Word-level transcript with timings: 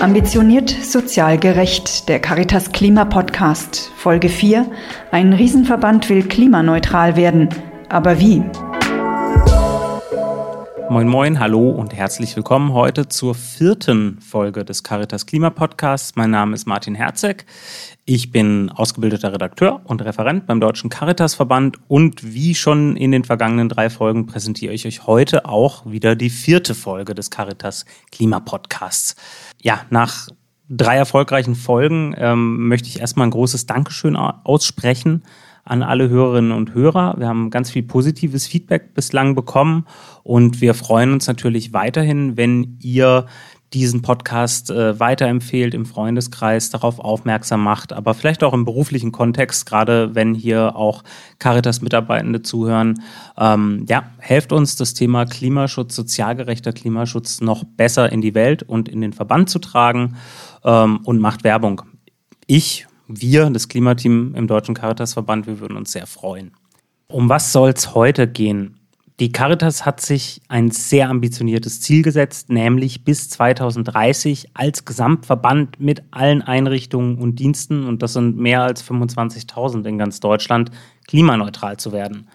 Ambitioniert 0.00 0.70
sozial 0.70 1.38
gerecht, 1.38 2.08
der 2.08 2.20
Caritas 2.20 2.70
Klima 2.70 3.04
Podcast, 3.04 3.90
Folge 3.96 4.28
4. 4.28 4.70
Ein 5.10 5.32
Riesenverband 5.32 6.08
will 6.08 6.22
klimaneutral 6.22 7.16
werden. 7.16 7.48
Aber 7.88 8.20
wie? 8.20 8.44
Moin 10.90 11.06
Moin, 11.06 11.38
hallo 11.38 11.68
und 11.68 11.92
herzlich 11.92 12.34
willkommen 12.34 12.72
heute 12.72 13.08
zur 13.08 13.34
vierten 13.34 14.18
Folge 14.22 14.64
des 14.64 14.82
Caritas 14.82 15.26
Klima 15.26 15.50
Podcasts. 15.50 16.16
Mein 16.16 16.30
Name 16.30 16.54
ist 16.54 16.66
Martin 16.66 16.94
Herzeg. 16.94 17.44
Ich 18.06 18.32
bin 18.32 18.70
ausgebildeter 18.70 19.34
Redakteur 19.34 19.82
und 19.84 20.02
Referent 20.02 20.46
beim 20.46 20.60
Deutschen 20.60 20.88
Caritas 20.88 21.34
Verband 21.34 21.76
und 21.88 22.32
wie 22.32 22.54
schon 22.54 22.96
in 22.96 23.12
den 23.12 23.24
vergangenen 23.24 23.68
drei 23.68 23.90
Folgen 23.90 24.24
präsentiere 24.24 24.72
ich 24.72 24.86
euch 24.86 25.06
heute 25.06 25.44
auch 25.44 25.84
wieder 25.84 26.16
die 26.16 26.30
vierte 26.30 26.74
Folge 26.74 27.14
des 27.14 27.30
Caritas 27.30 27.84
Klima 28.10 28.40
Podcasts. 28.40 29.14
Ja, 29.60 29.82
nach 29.90 30.28
drei 30.70 30.96
erfolgreichen 30.96 31.54
Folgen 31.54 32.14
ähm, 32.16 32.66
möchte 32.66 32.88
ich 32.88 33.00
erstmal 33.00 33.26
ein 33.26 33.32
großes 33.32 33.66
Dankeschön 33.66 34.16
aussprechen 34.16 35.22
an 35.68 35.82
alle 35.82 36.08
Hörerinnen 36.08 36.52
und 36.52 36.74
Hörer. 36.74 37.14
Wir 37.18 37.28
haben 37.28 37.50
ganz 37.50 37.70
viel 37.70 37.82
positives 37.82 38.46
Feedback 38.46 38.94
bislang 38.94 39.34
bekommen 39.34 39.86
und 40.22 40.60
wir 40.60 40.74
freuen 40.74 41.12
uns 41.12 41.26
natürlich 41.26 41.72
weiterhin, 41.72 42.36
wenn 42.36 42.78
ihr 42.80 43.26
diesen 43.72 44.00
Podcast 44.00 44.70
äh, 44.70 44.98
weiterempfehlt 44.98 45.74
im 45.74 45.84
Freundeskreis, 45.84 46.70
darauf 46.70 46.98
aufmerksam 46.98 47.62
macht, 47.62 47.92
aber 47.92 48.14
vielleicht 48.14 48.42
auch 48.42 48.54
im 48.54 48.64
beruflichen 48.64 49.12
Kontext, 49.12 49.66
gerade 49.66 50.14
wenn 50.14 50.34
hier 50.34 50.74
auch 50.74 51.04
Caritas-Mitarbeitende 51.38 52.40
zuhören. 52.40 53.02
Ähm, 53.36 53.84
ja, 53.88 54.04
helft 54.18 54.52
uns, 54.52 54.76
das 54.76 54.94
Thema 54.94 55.26
Klimaschutz, 55.26 55.94
sozialgerechter 55.94 56.72
Klimaschutz 56.72 57.40
noch 57.42 57.64
besser 57.64 58.10
in 58.10 58.22
die 58.22 58.34
Welt 58.34 58.62
und 58.62 58.88
in 58.88 59.02
den 59.02 59.12
Verband 59.12 59.50
zu 59.50 59.58
tragen 59.58 60.16
ähm, 60.64 61.00
und 61.04 61.20
macht 61.20 61.44
Werbung. 61.44 61.82
Ich 62.46 62.86
wir, 63.08 63.50
das 63.50 63.68
Klimateam 63.68 64.34
im 64.34 64.46
Deutschen 64.46 64.74
Caritas-Verband, 64.74 65.46
wir 65.46 65.60
würden 65.60 65.76
uns 65.76 65.92
sehr 65.92 66.06
freuen. 66.06 66.52
Um 67.08 67.28
was 67.28 67.52
soll 67.52 67.70
es 67.70 67.94
heute 67.94 68.28
gehen? 68.28 68.78
Die 69.18 69.32
Caritas 69.32 69.84
hat 69.84 70.00
sich 70.00 70.42
ein 70.46 70.70
sehr 70.70 71.08
ambitioniertes 71.08 71.80
Ziel 71.80 72.02
gesetzt, 72.02 72.50
nämlich 72.50 73.02
bis 73.02 73.28
2030 73.30 74.50
als 74.54 74.84
Gesamtverband 74.84 75.80
mit 75.80 76.04
allen 76.12 76.40
Einrichtungen 76.42 77.18
und 77.18 77.40
Diensten, 77.40 77.84
und 77.84 78.02
das 78.02 78.12
sind 78.12 78.36
mehr 78.36 78.62
als 78.62 78.84
25.000 78.84 79.84
in 79.86 79.98
ganz 79.98 80.20
Deutschland, 80.20 80.70
klimaneutral 81.08 81.78
zu 81.78 81.90
werden. 81.90 82.28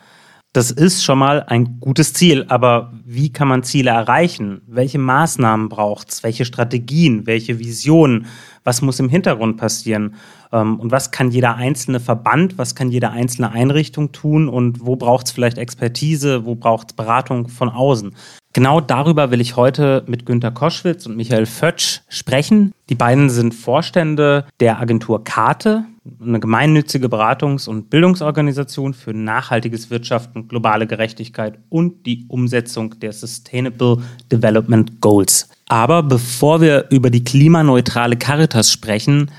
Das 0.52 0.70
ist 0.70 1.04
schon 1.04 1.18
mal 1.18 1.42
ein 1.42 1.80
gutes 1.80 2.14
Ziel, 2.14 2.46
aber 2.48 2.94
wie 3.06 3.32
kann 3.32 3.48
man 3.48 3.64
Ziele 3.64 3.90
erreichen? 3.90 4.62
Welche 4.68 5.00
Maßnahmen 5.00 5.68
braucht 5.68 6.12
es? 6.12 6.22
Welche 6.22 6.46
Strategien? 6.46 7.26
Welche 7.26 7.58
Visionen? 7.58 8.28
Was 8.64 8.84
muss 8.84 9.00
im 9.00 9.10
Hintergrund 9.10 9.58
passieren? 9.58 10.14
Ähm, 10.54 10.80
und 10.80 10.92
was 10.92 11.12
kann 11.12 11.32
jeder 11.32 11.56
einzelne 11.56 12.00
Verband, 12.00 12.58
was 12.58 12.76
kann 12.76 12.90
jede 12.90 13.10
einzelne 13.10 13.52
Einrichtung 13.52 14.12
tun 14.12 14.48
und 14.48 14.86
wo 14.86 14.96
braucht 14.96 15.26
es 15.26 15.32
vielleicht 15.34 15.58
Expertise, 15.58 16.46
wo 16.46 16.56
braucht 16.56 16.92
es 16.92 16.96
Beratung 16.96 17.50
von 17.50 17.70
außen? 17.70 18.16
Genau 18.56 18.80
darüber 18.80 19.32
will 19.32 19.42
ich 19.42 19.56
heute 19.56 20.04
mit 20.06 20.28
Günter 20.28 20.52
Koschwitz 20.52 21.08
und 21.08 21.18
Michael 21.18 21.48
Fötsch 21.48 22.02
sprechen. 22.08 22.72
Die 22.90 22.96
beiden 22.96 23.32
sind 23.32 23.56
Vorstände 23.56 24.46
der 24.60 24.80
Agentur 24.80 25.24
Karte, 25.24 25.86
eine 26.22 26.40
gemeinnützige 26.40 27.08
Beratungs- 27.08 27.68
und 27.68 27.90
Bildungsorganisation 27.90 28.94
für 28.94 29.12
nachhaltiges 29.12 29.90
Wirtschaften, 29.90 30.48
globale 30.50 30.86
Gerechtigkeit 30.86 31.58
und 31.70 32.06
die 32.06 32.26
Umsetzung 32.28 33.00
der 33.00 33.12
Sustainable 33.12 34.04
Development 34.32 35.02
Goals. 35.02 35.50
Aber 35.68 36.04
bevor 36.04 36.62
wir 36.62 36.86
über 36.92 37.10
die 37.10 37.24
klimaneutrale 37.24 38.18
Caritas 38.18 38.72
sprechen, 38.72 39.32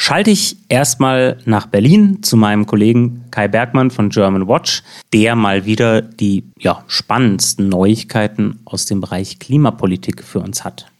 schalte 0.00 0.30
ich 0.30 0.56
erstmal 0.70 1.36
nach 1.44 1.66
Berlin 1.66 2.22
zu 2.22 2.38
meinem 2.38 2.64
Kollegen 2.64 3.26
Kai 3.30 3.48
Bergmann 3.48 3.90
von 3.90 4.08
German 4.08 4.48
Watch, 4.48 4.82
der 5.12 5.36
mal 5.36 5.66
wieder 5.66 6.00
die 6.00 6.44
ja, 6.58 6.82
spannendsten 6.86 7.68
Neuigkeiten 7.68 8.60
aus 8.64 8.86
dem 8.86 9.02
Bereich 9.02 9.38
Klimapolitik 9.38 10.24
für 10.24 10.40
uns 10.40 10.64
hat. 10.64 10.90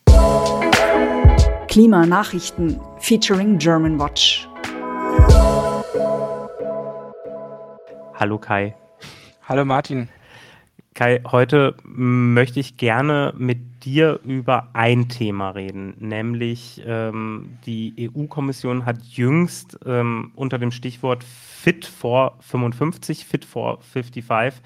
Klimanachrichten 1.69 2.79
featuring 2.99 3.57
German 3.57 3.99
Watch. 3.99 4.47
Hallo 8.17 8.37
Kai. 8.37 8.75
Hallo 9.49 9.65
Martin. 9.65 10.11
Kai, 10.93 11.23
heute 11.33 11.75
möchte 11.85 12.61
ich 12.61 12.77
gerne 12.77 13.33
mit 13.39 13.70
dir 13.85 14.21
über 14.25 14.69
ein 14.75 15.09
Thema 15.09 15.51
reden, 15.51 15.95
nämlich 15.99 16.83
ähm, 16.85 17.59
die 17.67 18.11
EU-Kommission 18.15 18.85
hat 18.85 19.03
jüngst 19.03 19.79
ähm, 19.85 20.33
unter 20.35 20.59
dem 20.59 20.71
Stichwort 20.71 21.25
Fit 21.25 21.87
for 21.87 22.37
55, 22.41 23.25
Fit 23.25 23.45
for 23.45 23.81
55, 23.81 24.63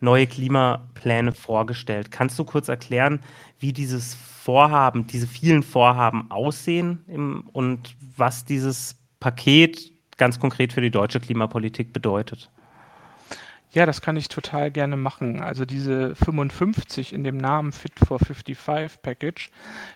neue 0.00 0.26
Klimapläne 0.26 1.32
vorgestellt. 1.32 2.10
Kannst 2.10 2.38
du 2.38 2.44
kurz 2.44 2.68
erklären, 2.68 3.20
wie 3.58 3.72
dieses 3.72 4.14
Vorhaben, 4.14 5.06
diese 5.06 5.26
vielen 5.26 5.62
Vorhaben 5.62 6.30
aussehen 6.30 7.04
im, 7.08 7.48
und 7.52 7.96
was 8.16 8.44
dieses 8.44 8.96
Paket 9.20 9.92
ganz 10.16 10.38
konkret 10.38 10.72
für 10.72 10.80
die 10.80 10.90
deutsche 10.90 11.20
Klimapolitik 11.20 11.92
bedeutet? 11.92 12.50
Ja, 13.70 13.84
das 13.84 14.00
kann 14.00 14.16
ich 14.16 14.28
total 14.28 14.70
gerne 14.70 14.96
machen. 14.96 15.40
Also 15.40 15.66
diese 15.66 16.14
55 16.14 17.12
in 17.12 17.22
dem 17.22 17.36
Namen 17.36 17.72
Fit 17.72 17.92
for 17.98 18.18
55 18.18 19.02
Package 19.02 19.50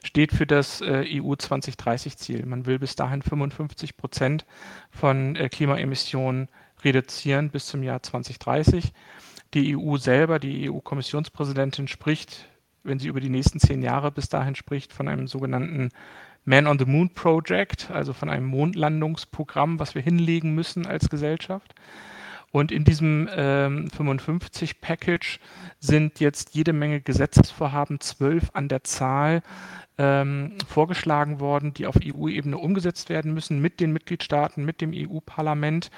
steht 0.04 0.32
für 0.32 0.46
das 0.46 0.82
äh, 0.82 1.04
EU 1.20 1.34
2030 1.34 2.18
Ziel. 2.18 2.44
Man 2.44 2.66
will 2.66 2.78
bis 2.78 2.96
dahin 2.96 3.22
55 3.22 3.96
Prozent 3.96 4.44
von 4.90 5.36
äh, 5.36 5.48
Klimaemissionen 5.48 6.48
reduzieren 6.84 7.50
bis 7.50 7.66
zum 7.66 7.82
Jahr 7.82 8.02
2030. 8.02 8.92
Die 9.54 9.76
EU 9.76 9.96
selber, 9.96 10.38
die 10.38 10.70
EU-Kommissionspräsidentin 10.70 11.88
spricht, 11.88 12.48
wenn 12.84 12.98
sie 12.98 13.08
über 13.08 13.20
die 13.20 13.30
nächsten 13.30 13.58
zehn 13.58 13.82
Jahre 13.82 14.10
bis 14.10 14.28
dahin 14.28 14.54
spricht, 14.54 14.92
von 14.92 15.08
einem 15.08 15.26
sogenannten 15.28 15.90
Man 16.44 16.66
on 16.66 16.78
the 16.78 16.84
Moon 16.84 17.10
Project, 17.10 17.90
also 17.90 18.12
von 18.12 18.28
einem 18.28 18.46
Mondlandungsprogramm, 18.46 19.78
was 19.78 19.94
wir 19.94 20.02
hinlegen 20.02 20.54
müssen 20.54 20.86
als 20.86 21.08
Gesellschaft. 21.08 21.74
Und 22.52 22.70
in 22.70 22.84
diesem 22.84 23.28
ähm, 23.34 23.88
55-Package 23.88 25.40
sind 25.80 26.20
jetzt 26.20 26.54
jede 26.54 26.74
Menge 26.74 27.00
Gesetzesvorhaben, 27.00 27.98
zwölf 28.00 28.50
an 28.52 28.68
der 28.68 28.84
Zahl, 28.84 29.42
ähm, 29.98 30.52
vorgeschlagen 30.68 31.40
worden, 31.40 31.74
die 31.74 31.86
auf 31.86 31.96
EU-Ebene 32.02 32.58
umgesetzt 32.58 33.08
werden 33.08 33.34
müssen 33.34 33.60
mit 33.60 33.80
den 33.80 33.92
Mitgliedstaaten, 33.92 34.64
mit 34.64 34.80
dem 34.80 34.92
EU-Parlament. 34.94 35.90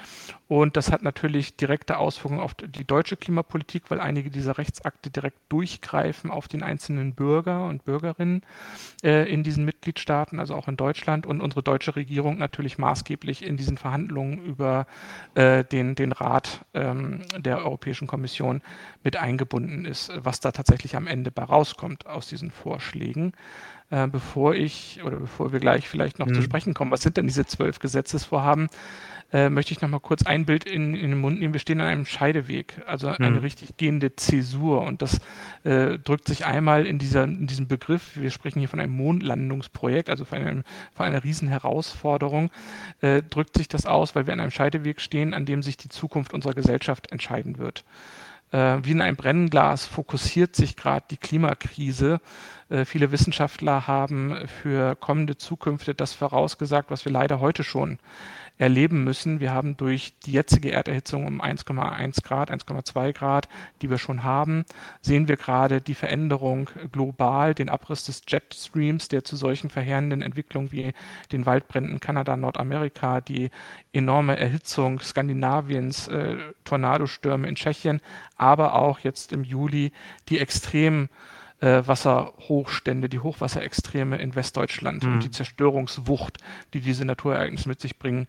Und 0.47 0.77
das 0.77 0.91
hat 0.91 1.01
natürlich 1.01 1.55
direkte 1.55 1.97
Auswirkungen 1.97 2.39
auf 2.39 2.53
die 2.53 2.85
deutsche 2.85 3.17
Klimapolitik, 3.17 3.89
weil 3.89 3.99
einige 3.99 4.29
dieser 4.29 4.59
Rechtsakte 4.59 5.09
direkt 5.09 5.39
durchgreifen 5.49 6.29
auf 6.29 6.47
den 6.47 6.61
einzelnen 6.61 7.15
Bürger 7.15 7.65
und 7.65 7.83
Bürgerinnen 7.83 8.43
äh, 9.03 9.27
in 9.31 9.41
diesen 9.41 9.65
Mitgliedstaaten, 9.65 10.39
also 10.39 10.53
auch 10.53 10.67
in 10.67 10.77
Deutschland. 10.77 11.25
Und 11.25 11.41
unsere 11.41 11.63
deutsche 11.63 11.95
Regierung 11.95 12.37
natürlich 12.37 12.77
maßgeblich 12.77 13.43
in 13.43 13.57
diesen 13.57 13.77
Verhandlungen 13.77 14.37
über 14.43 14.85
äh, 15.33 15.63
den, 15.63 15.95
den 15.95 16.11
Rat 16.11 16.63
ähm, 16.75 17.21
der 17.37 17.65
Europäischen 17.65 18.07
Kommission 18.07 18.61
mit 19.03 19.17
eingebunden 19.17 19.85
ist, 19.85 20.11
was 20.15 20.41
da 20.41 20.51
tatsächlich 20.51 20.95
am 20.95 21.07
Ende 21.07 21.31
bei 21.31 21.43
rauskommt 21.43 22.05
aus 22.05 22.27
diesen 22.27 22.51
Vorschlägen 22.51 23.33
äh, 23.91 24.07
bevor 24.07 24.55
ich 24.55 25.01
oder 25.03 25.17
bevor 25.17 25.53
wir 25.53 25.59
gleich 25.59 25.87
vielleicht 25.87 26.19
noch 26.19 26.27
mhm. 26.27 26.33
zu 26.33 26.41
sprechen 26.41 26.73
kommen, 26.73 26.91
was 26.91 27.01
sind 27.01 27.17
denn 27.17 27.27
diese 27.27 27.45
zwölf 27.45 27.79
Gesetzesvorhaben, 27.79 28.67
äh, 29.33 29.49
möchte 29.49 29.71
ich 29.73 29.81
noch 29.81 29.89
mal 29.89 29.99
kurz 29.99 30.25
ein 30.25 30.45
Bild 30.45 30.65
in, 30.65 30.95
in, 30.95 31.09
den 31.09 31.19
Mund 31.19 31.39
nehmen. 31.39 31.53
Wir 31.53 31.59
stehen 31.59 31.81
an 31.81 31.87
einem 31.87 32.05
Scheideweg, 32.05 32.81
also 32.85 33.09
mhm. 33.09 33.15
eine 33.19 33.41
richtig 33.41 33.77
gehende 33.77 34.15
Zäsur. 34.15 34.81
Und 34.81 35.01
das 35.01 35.19
äh, 35.63 35.97
drückt 35.97 36.27
sich 36.27 36.45
einmal 36.45 36.85
in, 36.85 36.99
dieser, 36.99 37.23
in 37.23 37.47
diesem 37.47 37.67
Begriff, 37.67 38.15
wir 38.15 38.31
sprechen 38.31 38.59
hier 38.59 38.69
von 38.69 38.79
einem 38.79 38.95
Mondlandungsprojekt, 38.95 40.09
also 40.09 40.25
von, 40.25 40.37
einem, 40.37 40.63
von 40.93 41.05
einer 41.05 41.23
Riesenherausforderung, 41.23 42.51
äh, 43.01 43.23
drückt 43.23 43.57
sich 43.57 43.67
das 43.67 43.85
aus, 43.85 44.15
weil 44.15 44.27
wir 44.27 44.33
an 44.33 44.39
einem 44.39 44.51
Scheideweg 44.51 45.01
stehen, 45.01 45.33
an 45.33 45.45
dem 45.45 45.63
sich 45.63 45.77
die 45.77 45.89
Zukunft 45.89 46.33
unserer 46.33 46.53
Gesellschaft 46.53 47.11
entscheiden 47.11 47.57
wird. 47.57 47.83
Äh, 48.51 48.77
wie 48.83 48.91
in 48.91 49.01
einem 49.01 49.17
Brennglas 49.17 49.85
fokussiert 49.85 50.55
sich 50.55 50.75
gerade 50.75 51.05
die 51.09 51.17
Klimakrise 51.17 52.21
äh, 52.69 52.85
viele 52.85 53.11
Wissenschaftler 53.11 53.87
haben 53.87 54.47
für 54.61 54.95
kommende 54.95 55.37
Zukünfte 55.37 55.93
das 55.93 56.13
vorausgesagt, 56.13 56.89
was 56.89 57.05
wir 57.05 57.11
leider 57.11 57.39
heute 57.39 57.63
schon 57.63 57.99
erleben 58.57 59.03
müssen. 59.03 59.39
Wir 59.39 59.51
haben 59.51 59.75
durch 59.77 60.13
die 60.25 60.31
jetzige 60.31 60.71
Erderhitzung 60.71 61.27
um 61.27 61.41
1,1 61.41 62.23
Grad, 62.23 62.51
1,2 62.51 63.13
Grad, 63.13 63.49
die 63.81 63.89
wir 63.89 63.97
schon 63.97 64.23
haben, 64.23 64.65
sehen 65.01 65.27
wir 65.27 65.37
gerade 65.37 65.81
die 65.81 65.93
Veränderung 65.93 66.69
global, 66.91 67.53
den 67.53 67.69
Abriss 67.69 68.05
des 68.05 68.21
Jetstreams, 68.27 69.09
der 69.09 69.23
zu 69.23 69.35
solchen 69.35 69.69
verheerenden 69.69 70.21
Entwicklungen 70.21 70.71
wie 70.71 70.93
den 71.31 71.45
Waldbränden 71.45 71.99
Kanada, 71.99 72.37
Nordamerika, 72.37 73.21
die 73.21 73.49
enorme 73.91 74.37
Erhitzung 74.37 74.99
Skandinaviens, 74.99 76.07
äh, 76.07 76.37
Tornadostürme 76.63 77.47
in 77.47 77.55
Tschechien, 77.55 78.01
aber 78.37 78.75
auch 78.75 78.99
jetzt 78.99 79.33
im 79.33 79.43
Juli 79.43 79.91
die 80.29 80.39
extremen 80.39 81.09
Wasserhochstände, 81.65 83.09
die 83.09 83.19
Hochwasserextreme 83.19 84.17
in 84.17 84.35
Westdeutschland 84.35 85.03
mhm. 85.03 85.13
und 85.13 85.23
die 85.23 85.31
Zerstörungswucht, 85.31 86.37
die 86.73 86.81
diese 86.81 87.05
Naturereignisse 87.05 87.69
mit 87.69 87.81
sich 87.81 87.97
bringen, 87.97 88.27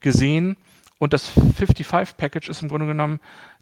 gesehen. 0.00 0.56
Und 0.98 1.12
das 1.12 1.36
55-Package 1.36 2.48
ist 2.48 2.62
im 2.62 2.68
Grunde 2.68 2.86
genommen 2.86 3.20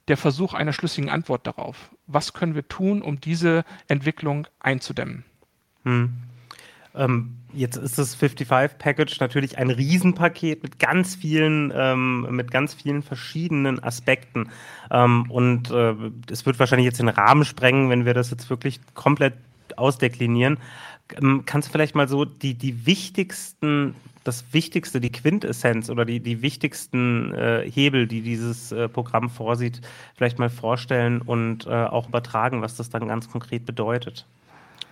der 0.09 0.17
Versuch 0.17 0.55
einer 0.55 0.73
schlüssigen 0.73 1.11
Antwort 1.11 1.47
darauf. 1.47 1.91
Was 2.07 2.33
können 2.33 2.55
wir 2.55 2.67
tun, 2.67 3.03
um 3.03 3.21
diese 3.21 3.65
Entwicklung 3.89 4.47
einzudämmen? 4.59 5.25
Hm. 5.85 6.13
Ähm, 6.95 7.37
jetzt 7.55 7.77
ist 7.77 7.99
das 7.99 8.17
55-Package 8.17 9.19
natürlich 9.21 9.59
ein 9.59 9.71
Riesenpaket 9.71 10.63
mit 10.63 10.79
ganz 10.79 11.15
vielen, 11.15 11.73
ähm, 11.75 12.27
mit 12.31 12.51
ganz 12.51 12.75
vielen 12.75 13.03
verschiedenen 13.03 13.83
Aspekten. 13.83 14.51
Ähm, 14.91 15.31
und 15.31 15.71
äh, 15.71 15.95
es 16.31 16.47
wird 16.47 16.59
wahrscheinlich 16.59 16.87
jetzt 16.87 17.01
den 17.01 17.09
Rahmen 17.09 17.45
sprengen, 17.45 17.91
wenn 17.91 18.05
wir 18.05 18.15
das 18.15 18.31
jetzt 18.31 18.51
wirklich 18.51 18.81
komplett 18.95 19.35
ausdeklinieren. 19.77 20.59
Ähm, 21.21 21.43
kannst 21.47 21.69
du 21.69 21.73
vielleicht 21.73 21.95
mal 21.95 22.09
so 22.09 22.25
die, 22.25 22.55
die 22.55 22.87
wichtigsten, 22.87 23.95
das 24.25 24.53
Wichtigste, 24.53 25.01
die 25.01 25.13
Quintessenz 25.13 25.91
oder 25.91 26.05
die, 26.05 26.21
die 26.21 26.43
wichtigsten 26.43 27.35
äh, 27.35 27.69
Hebel, 27.71 28.07
die 28.07 28.23
dieses 28.23 28.73
äh, 28.73 28.89
Programm 28.89 29.31
vorsieht, 29.31 29.81
vielleicht 30.15 30.39
mal 30.39 30.51
vorstellen 30.51 31.23
und 31.23 31.67
äh, 31.67 31.71
auch 31.71 32.09
übertragen, 32.09 32.63
was 32.63 32.77
das 32.77 32.91
dann 32.91 33.09
ganz 33.09 33.31
konkret 33.31 33.67
bedeutet? 33.67 34.27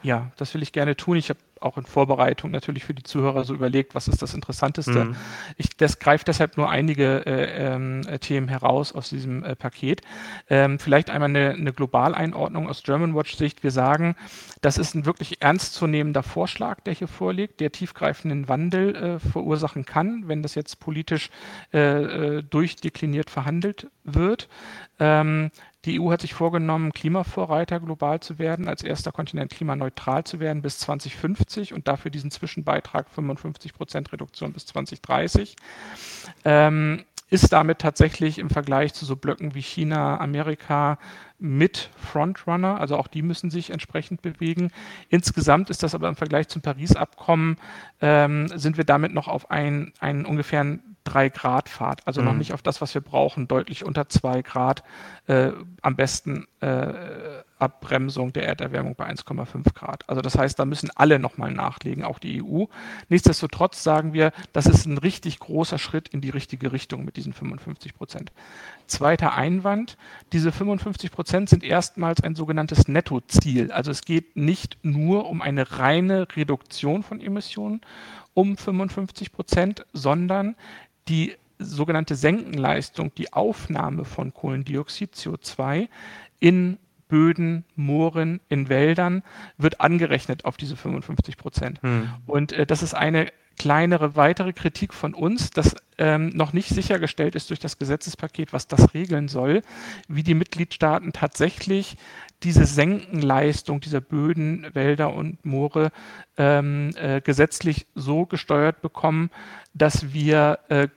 Ja, 0.02 0.30
das 0.36 0.54
will 0.54 0.62
ich 0.62 0.72
gerne 0.72 0.96
tun. 0.96 1.16
Ich 1.16 1.28
habe 1.28 1.40
auch 1.62 1.78
in 1.78 1.84
Vorbereitung 1.84 2.50
natürlich 2.50 2.84
für 2.84 2.94
die 2.94 3.02
Zuhörer 3.02 3.44
so 3.44 3.54
überlegt, 3.54 3.94
was 3.94 4.08
ist 4.08 4.22
das 4.22 4.34
Interessanteste. 4.34 5.06
Mhm. 5.06 5.16
Ich 5.56 5.76
das 5.76 5.98
greift 5.98 6.28
deshalb 6.28 6.56
nur 6.56 6.70
einige 6.70 7.24
äh, 7.26 7.74
äh, 7.74 8.18
Themen 8.18 8.48
heraus 8.48 8.92
aus 8.92 9.08
diesem 9.08 9.44
äh, 9.44 9.56
Paket. 9.56 10.02
Ähm, 10.48 10.78
vielleicht 10.78 11.10
einmal 11.10 11.28
eine, 11.28 11.50
eine 11.50 11.72
Globaleinordnung 11.72 12.68
aus 12.68 12.82
German 12.82 13.14
Watch 13.14 13.36
Sicht. 13.36 13.62
Wir 13.62 13.70
sagen, 13.70 14.16
das 14.60 14.78
ist 14.78 14.94
ein 14.94 15.06
wirklich 15.06 15.40
ernstzunehmender 15.40 16.22
Vorschlag, 16.22 16.80
der 16.80 16.94
hier 16.94 17.08
vorliegt, 17.08 17.60
der 17.60 17.72
tiefgreifenden 17.72 18.48
Wandel 18.48 18.96
äh, 18.96 19.18
verursachen 19.18 19.84
kann, 19.84 20.26
wenn 20.26 20.42
das 20.42 20.54
jetzt 20.54 20.80
politisch 20.80 21.30
äh, 21.72 22.38
äh, 22.38 22.42
durchdekliniert 22.42 23.30
verhandelt 23.30 23.88
wird. 24.04 24.48
Ähm, 25.00 25.50
die 25.84 26.00
EU 26.00 26.10
hat 26.10 26.22
sich 26.22 26.34
vorgenommen, 26.34 26.92
Klimavorreiter 26.92 27.78
global 27.78 28.20
zu 28.20 28.38
werden, 28.38 28.68
als 28.68 28.82
erster 28.82 29.12
Kontinent 29.12 29.52
klimaneutral 29.52 30.24
zu 30.24 30.40
werden 30.40 30.62
bis 30.62 30.78
2050 30.80 31.72
und 31.72 31.86
dafür 31.86 32.10
diesen 32.10 32.30
Zwischenbeitrag 32.30 33.08
55 33.08 33.74
Prozent 33.74 34.12
Reduktion 34.12 34.52
bis 34.52 34.66
2030. 34.66 35.56
Ähm, 36.44 37.04
ist 37.30 37.52
damit 37.52 37.78
tatsächlich 37.78 38.38
im 38.38 38.50
Vergleich 38.50 38.94
zu 38.94 39.04
so 39.04 39.14
Blöcken 39.14 39.54
wie 39.54 39.60
China, 39.60 40.18
Amerika 40.18 40.98
mit 41.38 41.90
Frontrunner, 41.96 42.80
also 42.80 42.96
auch 42.96 43.06
die 43.06 43.22
müssen 43.22 43.50
sich 43.50 43.70
entsprechend 43.70 44.22
bewegen. 44.22 44.70
Insgesamt 45.08 45.70
ist 45.70 45.82
das 45.82 45.94
aber 45.94 46.08
im 46.08 46.16
Vergleich 46.16 46.48
zum 46.48 46.62
Paris-Abkommen, 46.62 47.58
ähm, 48.00 48.48
sind 48.54 48.76
wir 48.76 48.84
damit 48.84 49.12
noch 49.12 49.28
auf 49.28 49.50
einen, 49.50 49.92
einen 50.00 50.24
ungefähren 50.24 50.96
3 51.08 51.30
Grad 51.30 51.68
Fahrt, 51.68 52.06
also 52.06 52.20
mhm. 52.20 52.26
noch 52.26 52.34
nicht 52.34 52.52
auf 52.52 52.62
das, 52.62 52.80
was 52.80 52.94
wir 52.94 53.00
brauchen, 53.00 53.48
deutlich 53.48 53.84
unter 53.84 54.08
2 54.08 54.42
Grad, 54.42 54.82
äh, 55.26 55.52
am 55.82 55.96
besten 55.96 56.46
äh, 56.60 57.42
Abbremsung 57.58 58.32
der 58.32 58.46
Erderwärmung 58.46 58.94
bei 58.94 59.08
1,5 59.08 59.74
Grad. 59.74 60.08
Also 60.08 60.20
das 60.20 60.36
heißt, 60.38 60.58
da 60.58 60.64
müssen 60.64 60.90
alle 60.94 61.18
nochmal 61.18 61.50
nachlegen, 61.50 62.04
auch 62.04 62.18
die 62.18 62.42
EU. 62.42 62.64
Nichtsdestotrotz 63.08 63.82
sagen 63.82 64.12
wir, 64.12 64.32
das 64.52 64.66
ist 64.66 64.86
ein 64.86 64.98
richtig 64.98 65.38
großer 65.40 65.78
Schritt 65.78 66.08
in 66.08 66.20
die 66.20 66.30
richtige 66.30 66.72
Richtung 66.72 67.04
mit 67.04 67.16
diesen 67.16 67.32
55 67.32 67.94
Prozent. 67.94 68.32
Zweiter 68.86 69.34
Einwand, 69.34 69.96
diese 70.32 70.52
55 70.52 71.10
Prozent 71.10 71.48
sind 71.48 71.64
erstmals 71.64 72.22
ein 72.22 72.34
sogenanntes 72.34 72.86
Nettoziel. 72.86 73.72
Also 73.72 73.90
es 73.90 74.02
geht 74.02 74.36
nicht 74.36 74.78
nur 74.82 75.26
um 75.28 75.42
eine 75.42 75.78
reine 75.78 76.28
Reduktion 76.36 77.02
von 77.02 77.20
Emissionen 77.20 77.80
um 78.34 78.56
55 78.56 79.32
Prozent, 79.32 79.84
sondern 79.92 80.54
die 81.08 81.34
sogenannte 81.58 82.14
Senkenleistung, 82.14 83.12
die 83.14 83.32
Aufnahme 83.32 84.04
von 84.04 84.32
Kohlendioxid, 84.32 85.14
CO2 85.14 85.88
in 86.38 86.78
Böden, 87.08 87.64
Mooren, 87.74 88.40
in 88.48 88.68
Wäldern 88.68 89.22
wird 89.56 89.80
angerechnet 89.80 90.44
auf 90.44 90.56
diese 90.56 90.76
55 90.76 91.36
Prozent. 91.36 91.82
Hm. 91.82 92.08
Und 92.26 92.52
äh, 92.52 92.66
das 92.66 92.82
ist 92.82 92.94
eine 92.94 93.32
kleinere 93.58 94.16
weitere 94.16 94.52
Kritik 94.52 94.94
von 94.94 95.14
uns, 95.14 95.50
dass 95.50 95.74
ähm, 95.98 96.30
noch 96.30 96.52
nicht 96.52 96.68
sichergestellt 96.68 97.34
ist 97.34 97.50
durch 97.50 97.58
das 97.60 97.78
Gesetzespaket, 97.78 98.52
was 98.52 98.68
das 98.68 98.94
regeln 98.94 99.28
soll, 99.28 99.62
wie 100.08 100.22
die 100.22 100.34
Mitgliedstaaten 100.34 101.12
tatsächlich 101.12 101.96
diese 102.44 102.64
Senkenleistung 102.64 103.80
dieser 103.80 104.00
Böden, 104.00 104.66
Wälder 104.72 105.12
und 105.12 105.44
Moore 105.44 105.90
ähm, 106.36 106.90
äh, 106.96 107.20
gesetzlich 107.20 107.86
so 107.94 108.26
gesteuert 108.26 108.80
bekommen, 108.80 109.30
dass 109.74 110.12
wir 110.12 110.60
äh, 110.68 110.88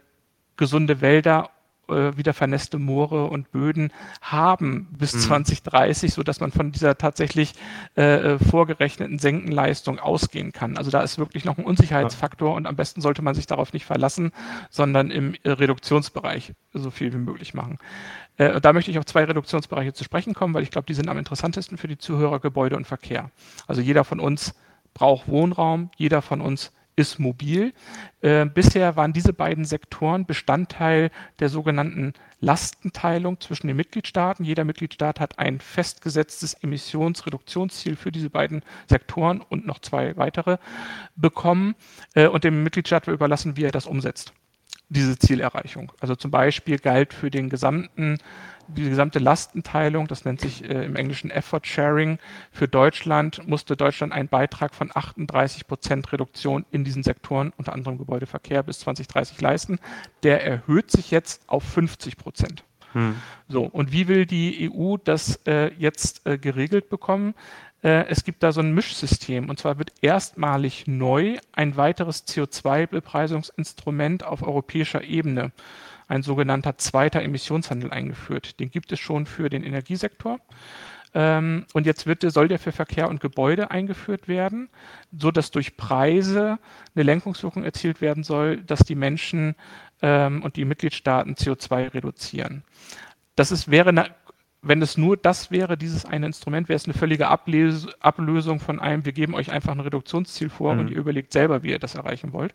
gesunde 0.55 1.01
Wälder 1.01 1.49
äh, 1.88 2.18
wieder 2.18 2.33
vernässte 2.33 2.78
Moore 2.78 3.25
und 3.25 3.51
Böden 3.51 3.92
haben 4.22 4.88
bis 4.98 5.13
mhm. 5.13 5.19
2030, 5.19 6.13
so 6.13 6.24
dass 6.24 6.39
man 6.39 6.51
von 6.51 6.72
dieser 6.72 6.98
tatsächlich 6.98 7.54
äh, 7.98 8.33
äh, 8.33 8.39
vorgerechneten 8.39 9.19
Senkenleistung 9.19 10.00
ausgehen 10.00 10.51
kann. 10.51 10.78
Also 10.78 10.92
da 10.92 11.01
ist 11.01 11.18
wirklich 11.18 11.45
noch 11.45 11.57
ein 11.57 11.66
Unsicherheitsfaktor 11.66 12.54
und 12.54 12.66
am 12.66 12.75
besten 12.75 13.01
sollte 13.01 13.22
man 13.22 13.36
sich 13.36 13.48
darauf 13.48 13.74
nicht 13.74 13.86
verlassen, 13.86 14.31
sondern 14.69 15.12
im 15.12 15.36
äh, 15.44 15.51
Reduktionsbereich 15.51 16.54
so 16.74 16.92
viel 16.92 17.13
wie 17.13 17.18
möglich 17.18 17.54
machen. 17.54 17.78
Äh, 18.38 18.62
da 18.62 18.74
möchte 18.74 18.92
ich 18.92 18.98
auf 18.98 19.06
zwei 19.06 19.24
Reduktionsbereiche 19.24 19.94
zu 19.94 20.04
sprechen 20.04 20.33
kommen, 20.33 20.54
weil 20.54 20.63
ich 20.63 20.72
glaube, 20.72 20.88
die 20.88 20.94
sind 20.94 21.10
am 21.10 21.18
interessantesten 21.18 21.78
für 21.78 21.88
die 21.88 21.98
Zuhörer 21.98 22.39
Gebäude 22.39 22.75
und 22.75 22.88
Verkehr. 22.88 23.31
Also 23.68 23.81
jeder 23.81 24.04
von 24.04 24.19
uns 24.19 24.56
braucht 24.94 25.28
Wohnraum, 25.28 25.92
jeder 25.98 26.22
von 26.22 26.42
uns 26.42 26.72
ist 26.95 27.19
mobil. 27.19 27.73
Äh, 28.21 28.45
bisher 28.45 28.95
waren 28.95 29.13
diese 29.13 29.33
beiden 29.33 29.65
Sektoren 29.65 30.25
Bestandteil 30.25 31.11
der 31.39 31.49
sogenannten 31.49 32.13
Lastenteilung 32.39 33.39
zwischen 33.39 33.67
den 33.67 33.77
Mitgliedstaaten. 33.77 34.43
Jeder 34.43 34.63
Mitgliedstaat 34.63 35.19
hat 35.19 35.39
ein 35.39 35.59
festgesetztes 35.59 36.55
Emissionsreduktionsziel 36.55 37.95
für 37.95 38.11
diese 38.11 38.29
beiden 38.29 38.63
Sektoren 38.88 39.41
und 39.41 39.65
noch 39.65 39.79
zwei 39.79 40.17
weitere 40.17 40.57
bekommen 41.15 41.75
äh, 42.15 42.27
und 42.27 42.43
dem 42.43 42.63
Mitgliedstaat 42.63 43.07
überlassen, 43.07 43.57
wie 43.57 43.63
er 43.63 43.71
das 43.71 43.85
umsetzt, 43.85 44.33
diese 44.91 45.17
Zielerreichung. 45.17 45.91
Also 45.99 46.15
zum 46.15 46.31
Beispiel 46.31 46.77
galt 46.77 47.13
für 47.13 47.31
den 47.31 47.49
gesamten 47.49 48.17
die 48.67 48.89
gesamte 48.89 49.19
Lastenteilung, 49.19 50.07
das 50.07 50.23
nennt 50.23 50.39
sich 50.39 50.63
äh, 50.63 50.85
im 50.85 50.95
Englischen 50.95 51.29
Effort 51.29 51.61
Sharing, 51.63 52.19
für 52.51 52.69
Deutschland 52.69 53.45
musste 53.45 53.75
Deutschland 53.75 54.13
einen 54.13 54.29
Beitrag 54.29 54.73
von 54.73 54.91
38 54.93 55.67
Prozent 55.67 56.13
Reduktion 56.13 56.66
in 56.71 56.85
diesen 56.85 57.04
Sektoren, 57.04 57.51
unter 57.57 57.73
anderem 57.73 57.97
Gebäudeverkehr, 57.97 58.63
bis 58.63 58.80
2030 58.80 59.42
leisten. 59.42 59.80
Der 60.23 60.45
erhöht 60.45 60.89
sich 60.89 61.11
jetzt 61.11 61.42
auf 61.47 61.63
50 61.63 62.16
Prozent. 62.16 62.63
Hm. 62.94 63.16
So, 63.47 63.63
und 63.66 63.92
wie 63.92 64.07
will 64.07 64.25
die 64.25 64.71
EU 64.71 64.97
das 64.97 65.37
äh, 65.47 65.71
jetzt 65.77 66.25
äh, 66.25 66.37
geregelt 66.37 66.89
bekommen? 66.89 67.33
Äh, 67.83 68.06
es 68.07 68.23
gibt 68.23 68.44
da 68.44 68.52
so 68.52 68.61
ein 68.61 68.73
Mischsystem 68.73 69.50
und 69.50 69.59
zwar 69.59 69.78
wird 69.78 69.94
erstmalig 70.02 70.88
neu 70.88 71.38
ein 71.52 71.78
weiteres 71.78 72.28
CO2-Bepreisungsinstrument 72.28 74.23
auf 74.23 74.44
europäischer 74.44 75.04
Ebene 75.04 75.52
ein 76.11 76.23
sogenannter 76.23 76.78
zweiter 76.78 77.21
Emissionshandel 77.21 77.92
eingeführt. 77.92 78.59
Den 78.59 78.69
gibt 78.69 78.92
es 78.92 79.00
schon 79.00 79.26
für 79.26 79.50
den 79.50 79.64
Energiesektor. 79.64 80.40
Ähm, 81.14 81.66
und 81.73 81.85
jetzt 81.85 82.06
wird, 82.06 82.30
soll 82.31 82.50
der 82.50 82.59
für 82.59 82.73
Verkehr 82.73 83.09
und 83.09 83.21
Gebäude 83.21 83.71
eingeführt 83.71 84.28
werden, 84.28 84.69
so 85.18 85.31
dass 85.31 85.52
durch 85.52 85.78
Preise 85.78 86.59
eine 86.95 87.04
Lenkungswirkung 87.04 87.64
erzielt 87.64 88.02
werden 88.02 88.23
soll, 88.23 88.57
dass 88.57 88.80
die 88.80 88.95
Menschen 88.95 89.56
ähm, 90.02 90.44
und 90.44 90.57
die 90.57 90.66
Mitgliedstaaten 90.66 91.35
CO2 91.35 91.94
reduzieren. 91.94 92.64
Das 93.35 93.52
ist, 93.52 93.71
wäre 93.71 93.90
eine, 93.90 94.11
wenn 94.61 94.81
es 94.81 94.97
nur 94.97 95.18
das 95.18 95.49
wäre, 95.49 95.77
dieses 95.77 96.06
eine 96.06 96.27
Instrument, 96.27 96.69
wäre 96.69 96.77
es 96.77 96.85
eine 96.85 96.94
völlige 96.94 97.27
Ablese, 97.27 97.94
Ablösung 97.99 98.59
von 98.59 98.80
einem, 98.80 99.06
wir 99.06 99.11
geben 99.11 99.33
euch 99.33 99.51
einfach 99.51 99.71
ein 99.71 99.80
Reduktionsziel 99.80 100.49
vor 100.49 100.73
mhm. 100.73 100.80
und 100.80 100.91
ihr 100.91 100.97
überlegt 100.97 101.33
selber, 101.33 101.63
wie 101.63 101.71
ihr 101.71 101.80
das 101.80 101.95
erreichen 101.95 102.31
wollt. 102.33 102.53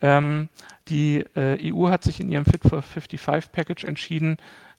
Ähm, 0.00 0.48
die 0.88 1.24
äh, 1.34 1.72
EU 1.72 1.88
hat 1.88 2.04
sich 2.04 2.20
in 2.20 2.30
ihrem 2.30 2.44
Fit 2.44 2.62
for 2.62 2.82
55 2.82 3.52
Package 3.52 3.84
entschieden, 3.84 4.38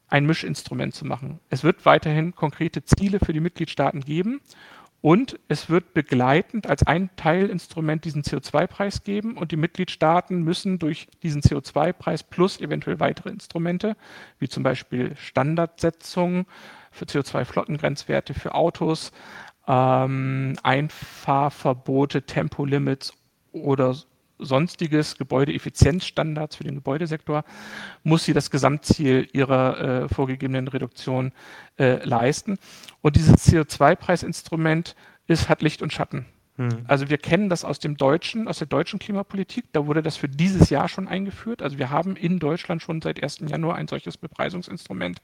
ein 0.09 0.25
Mischinstrument 0.25 0.93
zu 0.93 1.05
machen. 1.05 1.39
Es 1.49 1.63
wird 1.63 1.85
weiterhin 1.85 2.33
konkrete 2.33 2.83
Ziele 2.83 3.19
für 3.19 3.33
die 3.33 3.39
Mitgliedstaaten 3.39 4.01
geben 4.01 4.39
und 5.01 5.39
es 5.47 5.69
wird 5.69 5.93
begleitend 5.93 6.67
als 6.67 6.85
ein 6.85 7.09
Teilinstrument 7.15 8.03
diesen 8.03 8.23
CO2-Preis 8.23 9.03
geben 9.03 9.37
und 9.37 9.51
die 9.51 9.57
Mitgliedstaaten 9.57 10.41
müssen 10.41 10.79
durch 10.79 11.07
diesen 11.21 11.41
CO2-Preis 11.41 12.23
plus 12.23 12.59
eventuell 12.59 12.99
weitere 12.99 13.29
Instrumente, 13.29 13.95
wie 14.39 14.49
zum 14.49 14.63
Beispiel 14.63 15.15
Standardsetzungen 15.15 16.47
für 16.91 17.05
CO2-Flottengrenzwerte 17.05 18.33
für 18.33 18.55
Autos, 18.55 19.11
ähm, 19.67 20.55
Einfahrverbote, 20.63 22.23
Tempolimits 22.23 23.13
oder 23.51 23.95
sonstiges 24.39 25.17
Gebäudeeffizienzstandards 25.17 26.55
für 26.55 26.63
den 26.63 26.75
Gebäudesektor, 26.75 27.43
muss 28.03 28.25
sie 28.25 28.33
das 28.33 28.51
Gesamtziel 28.51 29.27
ihrer 29.33 29.79
äh, 29.79 30.09
vorgegebenen 30.09 30.67
Reduktion 30.67 31.31
äh, 31.77 32.03
leisten. 32.05 32.57
Und 33.01 33.15
dieses 33.15 33.35
CO2-Preisinstrument 33.47 34.95
ist, 35.27 35.49
hat 35.49 35.61
Licht 35.61 35.81
und 35.81 35.93
Schatten. 35.93 36.25
Hm. 36.57 36.85
Also 36.87 37.09
wir 37.09 37.17
kennen 37.17 37.49
das 37.49 37.63
aus 37.63 37.79
dem 37.79 37.97
deutschen, 37.97 38.47
aus 38.47 38.57
der 38.57 38.67
deutschen 38.67 38.99
Klimapolitik. 38.99 39.65
Da 39.73 39.85
wurde 39.85 40.01
das 40.01 40.17
für 40.17 40.27
dieses 40.27 40.69
Jahr 40.69 40.89
schon 40.89 41.07
eingeführt. 41.07 41.61
Also 41.61 41.77
wir 41.77 41.89
haben 41.89 42.15
in 42.15 42.39
Deutschland 42.39 42.81
schon 42.81 43.01
seit 43.01 43.21
1. 43.21 43.39
Januar 43.47 43.75
ein 43.75 43.87
solches 43.87 44.17
Bepreisungsinstrument 44.17 45.21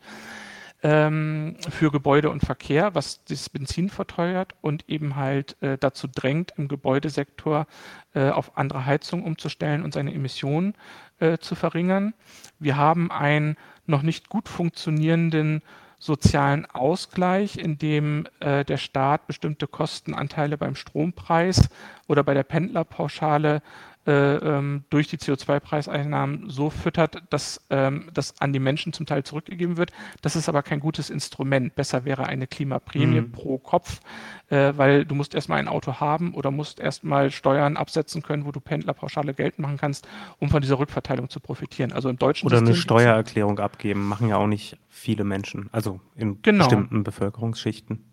ähm, 0.83 1.55
für 1.69 1.91
Gebäude 1.91 2.29
und 2.29 2.41
Verkehr, 2.41 2.93
was 2.93 3.23
das 3.25 3.49
Benzin 3.49 3.89
verteuert 3.89 4.53
und 4.61 4.87
eben 4.89 5.15
halt 5.15 5.55
äh, 5.61 5.77
dazu 5.77 6.07
drängt, 6.07 6.53
im 6.57 6.67
Gebäudesektor 6.67 7.67
äh, 8.13 8.29
auf 8.29 8.57
andere 8.57 8.85
Heizung 8.85 9.23
umzustellen 9.23 9.83
und 9.83 9.93
seine 9.93 10.13
Emissionen 10.13 10.75
äh, 11.19 11.37
zu 11.37 11.55
verringern. 11.55 12.13
Wir 12.59 12.75
haben 12.77 13.11
einen 13.11 13.55
noch 13.85 14.01
nicht 14.01 14.29
gut 14.29 14.49
funktionierenden 14.49 15.61
sozialen 15.99 16.65
Ausgleich, 16.65 17.57
in 17.57 17.77
dem 17.77 18.27
äh, 18.41 18.65
der 18.65 18.75
Staat 18.75 19.25
bestimmte 19.25 19.67
Kostenanteile 19.67 20.57
beim 20.57 20.75
Strompreis 20.75 21.69
oder 22.07 22.25
bei 22.25 22.33
der 22.33 22.43
Pendlerpauschale 22.43 23.61
durch 24.05 25.07
die 25.07 25.17
CO2-Preiseinnahmen 25.17 26.49
so 26.49 26.69
füttert, 26.69 27.23
dass 27.29 27.61
ähm, 27.69 28.09
das 28.13 28.39
an 28.41 28.51
die 28.51 28.59
Menschen 28.59 28.91
zum 28.91 29.05
Teil 29.05 29.23
zurückgegeben 29.23 29.77
wird. 29.77 29.91
Das 30.21 30.35
ist 30.35 30.49
aber 30.49 30.61
kein 30.61 30.81
gutes 30.81 31.09
Instrument. 31.09 31.73
Besser 31.75 32.03
wäre 32.03 32.25
eine 32.25 32.47
Klimaprämie 32.47 33.21
mhm. 33.21 33.31
pro 33.31 33.57
Kopf, 33.59 34.01
äh, 34.49 34.73
weil 34.75 35.05
du 35.05 35.15
musst 35.15 35.35
erstmal 35.35 35.59
ein 35.59 35.69
Auto 35.69 36.01
haben 36.01 36.33
oder 36.33 36.51
musst 36.51 36.81
erstmal 36.81 37.31
Steuern 37.31 37.77
absetzen 37.77 38.21
können, 38.21 38.45
wo 38.45 38.51
du 38.51 38.59
Pendlerpauschale 38.59 39.33
geltend 39.33 39.59
machen 39.59 39.77
kannst, 39.77 40.07
um 40.39 40.49
von 40.49 40.61
dieser 40.61 40.79
Rückverteilung 40.79 41.29
zu 41.29 41.39
profitieren. 41.39 41.93
Also 41.93 42.09
im 42.09 42.17
deutschen 42.17 42.47
Oder 42.47 42.57
System 42.57 42.73
eine 42.73 42.81
Steuererklärung 42.81 43.59
abgeben, 43.59 44.05
machen 44.05 44.27
ja 44.27 44.35
auch 44.35 44.47
nicht 44.47 44.77
viele 44.89 45.23
Menschen, 45.23 45.69
also 45.71 45.99
in 46.15 46.41
genau. 46.41 46.65
bestimmten 46.65 47.03
Bevölkerungsschichten. 47.03 48.03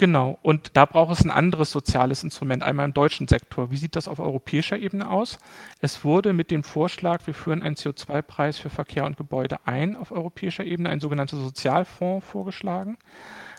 Genau, 0.00 0.38
und 0.40 0.78
da 0.78 0.86
braucht 0.86 1.12
es 1.12 1.26
ein 1.26 1.30
anderes 1.30 1.70
soziales 1.70 2.24
Instrument, 2.24 2.62
einmal 2.62 2.86
im 2.86 2.94
deutschen 2.94 3.28
Sektor. 3.28 3.70
Wie 3.70 3.76
sieht 3.76 3.96
das 3.96 4.08
auf 4.08 4.18
europäischer 4.18 4.78
Ebene 4.78 5.10
aus? 5.10 5.38
Es 5.82 6.06
wurde 6.06 6.32
mit 6.32 6.50
dem 6.50 6.64
Vorschlag, 6.64 7.26
wir 7.26 7.34
führen 7.34 7.62
einen 7.62 7.74
CO2-Preis 7.74 8.56
für 8.56 8.70
Verkehr 8.70 9.04
und 9.04 9.18
Gebäude 9.18 9.58
ein 9.66 9.96
auf 9.96 10.10
europäischer 10.10 10.64
Ebene, 10.64 10.88
ein 10.88 11.00
sogenannter 11.00 11.36
Sozialfonds 11.36 12.26
vorgeschlagen. 12.26 12.96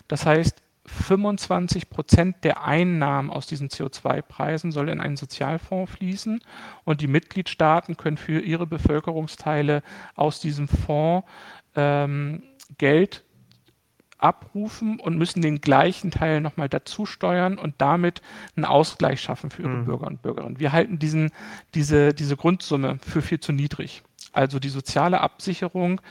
Das 0.08 0.26
heißt, 0.26 0.64
25 0.88 1.92
Prozent 1.92 2.38
der 2.44 2.64
Einnahmen 2.64 3.30
aus 3.30 3.46
diesen 3.46 3.70
CO2-Preisen 3.70 4.72
soll 4.72 4.90
in 4.90 5.00
einen 5.00 5.18
Sozialfonds 5.18 5.92
fließen 5.92 6.42
und 6.86 7.02
die 7.02 7.08
Mitgliedstaaten 7.08 7.98
können 7.98 8.18
für 8.18 8.40
ihre 8.40 8.66
Bevölkerungsteile 8.66 9.84
aus 10.16 10.40
diesem 10.40 10.68
Fonds 10.68 11.28
ähm, 11.76 12.42
Geld 12.80 13.24
abrufen 14.22 15.00
und 15.00 15.18
müssen 15.18 15.42
den 15.42 15.62
gleichen 15.62 16.12
Teil 16.12 16.42
nochmal 16.42 16.70
dazu 16.70 17.06
steuern 17.06 17.58
und 17.58 17.76
damit 17.80 18.22
einen 18.56 18.66
Ausgleich 18.66 19.22
schaffen 19.22 19.50
für 19.50 19.64
ihre 19.64 19.72
mhm. 19.72 19.86
Bürger 19.86 20.08
und 20.08 20.22
Bürgerinnen. 20.22 20.60
Wir 20.60 20.72
halten 20.72 21.00
diesen, 21.00 21.32
diese, 21.74 22.14
diese 22.14 22.38
Grundsumme 22.38 23.00
für 23.02 23.22
viel 23.22 23.40
zu 23.40 23.52
niedrig. 23.52 24.04
Also 24.32 24.60
die 24.60 24.70
soziale 24.70 25.22
Absicherung 25.22 26.02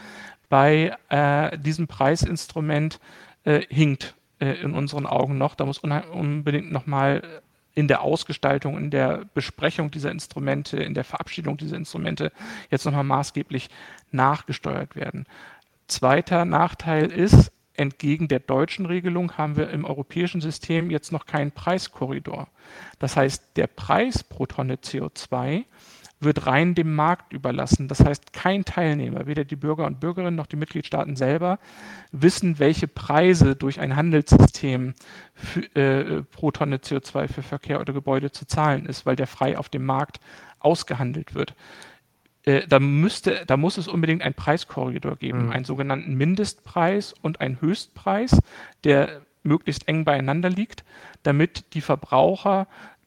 bei 0.49 0.97
äh, 1.09 1.57
diesem 1.59 1.87
Preisinstrument 1.87 2.99
äh, 3.45 3.62
hinkt 3.69 4.14
äh, 4.40 4.61
in 4.61 4.75
unseren 4.75 5.07
Augen 5.07 5.38
noch. 5.38 5.55
Da 5.55 5.64
muss 5.64 5.79
unbedingt 5.79 6.73
nochmal 6.73 7.23
in 7.75 7.88
der 7.88 8.02
Ausgestaltung, 8.02 8.76
in 8.76 8.90
der 8.90 9.25
Besprechung 9.33 9.90
dieser 9.90 10.11
Instrumente, 10.11 10.79
in 10.79 10.95
der 10.95 11.05
Verabschiedung 11.05 11.57
dieser 11.57 11.76
Instrumente 11.76 12.33
jetzt 12.71 12.85
nochmal 12.85 13.05
maßgeblich 13.05 13.71
nachgesteuert 14.11 14.97
werden. 14.97 15.26
Zweiter 15.87 16.45
Nachteil 16.45 17.07
ist, 17.07 17.52
entgegen 17.75 18.29
der 18.29 18.41
deutschen 18.41 18.87
Regelung 18.87 19.37
haben 19.39 19.57
wir 19.57 19.71
im 19.71 19.85
europäischen 19.85 20.41
System 20.41 20.91
jetzt 20.91 21.12
noch 21.12 21.27
keinen 21.27 21.53
Preiskorridor. 21.53 22.49
Das 22.99 23.17
heißt, 23.17 23.57
der 23.57 23.67
Preis 23.67 24.23
pro 24.23 24.47
Tonne 24.47 24.77
CO2 24.77 25.65
wird 26.21 26.47
rein 26.47 26.75
dem 26.75 26.95
Markt 26.95 27.33
überlassen. 27.33 27.89
Das 27.89 28.05
heißt, 28.05 28.35
kein 28.35 28.65
Teilnehmer, 28.67 29.27
weder 29.27 29.45
die 29.45 29.57
Bürger 29.57 29.87
und 29.87 30.00
Bürgerinnen 30.00 30.37
noch 30.37 30.47
die 30.47 30.57
Mitgliedstaaten 30.57 31.17
selber, 31.17 31.59
wissen, 32.12 32.59
welche 32.59 32.89
Preise 32.89 33.57
durch 33.57 33.81
ein 33.81 33.97
Handelssystem 33.97 34.95
für, 35.35 35.77
äh, 35.77 36.23
pro 36.23 36.50
Tonne 36.50 36.77
CO2 36.77 37.29
für 37.29 37.43
Verkehr 37.43 37.81
oder 37.81 37.95
Gebäude 37.95 38.31
zu 38.31 38.47
zahlen 38.47 38.85
ist, 38.85 39.07
weil 39.07 39.17
der 39.17 39.27
frei 39.27 39.57
auf 39.57 39.71
dem 39.71 39.87
Markt 39.87 40.21
ausgehandelt 40.59 41.35
wird. 41.35 41.55
Äh, 42.50 42.66
da 42.66 42.80
müsste, 42.80 43.45
da 43.47 43.57
muss 43.57 43.78
es 43.78 43.87
unbedingt 43.87 44.23
einen 44.23 44.35
Preiskorridor 44.35 45.16
geben, 45.16 45.47
mhm. 45.47 45.52
einen 45.52 45.64
sogenannten 45.64 46.14
Mindestpreis 46.14 47.14
und 47.23 47.40
einen 47.40 47.61
Höchstpreis, 47.61 48.40
der 48.85 49.23
möglichst 49.42 49.88
eng 49.88 50.04
beieinander 50.04 50.50
liegt, 50.50 50.85
damit 51.23 51.75
die 51.75 51.80
Verbraucher 51.80 52.66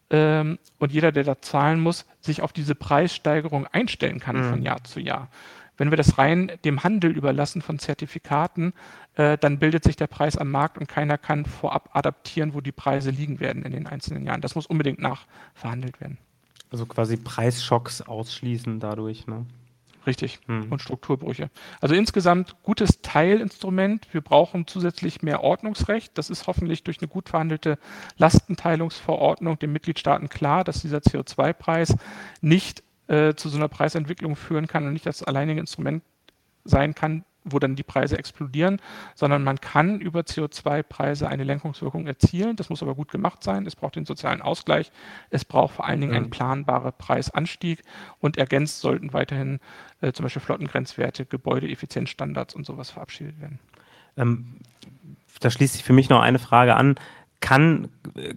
ähm, 0.10 0.60
und 0.80 0.92
jeder, 0.92 1.12
der 1.12 1.24
da 1.24 1.42
zahlen 1.42 1.80
muss, 1.80 2.06
sich 2.22 2.42
auf 2.42 2.54
diese 2.54 2.74
Preissteigerung 2.74 3.68
einstellen 3.68 4.20
kann 4.20 4.38
mhm. 4.38 4.50
von 4.50 4.62
Jahr 4.62 4.84
zu 4.84 5.00
Jahr. 5.00 5.30
Wenn 5.76 5.90
wir 5.90 5.98
das 5.98 6.18
rein 6.18 6.52
dem 6.64 6.84
Handel 6.84 7.12
überlassen 7.12 7.62
von 7.62 7.80
Zertifikaten, 7.80 8.74
äh, 9.16 9.38
dann 9.38 9.60
bildet 9.60 9.84
sich 9.84 9.96
der 9.96 10.08
Preis 10.08 10.38
am 10.38 10.52
Markt 10.52 10.78
und 10.78 10.88
keiner 10.88 11.18
kann 11.18 11.46
vorab 11.46 11.90
adaptieren, 11.94 12.54
wo 12.54 12.62
die 12.62 12.72
Preise 12.72 13.10
liegen 13.10 13.40
werden 13.40 13.64
in 13.64 13.72
den 13.72 13.88
einzelnen 13.88 14.26
Jahren. 14.26 14.42
Das 14.42 14.56
muss 14.56 14.68
unbedingt 14.68 15.00
nachverhandelt 15.00 16.00
werden. 16.00 16.18
Also 16.74 16.88
quasi 16.88 17.18
Preisschocks 17.18 18.02
ausschließen 18.02 18.80
dadurch, 18.80 19.28
ne? 19.28 19.46
Richtig. 20.08 20.40
Hm. 20.48 20.72
Und 20.72 20.82
Strukturbrüche. 20.82 21.52
Also 21.82 21.94
insgesamt 21.94 22.56
gutes 22.64 23.04
Teilinstrument. 23.04 24.12
Wir 24.12 24.22
brauchen 24.22 24.66
zusätzlich 24.66 25.22
mehr 25.22 25.44
Ordnungsrecht. 25.44 26.18
Das 26.18 26.32
ist 26.32 26.48
hoffentlich 26.48 26.84
durch 26.84 27.00
eine 27.00 27.08
gut 27.08 27.30
verhandelte 27.30 27.78
Lastenteilungsverordnung 28.18 29.60
den 29.60 29.72
Mitgliedstaaten 29.72 30.30
klar, 30.30 30.64
dass 30.64 30.82
dieser 30.82 30.98
CO2-Preis 30.98 31.96
nicht 32.42 32.82
äh, 33.06 33.36
zu 33.36 33.50
so 33.50 33.58
einer 33.58 33.68
Preisentwicklung 33.68 34.36
führen 34.36 34.66
kann 34.66 34.88
und 34.88 34.94
nicht 34.94 35.06
das 35.06 35.22
alleinige 35.22 35.60
Instrument 35.60 36.04
sein 36.66 36.96
kann, 36.96 37.24
wo 37.44 37.60
dann 37.60 37.76
die 37.76 37.84
Preise 37.84 38.18
explodieren, 38.18 38.80
sondern 39.16 39.44
man 39.44 39.60
kann 39.60 40.00
über 40.00 40.22
CO2-Preise 40.22 41.28
eine 41.28 41.44
Lenkungswirkung 41.44 42.08
erzielen. 42.08 42.56
Das 42.56 42.70
muss 42.70 42.82
aber 42.82 42.96
gut 42.96 43.12
gemacht 43.12 43.44
sein. 43.44 43.66
Es 43.66 43.76
braucht 43.76 43.96
den 43.96 44.06
sozialen 44.06 44.42
Ausgleich. 44.42 44.92
Es 45.30 45.46
braucht 45.46 45.76
vor 45.76 45.86
allen 45.86 46.02
Dingen 46.02 46.16
einen 46.16 46.30
planbaren 46.30 46.94
Preisanstieg 46.98 47.84
und 48.20 48.38
ergänzt 48.38 48.82
sollten 48.82 49.14
weiterhin 49.14 49.60
äh, 50.02 50.12
zum 50.14 50.24
Beispiel 50.24 50.42
Flottengrenzwerte, 50.42 51.26
Gebäudeeffizienzstandards 51.26 52.56
und 52.56 52.66
sowas 52.66 52.90
verabschiedet 52.92 53.40
werden. 53.40 53.60
Ähm, 54.18 54.60
da 55.40 55.50
schließt 55.50 55.74
sich 55.74 55.84
für 55.84 55.94
mich 55.94 56.10
noch 56.10 56.22
eine 56.22 56.40
Frage 56.40 56.76
an 56.76 56.96
kann, 57.44 57.90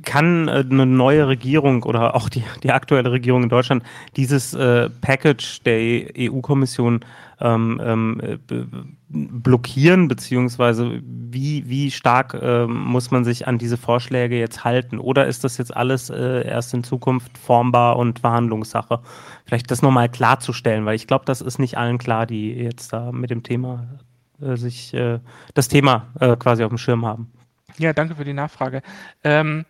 kann 0.02 0.48
äh, 0.48 0.64
eine 0.68 0.84
neue 0.84 1.28
Regierung 1.28 1.84
oder 1.84 2.16
auch 2.16 2.28
die, 2.28 2.42
die 2.64 2.72
aktuelle 2.72 3.12
Regierung 3.12 3.44
in 3.44 3.48
Deutschland 3.48 3.84
dieses 4.16 4.52
äh, 4.52 4.90
Package 5.00 5.62
der 5.62 6.08
EU-Kommission 6.18 7.04
ähm, 7.40 7.80
ähm, 7.84 8.88
blockieren, 9.08 10.08
beziehungsweise 10.08 11.00
wie, 11.04 11.68
wie 11.68 11.92
stark 11.92 12.34
äh, 12.34 12.66
muss 12.66 13.12
man 13.12 13.24
sich 13.24 13.46
an 13.46 13.58
diese 13.58 13.76
Vorschläge 13.76 14.36
jetzt 14.40 14.64
halten? 14.64 14.98
Oder 14.98 15.28
ist 15.28 15.44
das 15.44 15.56
jetzt 15.56 15.76
alles 15.76 16.10
äh, 16.10 16.44
erst 16.44 16.74
in 16.74 16.82
Zukunft 16.82 17.38
formbar 17.38 17.98
und 17.98 18.18
Verhandlungssache? 18.18 18.98
Vielleicht 19.44 19.70
das 19.70 19.82
nochmal 19.82 20.08
klarzustellen, 20.08 20.84
weil 20.84 20.96
ich 20.96 21.06
glaube, 21.06 21.26
das 21.26 21.40
ist 21.40 21.60
nicht 21.60 21.78
allen 21.78 21.98
klar, 21.98 22.26
die 22.26 22.54
jetzt 22.54 22.92
da 22.92 23.12
mit 23.12 23.30
dem 23.30 23.44
Thema 23.44 23.86
äh, 24.40 24.56
sich 24.56 24.92
äh, 24.94 25.20
das 25.54 25.68
Thema 25.68 26.08
quasi 26.40 26.64
auf 26.64 26.70
dem 26.70 26.78
Schirm 26.78 27.06
haben. 27.06 27.30
Ja, 27.78 27.92
danke 27.92 28.16
für 28.16 28.24
die 28.24 28.32
Nachfrage. 28.32 28.82
Ähm, 29.22 29.66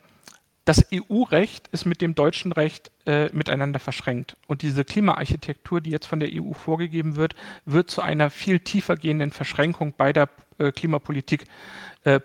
das 0.65 0.85
EU-Recht 0.93 1.69
ist 1.69 1.87
mit 1.87 2.01
dem 2.01 2.17
deutschen 2.17 2.51
Recht 2.51 2.91
äh, 3.07 3.29
miteinander 3.33 3.79
verschränkt. 3.79 4.37
Und 4.49 4.63
diese 4.63 4.85
Klimaarchitektur, 4.85 5.81
die 5.81 5.91
jetzt 5.91 6.07
von 6.07 6.19
der 6.19 6.31
EU 6.33 6.53
vorgegeben 6.55 7.15
wird, 7.15 7.37
wird 7.65 7.89
zu 7.89 8.03
einer 8.03 8.31
viel 8.31 8.59
tiefer 8.59 8.97
gehenden 8.97 9.31
Verschränkung 9.31 9.95
beider 9.97 10.29
äh, 10.59 10.73
Klimapolitik 10.73 11.47
äh, 12.07 12.21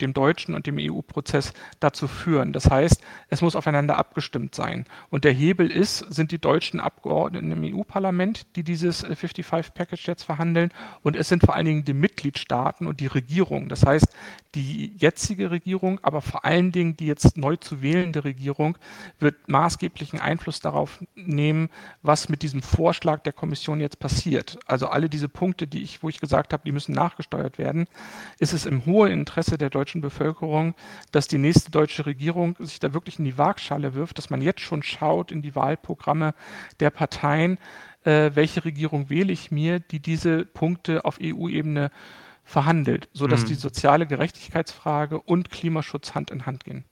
dem 0.00 0.12
deutschen 0.14 0.54
und 0.54 0.66
dem 0.66 0.76
EU-Prozess 0.78 1.52
dazu 1.80 2.06
führen. 2.06 2.52
Das 2.52 2.70
heißt, 2.70 3.02
es 3.28 3.42
muss 3.42 3.56
aufeinander 3.56 3.98
abgestimmt 3.98 4.54
sein. 4.54 4.86
Und 5.10 5.24
der 5.24 5.32
Hebel 5.32 5.70
ist, 5.70 5.98
sind 6.14 6.30
die 6.30 6.38
deutschen 6.38 6.78
Abgeordneten 6.78 7.50
im 7.50 7.74
EU-Parlament, 7.74 8.46
die 8.54 8.62
dieses 8.62 9.04
55-Package 9.04 10.06
äh, 10.06 10.12
jetzt 10.12 10.22
verhandeln. 10.22 10.70
Und 11.02 11.16
es 11.16 11.28
sind 11.28 11.44
vor 11.44 11.56
allen 11.56 11.66
Dingen 11.66 11.84
die 11.84 11.92
Mitgliedstaaten 11.92 12.86
und 12.86 13.00
die 13.00 13.08
Regierung. 13.08 13.68
Das 13.68 13.84
heißt, 13.84 14.06
die 14.54 14.94
jetzige 14.96 15.50
Regierung, 15.50 15.98
aber 16.02 16.20
vor 16.20 16.44
allen 16.44 16.70
Dingen 16.70 16.96
die 16.96 17.06
jetzt 17.06 17.36
neu 17.36 17.56
zu 17.56 17.82
wählende 17.82 18.22
Regierung, 18.22 18.78
wird 19.18 19.48
maßgeblichen 19.48 20.20
Einfluss 20.20 20.60
darauf 20.60 21.02
nehmen, 21.16 21.68
was 22.02 22.28
mit 22.28 22.42
diesem 22.42 22.62
Vorschlag 22.62 23.22
der 23.22 23.32
Kommission 23.32 23.80
jetzt 23.80 23.98
passiert. 23.98 24.58
Also 24.66 24.86
alle 24.86 25.08
diese 25.08 25.28
Punkte, 25.28 25.66
die 25.66 25.82
ich, 25.82 26.04
wo 26.04 26.08
ich 26.08 26.20
gesagt 26.20 26.52
habe, 26.52 26.62
die 26.64 26.70
müssen 26.72 26.92
nachgesteuert 27.34 27.58
werden, 27.58 27.86
ist 28.38 28.52
es 28.52 28.66
im 28.66 28.86
hohe 28.86 29.10
Interesse 29.10 29.58
der 29.58 29.70
deutschen 29.70 30.00
Bevölkerung, 30.00 30.74
dass 31.12 31.28
die 31.28 31.38
nächste 31.38 31.70
deutsche 31.70 32.06
Regierung 32.06 32.56
sich 32.60 32.80
da 32.80 32.94
wirklich 32.94 33.18
in 33.18 33.24
die 33.24 33.38
Waagschale 33.38 33.94
wirft, 33.94 34.18
dass 34.18 34.30
man 34.30 34.42
jetzt 34.42 34.60
schon 34.60 34.82
schaut 34.82 35.32
in 35.32 35.42
die 35.42 35.54
Wahlprogramme 35.54 36.34
der 36.80 36.90
Parteien, 36.90 37.58
äh, 38.04 38.30
welche 38.34 38.64
Regierung 38.64 39.10
wähle 39.10 39.32
ich 39.32 39.50
mir, 39.50 39.80
die 39.80 40.00
diese 40.00 40.44
Punkte 40.44 41.04
auf 41.04 41.18
EU-Ebene 41.20 41.90
verhandelt, 42.44 43.08
sodass 43.12 43.42
mhm. 43.42 43.46
die 43.46 43.54
soziale 43.54 44.06
Gerechtigkeitsfrage 44.06 45.20
und 45.20 45.50
Klimaschutz 45.50 46.14
Hand 46.14 46.30
in 46.30 46.44
Hand 46.44 46.64
gehen. 46.64 46.84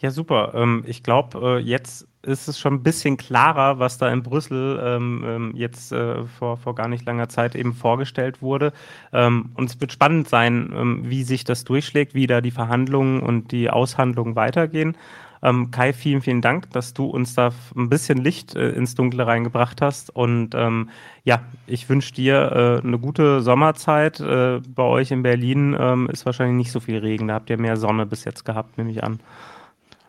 Ja, 0.00 0.10
super. 0.12 0.52
Ähm, 0.54 0.84
ich 0.86 1.02
glaube, 1.02 1.58
äh, 1.58 1.58
jetzt 1.58 2.06
ist 2.22 2.46
es 2.46 2.58
schon 2.58 2.74
ein 2.74 2.82
bisschen 2.82 3.16
klarer, 3.16 3.78
was 3.78 3.98
da 3.98 4.08
in 4.10 4.22
Brüssel 4.22 4.80
ähm, 4.82 5.24
ähm, 5.26 5.52
jetzt 5.56 5.92
äh, 5.92 6.24
vor, 6.24 6.56
vor 6.56 6.74
gar 6.74 6.88
nicht 6.88 7.04
langer 7.04 7.28
Zeit 7.28 7.54
eben 7.56 7.72
vorgestellt 7.72 8.42
wurde. 8.42 8.72
und 9.12 9.64
es 9.64 9.80
wird 9.80 9.92
spannend 9.92 10.28
sein, 10.28 11.02
wie 11.08 11.22
sich 11.22 11.44
das 11.44 11.64
durchschlägt, 11.64 12.14
wie 12.14 12.26
da 12.26 12.40
die 12.40 12.50
Verhandlungen 12.50 13.22
und 13.22 13.52
die 13.52 13.70
Aushandlungen 13.70 14.36
weitergehen. 14.36 14.96
Ähm, 15.42 15.70
Kai, 15.70 15.92
vielen, 15.92 16.20
vielen 16.20 16.42
Dank, 16.42 16.70
dass 16.72 16.94
du 16.94 17.06
uns 17.06 17.34
da 17.34 17.52
ein 17.76 17.88
bisschen 17.88 18.18
Licht 18.18 18.56
äh, 18.56 18.70
ins 18.70 18.94
Dunkle 18.94 19.26
reingebracht 19.26 19.80
hast. 19.80 20.14
Und 20.14 20.54
ähm, 20.54 20.90
ja, 21.24 21.42
ich 21.66 21.88
wünsche 21.88 22.12
dir 22.14 22.80
äh, 22.82 22.86
eine 22.86 22.98
gute 22.98 23.40
Sommerzeit. 23.40 24.20
Äh, 24.20 24.60
bei 24.74 24.82
euch 24.82 25.10
in 25.10 25.22
Berlin 25.22 25.76
ähm, 25.78 26.08
ist 26.10 26.26
wahrscheinlich 26.26 26.56
nicht 26.56 26.72
so 26.72 26.80
viel 26.80 26.98
Regen. 26.98 27.28
Da 27.28 27.34
habt 27.34 27.50
ihr 27.50 27.58
mehr 27.58 27.76
Sonne 27.76 28.06
bis 28.06 28.24
jetzt 28.24 28.44
gehabt, 28.44 28.78
nehme 28.78 28.90
ich 28.90 29.04
an 29.04 29.20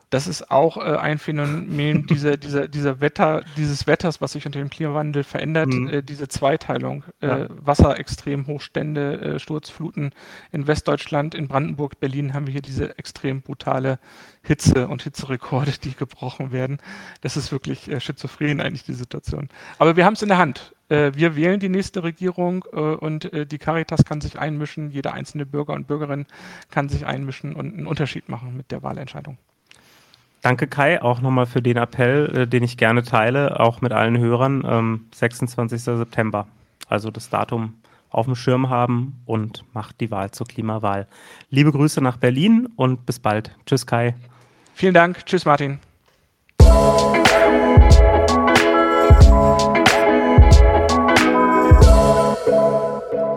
das 0.09 0.25
ist 0.25 0.49
auch 0.49 0.77
äh, 0.77 0.97
ein 0.97 1.19
Phänomen 1.19 2.05
dieser, 2.07 2.37
dieser, 2.37 2.67
dieser 2.67 2.99
Wetter, 2.99 3.43
dieses 3.57 3.85
Wetters, 3.87 4.21
was 4.21 4.33
sich 4.33 4.45
unter 4.45 4.59
dem 4.59 4.69
Klimawandel 4.69 5.23
verändert, 5.23 5.69
mhm. 5.69 5.87
äh, 5.87 6.03
diese 6.03 6.27
Zweiteilung. 6.27 7.03
Äh, 7.21 7.27
ja. 7.27 7.47
Wasser, 7.49 7.99
extrem 7.99 8.47
Hochstände, 8.47 9.21
äh, 9.21 9.39
Sturzfluten 9.39 10.11
in 10.51 10.67
Westdeutschland, 10.67 11.35
in 11.35 11.47
Brandenburg, 11.47 11.99
Berlin 11.99 12.33
haben 12.33 12.47
wir 12.47 12.53
hier 12.53 12.61
diese 12.61 12.97
extrem 12.97 13.41
brutale 13.41 13.99
Hitze 14.41 14.87
und 14.87 15.03
Hitzerekorde, 15.03 15.73
die 15.83 15.93
gebrochen 15.93 16.51
werden. 16.51 16.79
Das 17.21 17.37
ist 17.37 17.51
wirklich 17.51 17.89
äh, 17.89 17.99
schizophren 17.99 18.61
eigentlich 18.61 18.83
die 18.83 18.93
Situation. 18.93 19.49
Aber 19.77 19.95
wir 19.95 20.05
haben 20.05 20.13
es 20.13 20.21
in 20.23 20.29
der 20.29 20.39
Hand. 20.39 20.73
Äh, 20.89 21.11
wir 21.13 21.35
wählen 21.35 21.59
die 21.59 21.69
nächste 21.69 22.03
Regierung 22.03 22.63
und 22.63 23.29
die 23.33 23.57
Caritas 23.57 24.05
kann 24.05 24.21
sich 24.21 24.39
einmischen, 24.39 24.91
jeder 24.91 25.13
einzelne 25.13 25.45
Bürger 25.45 25.73
und 25.73 25.87
Bürgerin 25.87 26.25
kann 26.71 26.89
sich 26.89 27.05
einmischen 27.05 27.55
und 27.55 27.73
einen 27.73 27.87
Unterschied 27.87 28.29
machen 28.29 28.57
mit 28.57 28.71
der 28.71 28.81
Wahlentscheidung. 28.81 29.37
Danke 30.41 30.67
Kai, 30.67 31.01
auch 31.01 31.19
nochmal 31.19 31.45
für 31.45 31.61
den 31.61 31.75
Appell, 31.75 32.35
äh, 32.35 32.47
den 32.47 32.63
ich 32.63 32.77
gerne 32.77 33.03
teile, 33.03 33.59
auch 33.59 33.81
mit 33.81 33.91
allen 33.91 34.17
Hörern. 34.17 34.63
Ähm, 34.65 35.05
26. 35.13 35.81
September, 35.81 36.47
also 36.87 37.11
das 37.11 37.29
Datum 37.29 37.73
auf 38.09 38.25
dem 38.25 38.35
Schirm 38.35 38.69
haben 38.69 39.21
und 39.25 39.63
macht 39.73 39.99
die 39.99 40.11
Wahl 40.11 40.31
zur 40.31 40.47
Klimawahl. 40.47 41.07
Liebe 41.49 41.71
Grüße 41.71 42.01
nach 42.01 42.17
Berlin 42.17 42.67
und 42.75 43.05
bis 43.05 43.19
bald. 43.19 43.51
Tschüss 43.65 43.85
Kai. 43.85 44.15
Vielen 44.73 44.93
Dank. 44.93 45.25
Tschüss 45.25 45.45
Martin. 45.45 45.79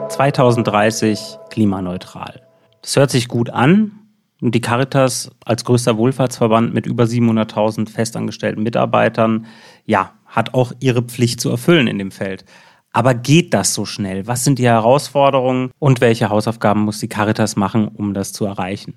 ...2030 0.08 1.38
klimaneutral. 1.48 2.42
Das 2.82 2.96
hört 2.96 3.10
sich 3.10 3.28
gut 3.28 3.50
an, 3.50 4.01
und 4.42 4.54
die 4.56 4.60
Caritas 4.60 5.30
als 5.44 5.64
größter 5.64 5.96
Wohlfahrtsverband 5.96 6.74
mit 6.74 6.84
über 6.84 7.04
700.000 7.04 7.88
festangestellten 7.88 8.62
Mitarbeitern, 8.62 9.46
ja, 9.86 10.12
hat 10.26 10.52
auch 10.52 10.72
ihre 10.80 11.02
Pflicht 11.02 11.40
zu 11.40 11.48
erfüllen 11.48 11.86
in 11.86 11.98
dem 11.98 12.10
Feld. 12.10 12.44
Aber 12.92 13.14
geht 13.14 13.54
das 13.54 13.72
so 13.72 13.86
schnell? 13.86 14.26
Was 14.26 14.44
sind 14.44 14.58
die 14.58 14.66
Herausforderungen 14.66 15.70
und 15.78 16.00
welche 16.00 16.28
Hausaufgaben 16.28 16.82
muss 16.82 16.98
die 16.98 17.08
Caritas 17.08 17.56
machen, 17.56 17.88
um 17.88 18.14
das 18.14 18.32
zu 18.32 18.44
erreichen? 18.44 18.94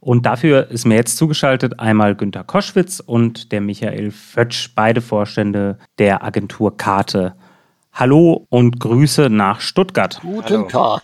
Und 0.00 0.24
dafür 0.24 0.70
ist 0.70 0.86
mir 0.86 0.94
jetzt 0.94 1.16
zugeschaltet 1.16 1.78
einmal 1.78 2.14
Günter 2.14 2.42
Koschwitz 2.42 3.00
und 3.00 3.52
der 3.52 3.60
Michael 3.60 4.10
Fötsch, 4.10 4.70
beide 4.74 5.02
Vorstände 5.02 5.78
der 5.98 6.24
Agentur 6.24 6.76
Karte. 6.76 7.34
Hallo 7.92 8.46
und 8.48 8.80
Grüße 8.80 9.28
nach 9.28 9.60
Stuttgart. 9.60 10.20
Guten 10.22 10.54
Hallo. 10.54 10.68
Tag. 10.68 11.02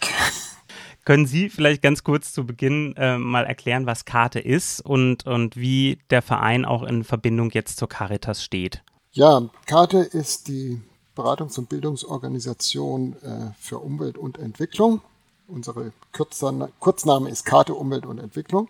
Können 1.05 1.27
Sie 1.27 1.49
vielleicht 1.49 1.83
ganz 1.83 2.05
kurz 2.05 2.33
zu 2.33 2.47
Beginn 2.47 2.95
äh, 2.97 3.19
mal 3.19 3.45
erklären, 3.45 3.87
was 3.87 4.05
Karte 4.05 4.39
ist 4.39 4.81
und, 4.81 5.27
und 5.27 5.57
wie 5.57 5.99
der 6.11 6.23
Verein 6.23 6.65
auch 6.65 6.85
in 6.85 7.03
Verbindung 7.03 7.51
jetzt 7.51 7.79
zur 7.79 7.89
Caritas 7.89 8.45
steht? 8.45 8.83
Ja, 9.11 9.51
Karte 9.67 9.99
ist 9.99 10.47
die 10.47 10.81
Beratungs- 11.17 11.59
und 11.59 11.69
Bildungsorganisation 11.69 13.17
äh, 13.23 13.51
für 13.59 13.81
Umwelt 13.81 14.17
und 14.17 14.39
Entwicklung. 14.39 15.03
Unsere 15.49 15.93
Kürzer, 16.13 16.71
Kurzname 16.79 17.29
ist 17.29 17.45
Karte 17.45 17.75
Umwelt 17.75 18.07
und 18.07 18.19
Entwicklung. 18.19 18.69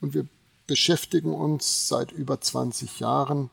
Und 0.00 0.14
wir 0.14 0.26
beschäftigen 0.66 1.32
uns 1.32 1.86
seit 1.86 2.10
über 2.10 2.40
20 2.40 2.98
Jahren 2.98 3.50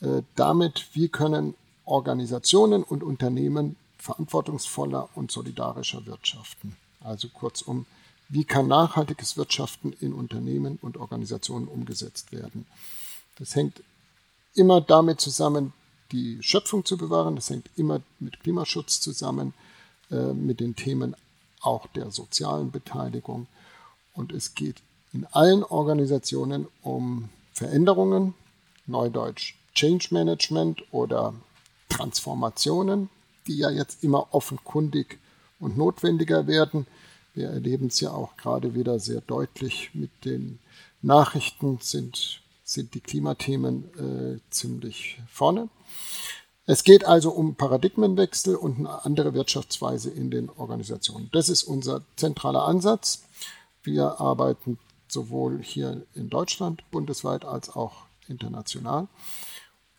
äh, 0.00 0.22
damit, 0.36 0.86
wie 0.92 1.08
können 1.08 1.54
Organisationen 1.84 2.84
und 2.84 3.02
Unternehmen 3.02 3.76
verantwortungsvoller 3.98 5.08
und 5.14 5.32
solidarischer 5.32 6.06
wirtschaften. 6.06 6.76
Also 7.04 7.28
kurzum, 7.28 7.86
wie 8.28 8.44
kann 8.44 8.66
nachhaltiges 8.66 9.36
Wirtschaften 9.36 9.92
in 10.00 10.12
Unternehmen 10.12 10.78
und 10.80 10.96
Organisationen 10.96 11.68
umgesetzt 11.68 12.32
werden? 12.32 12.66
Das 13.38 13.54
hängt 13.54 13.82
immer 14.54 14.80
damit 14.80 15.20
zusammen, 15.20 15.72
die 16.12 16.38
Schöpfung 16.42 16.84
zu 16.84 16.96
bewahren. 16.96 17.36
Das 17.36 17.50
hängt 17.50 17.68
immer 17.76 18.00
mit 18.18 18.40
Klimaschutz 18.40 19.00
zusammen, 19.00 19.52
äh, 20.10 20.32
mit 20.32 20.60
den 20.60 20.74
Themen 20.74 21.14
auch 21.60 21.86
der 21.88 22.10
sozialen 22.10 22.70
Beteiligung. 22.70 23.46
Und 24.14 24.32
es 24.32 24.54
geht 24.54 24.76
in 25.12 25.26
allen 25.26 25.62
Organisationen 25.62 26.66
um 26.82 27.28
Veränderungen, 27.52 28.34
Neudeutsch 28.86 29.54
Change 29.74 30.08
Management 30.12 30.82
oder 30.92 31.34
Transformationen, 31.88 33.10
die 33.46 33.58
ja 33.58 33.70
jetzt 33.70 34.04
immer 34.04 34.32
offenkundig 34.32 35.18
und 35.58 35.76
notwendiger 35.76 36.46
werden. 36.46 36.86
Wir 37.34 37.48
erleben 37.50 37.88
es 37.88 38.00
ja 38.00 38.12
auch 38.12 38.36
gerade 38.36 38.74
wieder 38.74 38.98
sehr 38.98 39.20
deutlich 39.20 39.90
mit 39.94 40.10
den 40.24 40.58
Nachrichten, 41.02 41.78
sind, 41.80 42.42
sind 42.64 42.94
die 42.94 43.00
Klimathemen 43.00 43.84
äh, 43.98 44.40
ziemlich 44.50 45.20
vorne. 45.28 45.68
Es 46.66 46.82
geht 46.82 47.04
also 47.04 47.30
um 47.30 47.56
Paradigmenwechsel 47.56 48.56
und 48.56 48.78
eine 48.78 49.04
andere 49.04 49.34
Wirtschaftsweise 49.34 50.10
in 50.10 50.30
den 50.30 50.48
Organisationen. 50.48 51.28
Das 51.32 51.48
ist 51.48 51.64
unser 51.64 52.02
zentraler 52.16 52.64
Ansatz. 52.64 53.24
Wir 53.82 54.18
arbeiten 54.20 54.78
sowohl 55.08 55.62
hier 55.62 56.06
in 56.14 56.30
Deutschland 56.30 56.82
bundesweit 56.90 57.44
als 57.44 57.68
auch 57.68 58.06
international. 58.28 59.08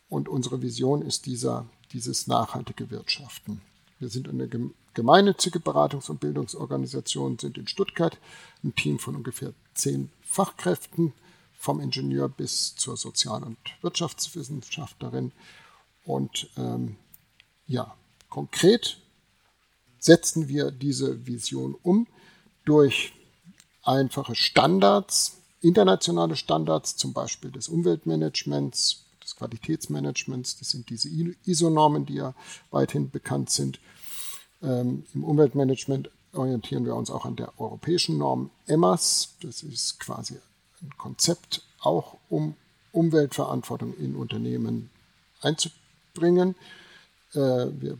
Und 0.09 0.27
unsere 0.27 0.61
Vision 0.61 1.03
ist 1.03 1.27
dieser, 1.27 1.67
dieses 1.91 2.25
nachhaltige 2.25 2.89
Wirtschaften. 2.89 3.61
Wir 3.99 4.09
sind 4.09 4.27
eine 4.27 4.47
gemeinnützige 4.95 5.59
Beratungs- 5.59 6.09
und 6.09 6.19
Bildungsorganisation, 6.19 7.37
sind 7.37 7.57
in 7.57 7.67
Stuttgart 7.67 8.17
ein 8.63 8.73
Team 8.75 8.97
von 8.97 9.15
ungefähr 9.15 9.53
zehn 9.75 10.09
Fachkräften, 10.23 11.13
vom 11.57 11.79
Ingenieur 11.79 12.29
bis 12.29 12.75
zur 12.75 12.95
Sozial- 12.97 13.43
und 13.43 13.57
Wirtschaftswissenschaftlerin. 13.81 15.31
Und 16.03 16.49
ähm, 16.57 16.95
ja, 17.65 17.95
konkret 18.29 18.99
setzen 19.99 20.47
wir 20.47 20.69
diese 20.71 21.25
Vision 21.25 21.75
um 21.81 22.07
durch 22.63 23.13
einfache 23.81 24.35
Standards, 24.35 25.37
internationale 25.61 26.35
Standards, 26.35 26.95
zum 26.95 27.13
Beispiel 27.13 27.51
des 27.51 27.67
Umweltmanagements, 27.69 29.05
des 29.23 29.35
Qualitätsmanagements. 29.35 30.59
Das 30.59 30.69
sind 30.69 30.89
diese 30.89 31.09
ISO-Normen, 31.45 32.05
die 32.05 32.15
ja 32.15 32.35
weithin 32.69 33.09
bekannt 33.09 33.49
sind. 33.49 33.79
Ähm, 34.65 35.03
Im 35.13 35.23
Umweltmanagement 35.23 36.09
orientieren 36.33 36.85
wir 36.85 36.95
uns 36.95 37.11
auch 37.11 37.25
an 37.25 37.35
der 37.35 37.53
europäischen 37.59 38.17
Norm 38.17 38.49
EMAS. 38.67 39.35
Das 39.41 39.63
ist 39.63 39.99
quasi 39.99 40.35
ein 40.81 40.97
Konzept, 40.97 41.61
auch 41.79 42.17
um 42.29 42.55
Umweltverantwortung 42.91 43.95
in 43.97 44.15
Unternehmen 44.15 44.89
einzubringen. 45.41 46.55
Äh, 47.33 47.37
wir 47.37 47.97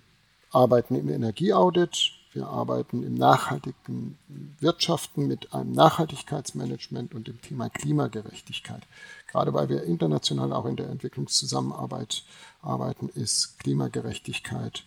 arbeiten 0.52 0.96
im 0.96 1.10
Energieaudit, 1.10 2.12
wir 2.34 2.48
arbeiten 2.48 3.04
im 3.04 3.14
nachhaltigen 3.14 4.18
Wirtschaften 4.60 5.28
mit 5.28 5.54
einem 5.54 5.72
Nachhaltigkeitsmanagement 5.72 7.14
und 7.14 7.28
dem 7.28 7.42
Thema 7.42 7.70
Klimagerechtigkeit. 7.70 8.84
Gerade 9.28 9.54
weil 9.54 9.70
wir 9.70 9.84
international 9.84 10.52
auch 10.52 10.66
in 10.66 10.76
der 10.76 10.90
Entwicklungszusammenarbeit 10.90 12.24
arbeiten, 12.62 13.10
ist 13.10 13.60
Klimagerechtigkeit 13.60 14.84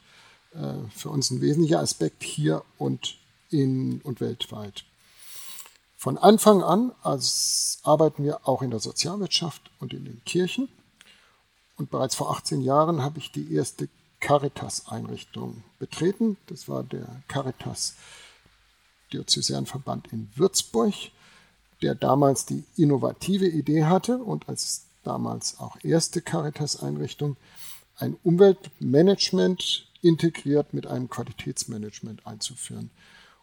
äh, 0.55 0.75
für 0.95 1.11
uns 1.11 1.31
ein 1.31 1.41
wesentlicher 1.41 1.81
Aspekt 1.81 2.23
hier 2.23 2.63
und, 2.79 3.17
in, 3.51 4.01
und 4.03 4.21
weltweit. 4.21 4.85
Von 5.97 6.17
Anfang 6.17 6.63
an 6.63 6.93
als 7.03 7.81
arbeiten 7.83 8.23
wir 8.23 8.47
auch 8.47 8.63
in 8.63 8.71
der 8.71 8.81
Sozialwirtschaft 8.81 9.71
und 9.81 9.93
in 9.93 10.05
den 10.05 10.23
Kirchen. 10.25 10.69
Und 11.77 11.91
bereits 11.91 12.15
vor 12.15 12.31
18 12.31 12.61
Jahren 12.61 13.03
habe 13.03 13.19
ich 13.19 13.33
die 13.33 13.53
erste 13.53 13.89
Caritas-Einrichtung 14.21 15.65
betreten. 15.79 16.37
Das 16.47 16.69
war 16.69 16.83
der 16.83 17.23
Caritas 17.29 17.97
Diözesanverband 19.13 20.13
in 20.13 20.31
Würzburg, 20.35 20.95
der 21.83 21.95
damals 21.95 22.47
die 22.47 22.65
innovative 22.77 23.49
Idee 23.49 23.85
hatte 23.85 24.19
und 24.19 24.49
als 24.49 24.87
damals 25.03 25.59
auch 25.59 25.77
erste 25.83 26.21
Caritas-Einrichtung 26.21 27.37
ein 27.97 28.17
Umweltmanagement 28.23 29.88
integriert 30.03 30.75
mit 30.75 30.87
einem 30.87 31.09
Qualitätsmanagement 31.09 32.27
einzuführen. 32.27 32.91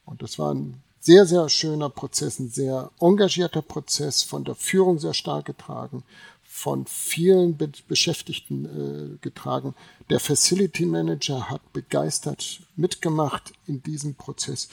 Und 0.05 0.21
das 0.21 0.39
war 0.39 0.53
ein 0.53 0.81
sehr, 0.99 1.25
sehr 1.25 1.49
schöner 1.49 1.89
Prozess, 1.89 2.39
ein 2.39 2.49
sehr 2.49 2.91
engagierter 2.99 3.61
Prozess, 3.61 4.23
von 4.23 4.43
der 4.43 4.55
Führung 4.55 4.99
sehr 4.99 5.13
stark 5.13 5.45
getragen, 5.45 6.03
von 6.43 6.85
vielen 6.87 7.57
Be 7.57 7.69
Beschäftigten 7.87 8.65
äh, 8.65 9.17
getragen. 9.21 9.75
Der 10.09 10.19
Facility 10.19 10.85
Manager 10.85 11.49
hat 11.49 11.73
begeistert 11.73 12.61
mitgemacht 12.75 13.53
in 13.67 13.83
diesem 13.83 14.15
Prozess 14.15 14.69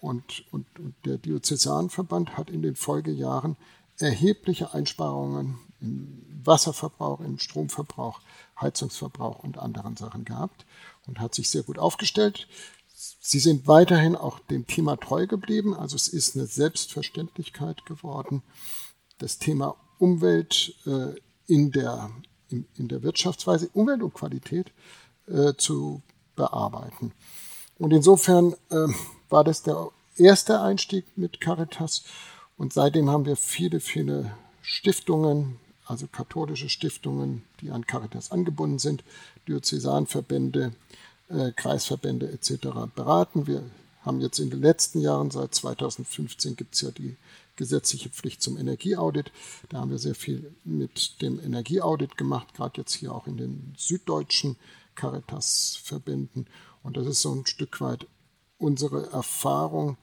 und, 0.00 0.44
und, 0.50 0.66
und 0.78 0.94
der 1.04 1.18
Diözesanverband 1.18 2.36
hat 2.36 2.50
in 2.50 2.62
den 2.62 2.76
Folgejahren 2.76 3.56
erhebliche 3.98 4.74
Einsparungen 4.74 5.58
im 5.80 6.22
Wasserverbrauch, 6.44 7.20
im 7.20 7.38
Stromverbrauch, 7.38 8.20
Heizungsverbrauch 8.60 9.38
und 9.38 9.58
anderen 9.58 9.96
Sachen 9.96 10.24
gehabt 10.24 10.64
und 11.10 11.20
hat 11.20 11.34
sich 11.34 11.50
sehr 11.50 11.64
gut 11.64 11.78
aufgestellt. 11.78 12.46
Sie 12.94 13.40
sind 13.40 13.66
weiterhin 13.66 14.16
auch 14.16 14.38
dem 14.38 14.66
Thema 14.66 14.96
treu 14.96 15.26
geblieben. 15.26 15.74
Also 15.74 15.96
es 15.96 16.08
ist 16.08 16.36
eine 16.36 16.46
Selbstverständlichkeit 16.46 17.84
geworden, 17.84 18.42
das 19.18 19.38
Thema 19.38 19.76
Umwelt 19.98 20.74
äh, 20.86 21.14
in, 21.46 21.72
der, 21.72 22.10
in, 22.48 22.66
in, 22.76 22.88
der 22.88 23.02
Wirtschaftsweise, 23.02 23.68
Umwelt 23.74 24.02
und 24.02 24.14
Qualität 24.14 24.72
äh, 25.26 25.54
zu 25.54 26.02
bearbeiten. 26.36 27.12
Und 27.78 27.92
insofern 27.92 28.54
äh, 28.70 28.86
war 29.28 29.44
das 29.44 29.62
der 29.62 29.90
erste 30.16 30.60
Einstieg 30.60 31.06
mit 31.16 31.40
Caritas. 31.40 32.04
Und 32.56 32.72
seitdem 32.72 33.10
haben 33.10 33.26
wir 33.26 33.36
viele, 33.36 33.80
viele 33.80 34.34
Stiftungen, 34.62 35.58
also 35.90 36.06
katholische 36.06 36.68
Stiftungen, 36.68 37.42
die 37.60 37.70
an 37.70 37.84
Caritas 37.86 38.30
angebunden 38.30 38.78
sind, 38.78 39.02
Diözesanverbände, 39.48 40.72
äh, 41.28 41.50
Kreisverbände 41.50 42.30
etc. 42.30 42.68
beraten. 42.94 43.48
Wir 43.48 43.64
haben 44.02 44.20
jetzt 44.20 44.38
in 44.38 44.50
den 44.50 44.62
letzten 44.62 45.00
Jahren, 45.00 45.32
seit 45.32 45.52
2015 45.52 46.54
gibt 46.54 46.76
es 46.76 46.82
ja 46.82 46.92
die 46.92 47.16
gesetzliche 47.56 48.08
Pflicht 48.08 48.40
zum 48.40 48.56
Energieaudit. 48.56 49.32
Da 49.68 49.78
haben 49.78 49.90
wir 49.90 49.98
sehr 49.98 50.14
viel 50.14 50.54
mit 50.64 51.20
dem 51.22 51.40
Energieaudit 51.40 52.16
gemacht, 52.16 52.54
gerade 52.54 52.80
jetzt 52.80 52.94
hier 52.94 53.12
auch 53.12 53.26
in 53.26 53.36
den 53.36 53.74
süddeutschen 53.76 54.56
Caritas-Verbänden. 54.94 56.46
Und 56.84 56.96
das 56.96 57.06
ist 57.08 57.20
so 57.20 57.34
ein 57.34 57.46
Stück 57.46 57.80
weit 57.80 58.06
unsere 58.58 59.10
Erfahrung, 59.10 59.96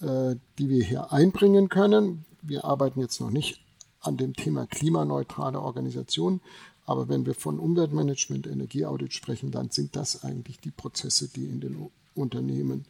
äh, 0.00 0.36
die 0.58 0.68
wir 0.68 0.84
hier 0.84 1.12
einbringen 1.12 1.68
können. 1.68 2.24
Wir 2.42 2.64
arbeiten 2.64 3.00
jetzt 3.00 3.20
noch 3.20 3.30
nicht 3.30 3.61
an 4.02 4.16
dem 4.16 4.34
Thema 4.34 4.66
klimaneutrale 4.66 5.60
Organisation, 5.60 6.40
aber 6.84 7.08
wenn 7.08 7.26
wir 7.26 7.34
von 7.34 7.58
Umweltmanagement, 7.58 8.46
Energieaudit 8.46 9.14
sprechen, 9.14 9.50
dann 9.50 9.70
sind 9.70 9.96
das 9.96 10.24
eigentlich 10.24 10.58
die 10.58 10.70
Prozesse, 10.70 11.28
die 11.28 11.44
in 11.44 11.60
den 11.60 11.90
Unternehmen 12.14 12.84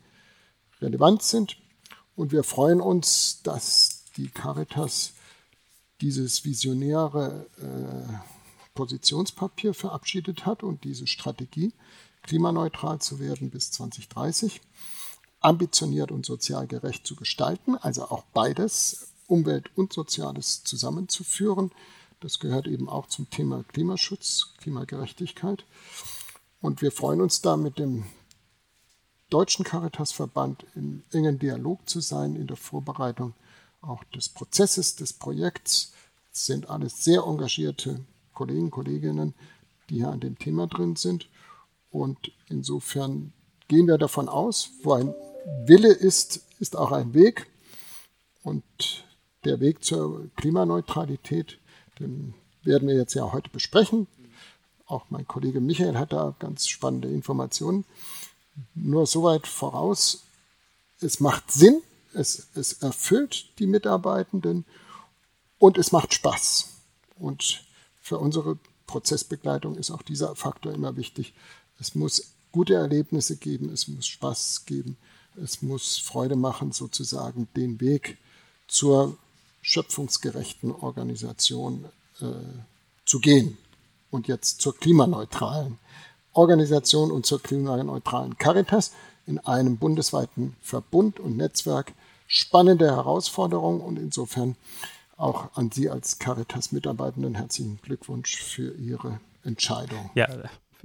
relevant 0.80 1.22
sind. 1.22 1.58
Und 2.16 2.32
wir 2.32 2.42
freuen 2.42 2.80
uns, 2.80 3.42
dass 3.42 4.04
die 4.16 4.28
Caritas 4.28 5.12
dieses 6.00 6.44
visionäre 6.44 7.46
äh, 7.60 8.12
Positionspapier 8.74 9.74
verabschiedet 9.74 10.46
hat 10.46 10.62
und 10.62 10.84
diese 10.84 11.06
Strategie, 11.06 11.72
klimaneutral 12.22 13.00
zu 13.00 13.18
werden 13.18 13.50
bis 13.50 13.70
2030, 13.72 14.60
ambitioniert 15.40 16.10
und 16.10 16.24
sozial 16.24 16.66
gerecht 16.66 17.06
zu 17.06 17.16
gestalten, 17.16 17.76
also 17.76 18.04
auch 18.04 18.24
beides, 18.32 19.11
Umwelt 19.26 19.70
und 19.76 19.92
Soziales 19.92 20.64
zusammenzuführen 20.64 21.70
das 22.22 22.38
gehört 22.38 22.68
eben 22.68 22.88
auch 22.88 23.08
zum 23.08 23.28
Thema 23.30 23.64
Klimaschutz, 23.64 24.54
Klimagerechtigkeit. 24.58 25.64
Und 26.60 26.80
wir 26.80 26.92
freuen 26.92 27.20
uns 27.20 27.42
da 27.42 27.56
mit 27.56 27.80
dem 27.80 28.04
Deutschen 29.28 29.64
Caritasverband 29.64 30.64
im 30.76 31.02
engen 31.10 31.40
Dialog 31.40 31.88
zu 31.88 31.98
sein 31.98 32.36
in 32.36 32.46
der 32.46 32.56
Vorbereitung 32.56 33.34
auch 33.80 34.04
des 34.04 34.28
Prozesses, 34.28 34.94
des 34.94 35.12
Projekts. 35.12 35.92
Es 36.32 36.46
sind 36.46 36.70
alles 36.70 37.02
sehr 37.02 37.22
engagierte 37.22 37.98
Kollegen, 38.34 38.70
Kolleginnen, 38.70 39.34
die 39.90 39.96
hier 39.96 40.10
an 40.10 40.20
dem 40.20 40.38
Thema 40.38 40.68
drin 40.68 40.94
sind. 40.94 41.28
Und 41.90 42.30
insofern 42.48 43.32
gehen 43.66 43.88
wir 43.88 43.98
davon 43.98 44.28
aus, 44.28 44.70
wo 44.84 44.92
ein 44.92 45.12
Wille 45.66 45.92
ist, 45.92 46.42
ist 46.60 46.76
auch 46.76 46.92
ein 46.92 47.14
Weg. 47.14 47.48
Und 48.44 48.62
der 49.44 49.60
Weg 49.60 49.84
zur 49.84 50.28
Klimaneutralität 50.36 51.58
den 51.98 52.34
werden 52.62 52.88
wir 52.88 52.94
jetzt 52.94 53.14
ja 53.14 53.32
heute 53.32 53.50
besprechen. 53.50 54.06
Auch 54.86 55.06
mein 55.10 55.26
Kollege 55.26 55.60
Michael 55.60 55.96
hat 55.96 56.12
da 56.12 56.34
ganz 56.38 56.68
spannende 56.68 57.08
Informationen. 57.08 57.84
Nur 58.74 59.06
soweit 59.06 59.46
voraus, 59.46 60.24
es 61.00 61.20
macht 61.20 61.50
Sinn, 61.50 61.80
es, 62.12 62.48
es 62.54 62.74
erfüllt 62.74 63.58
die 63.58 63.66
Mitarbeitenden 63.66 64.64
und 65.58 65.78
es 65.78 65.92
macht 65.92 66.12
Spaß. 66.12 66.68
Und 67.18 67.64
für 68.00 68.18
unsere 68.18 68.58
Prozessbegleitung 68.86 69.76
ist 69.76 69.90
auch 69.90 70.02
dieser 70.02 70.34
Faktor 70.36 70.72
immer 70.72 70.96
wichtig. 70.96 71.32
Es 71.78 71.94
muss 71.94 72.34
gute 72.52 72.74
Erlebnisse 72.74 73.36
geben, 73.36 73.70
es 73.70 73.88
muss 73.88 74.06
Spaß 74.06 74.66
geben, 74.66 74.98
es 75.42 75.62
muss 75.62 75.96
Freude 75.96 76.36
machen, 76.36 76.72
sozusagen 76.72 77.48
den 77.56 77.80
Weg 77.80 78.18
zur 78.68 79.16
schöpfungsgerechten 79.62 80.72
Organisation 80.72 81.86
äh, 82.20 82.26
zu 83.06 83.20
gehen. 83.20 83.56
Und 84.10 84.28
jetzt 84.28 84.60
zur 84.60 84.76
klimaneutralen 84.76 85.78
Organisation 86.34 87.10
und 87.10 87.24
zur 87.24 87.42
klimaneutralen 87.42 88.36
Caritas 88.36 88.92
in 89.26 89.38
einem 89.38 89.78
bundesweiten 89.78 90.54
Verbund 90.60 91.18
und 91.20 91.36
Netzwerk. 91.36 91.92
Spannende 92.26 92.90
Herausforderung 92.90 93.80
und 93.80 93.98
insofern 93.98 94.56
auch 95.16 95.54
an 95.54 95.70
Sie 95.70 95.88
als 95.88 96.18
Caritas-Mitarbeitenden 96.18 97.34
herzlichen 97.34 97.78
Glückwunsch 97.82 98.36
für 98.36 98.74
Ihre 98.74 99.20
Entscheidung. 99.44 100.10
Ja, 100.14 100.28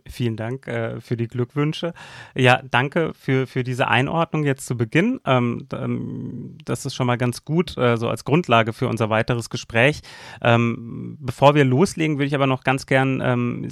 Vielen 0.05 0.35
Dank 0.35 0.67
äh, 0.67 1.01
für 1.01 1.17
die 1.17 1.27
Glückwünsche. 1.27 1.93
Ja, 2.35 2.61
danke 2.69 3.13
für, 3.13 3.47
für 3.47 3.63
diese 3.63 3.87
Einordnung 3.87 4.43
jetzt 4.43 4.65
zu 4.65 4.77
Beginn. 4.77 5.19
Ähm, 5.25 5.67
ähm, 5.73 6.57
das 6.65 6.85
ist 6.85 6.95
schon 6.95 7.07
mal 7.07 7.17
ganz 7.17 7.45
gut, 7.45 7.77
äh, 7.77 7.97
so 7.97 8.09
als 8.09 8.25
Grundlage 8.25 8.73
für 8.73 8.87
unser 8.87 9.09
weiteres 9.09 9.49
Gespräch. 9.49 10.01
Ähm, 10.41 11.17
bevor 11.19 11.55
wir 11.55 11.65
loslegen, 11.65 12.17
würde 12.17 12.27
ich 12.27 12.35
aber 12.35 12.47
noch 12.47 12.63
ganz 12.63 12.85
gern 12.85 13.21
ähm, 13.21 13.67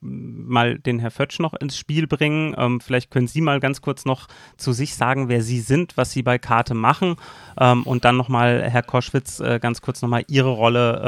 mal 0.00 0.78
den 0.78 0.98
Herr 0.98 1.10
Fötsch 1.10 1.40
noch 1.40 1.54
ins 1.54 1.76
Spiel 1.76 2.06
bringen. 2.06 2.54
Ähm, 2.56 2.80
vielleicht 2.80 3.10
können 3.10 3.28
Sie 3.28 3.40
mal 3.40 3.60
ganz 3.60 3.80
kurz 3.80 4.04
noch 4.04 4.28
zu 4.56 4.72
sich 4.72 4.94
sagen, 4.94 5.28
wer 5.28 5.42
Sie 5.42 5.60
sind, 5.60 5.96
was 5.96 6.12
Sie 6.12 6.22
bei 6.22 6.38
Karte 6.38 6.74
machen 6.74 7.16
ähm, 7.60 7.82
und 7.84 8.04
dann 8.04 8.16
nochmal, 8.16 8.62
Herr 8.68 8.82
Koschwitz, 8.82 9.40
äh, 9.40 9.58
ganz 9.60 9.80
kurz 9.80 10.02
nochmal 10.02 10.24
Ihre 10.28 10.50
Rolle 10.50 11.02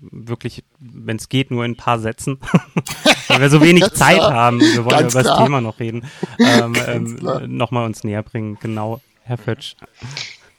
wirklich, 0.00 0.64
wenn 0.78 1.16
es 1.16 1.28
geht, 1.28 1.50
nur 1.50 1.64
in 1.64 1.72
ein 1.72 1.76
paar 1.76 1.98
Sätzen, 1.98 2.40
weil 3.28 3.40
wir 3.40 3.50
so 3.50 3.60
wenig 3.60 3.84
Zeit 3.92 4.18
klar. 4.18 4.32
haben. 4.32 4.60
Wir 4.60 4.84
wollen 4.84 4.98
Ganz 4.98 5.14
über 5.14 5.22
das 5.22 5.38
Thema 5.38 5.60
noch 5.60 5.78
reden. 5.80 6.10
Ähm, 6.38 6.74
ähm, 6.86 7.18
Nochmal 7.46 7.86
uns 7.86 8.04
näher 8.04 8.22
bringen. 8.22 8.58
Genau, 8.60 9.00
Herr 9.24 9.38
Fötsch. 9.38 9.74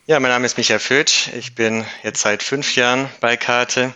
Ja, 0.08 0.20
mein 0.20 0.32
Name 0.32 0.46
ist 0.46 0.58
Michael 0.58 0.80
Fötsch. 0.80 1.30
Ich 1.34 1.56
bin 1.56 1.86
jetzt 2.04 2.22
seit 2.22 2.44
fünf 2.44 2.76
Jahren 2.76 3.08
bei 3.20 3.38
Karte 3.38 3.94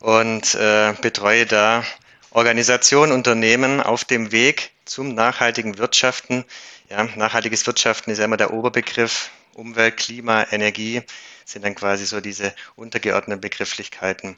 und 0.00 0.54
äh, 0.54 0.94
betreue 1.00 1.46
da 1.46 1.84
Organisationen, 2.30 3.12
Unternehmen 3.12 3.80
auf 3.80 4.04
dem 4.04 4.32
Weg 4.32 4.70
zum 4.84 5.14
nachhaltigen 5.14 5.78
Wirtschaften. 5.78 6.44
Ja, 6.90 7.04
nachhaltiges 7.16 7.66
Wirtschaften 7.66 8.10
ist 8.10 8.18
ja 8.18 8.24
immer 8.24 8.36
der 8.36 8.52
Oberbegriff. 8.52 9.30
Umwelt, 9.54 9.96
Klima, 9.96 10.46
Energie 10.52 11.02
sind 11.48 11.64
dann 11.64 11.74
quasi 11.74 12.04
so 12.04 12.20
diese 12.20 12.54
untergeordneten 12.76 13.40
Begrifflichkeiten. 13.40 14.36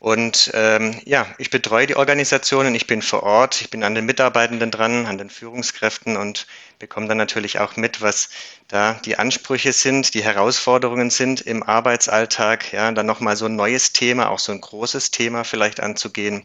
Und 0.00 0.50
ähm, 0.54 1.00
ja, 1.04 1.26
ich 1.38 1.50
betreue 1.50 1.86
die 1.86 1.96
Organisationen, 1.96 2.74
ich 2.74 2.86
bin 2.86 3.00
vor 3.02 3.22
Ort, 3.22 3.60
ich 3.60 3.70
bin 3.70 3.84
an 3.84 3.94
den 3.94 4.06
Mitarbeitenden 4.06 4.70
dran, 4.70 5.06
an 5.06 5.18
den 5.18 5.30
Führungskräften 5.30 6.16
und 6.16 6.46
bekomme 6.78 7.08
dann 7.08 7.16
natürlich 7.16 7.58
auch 7.58 7.76
mit, 7.76 8.00
was 8.00 8.28
da 8.68 8.94
die 9.04 9.18
Ansprüche 9.18 9.72
sind, 9.72 10.14
die 10.14 10.22
Herausforderungen 10.22 11.10
sind 11.10 11.40
im 11.40 11.62
Arbeitsalltag. 11.62 12.72
Ja, 12.72 12.90
dann 12.90 13.06
nochmal 13.06 13.36
so 13.36 13.46
ein 13.46 13.56
neues 13.56 13.92
Thema, 13.92 14.28
auch 14.28 14.38
so 14.40 14.52
ein 14.52 14.60
großes 14.60 15.12
Thema 15.12 15.44
vielleicht 15.44 15.80
anzugehen. 15.80 16.44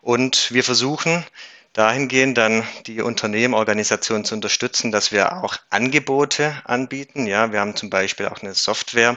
Und 0.00 0.52
wir 0.52 0.64
versuchen 0.64 1.24
dahingehend 1.72 2.36
dann 2.36 2.64
die 2.86 3.00
Unternehmen, 3.00 3.54
Organisationen 3.54 4.24
zu 4.24 4.34
unterstützen, 4.34 4.92
dass 4.92 5.12
wir 5.12 5.42
auch 5.42 5.56
Angebote 5.70 6.54
anbieten. 6.64 7.26
Ja, 7.26 7.52
wir 7.52 7.60
haben 7.60 7.76
zum 7.76 7.90
Beispiel 7.90 8.26
auch 8.26 8.42
eine 8.42 8.54
Software 8.54 9.16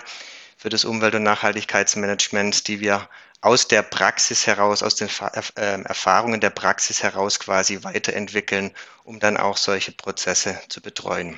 für 0.57 0.69
das 0.69 0.85
Umwelt- 0.85 1.15
und 1.15 1.23
Nachhaltigkeitsmanagement, 1.23 2.67
die 2.67 2.79
wir 2.79 3.09
aus 3.41 3.67
der 3.67 3.83
Praxis 3.83 4.47
heraus, 4.47 4.81
aus 4.81 4.95
den 4.95 5.09
ähm, 5.57 5.85
Erfahrungen 5.85 6.41
der 6.41 6.49
Praxis 6.49 7.03
heraus 7.03 7.39
quasi 7.39 7.83
weiterentwickeln, 7.83 8.71
um 9.03 9.19
dann 9.19 9.37
auch 9.37 9.57
solche 9.57 9.91
Prozesse 9.91 10.59
zu 10.69 10.81
betreuen. 10.81 11.37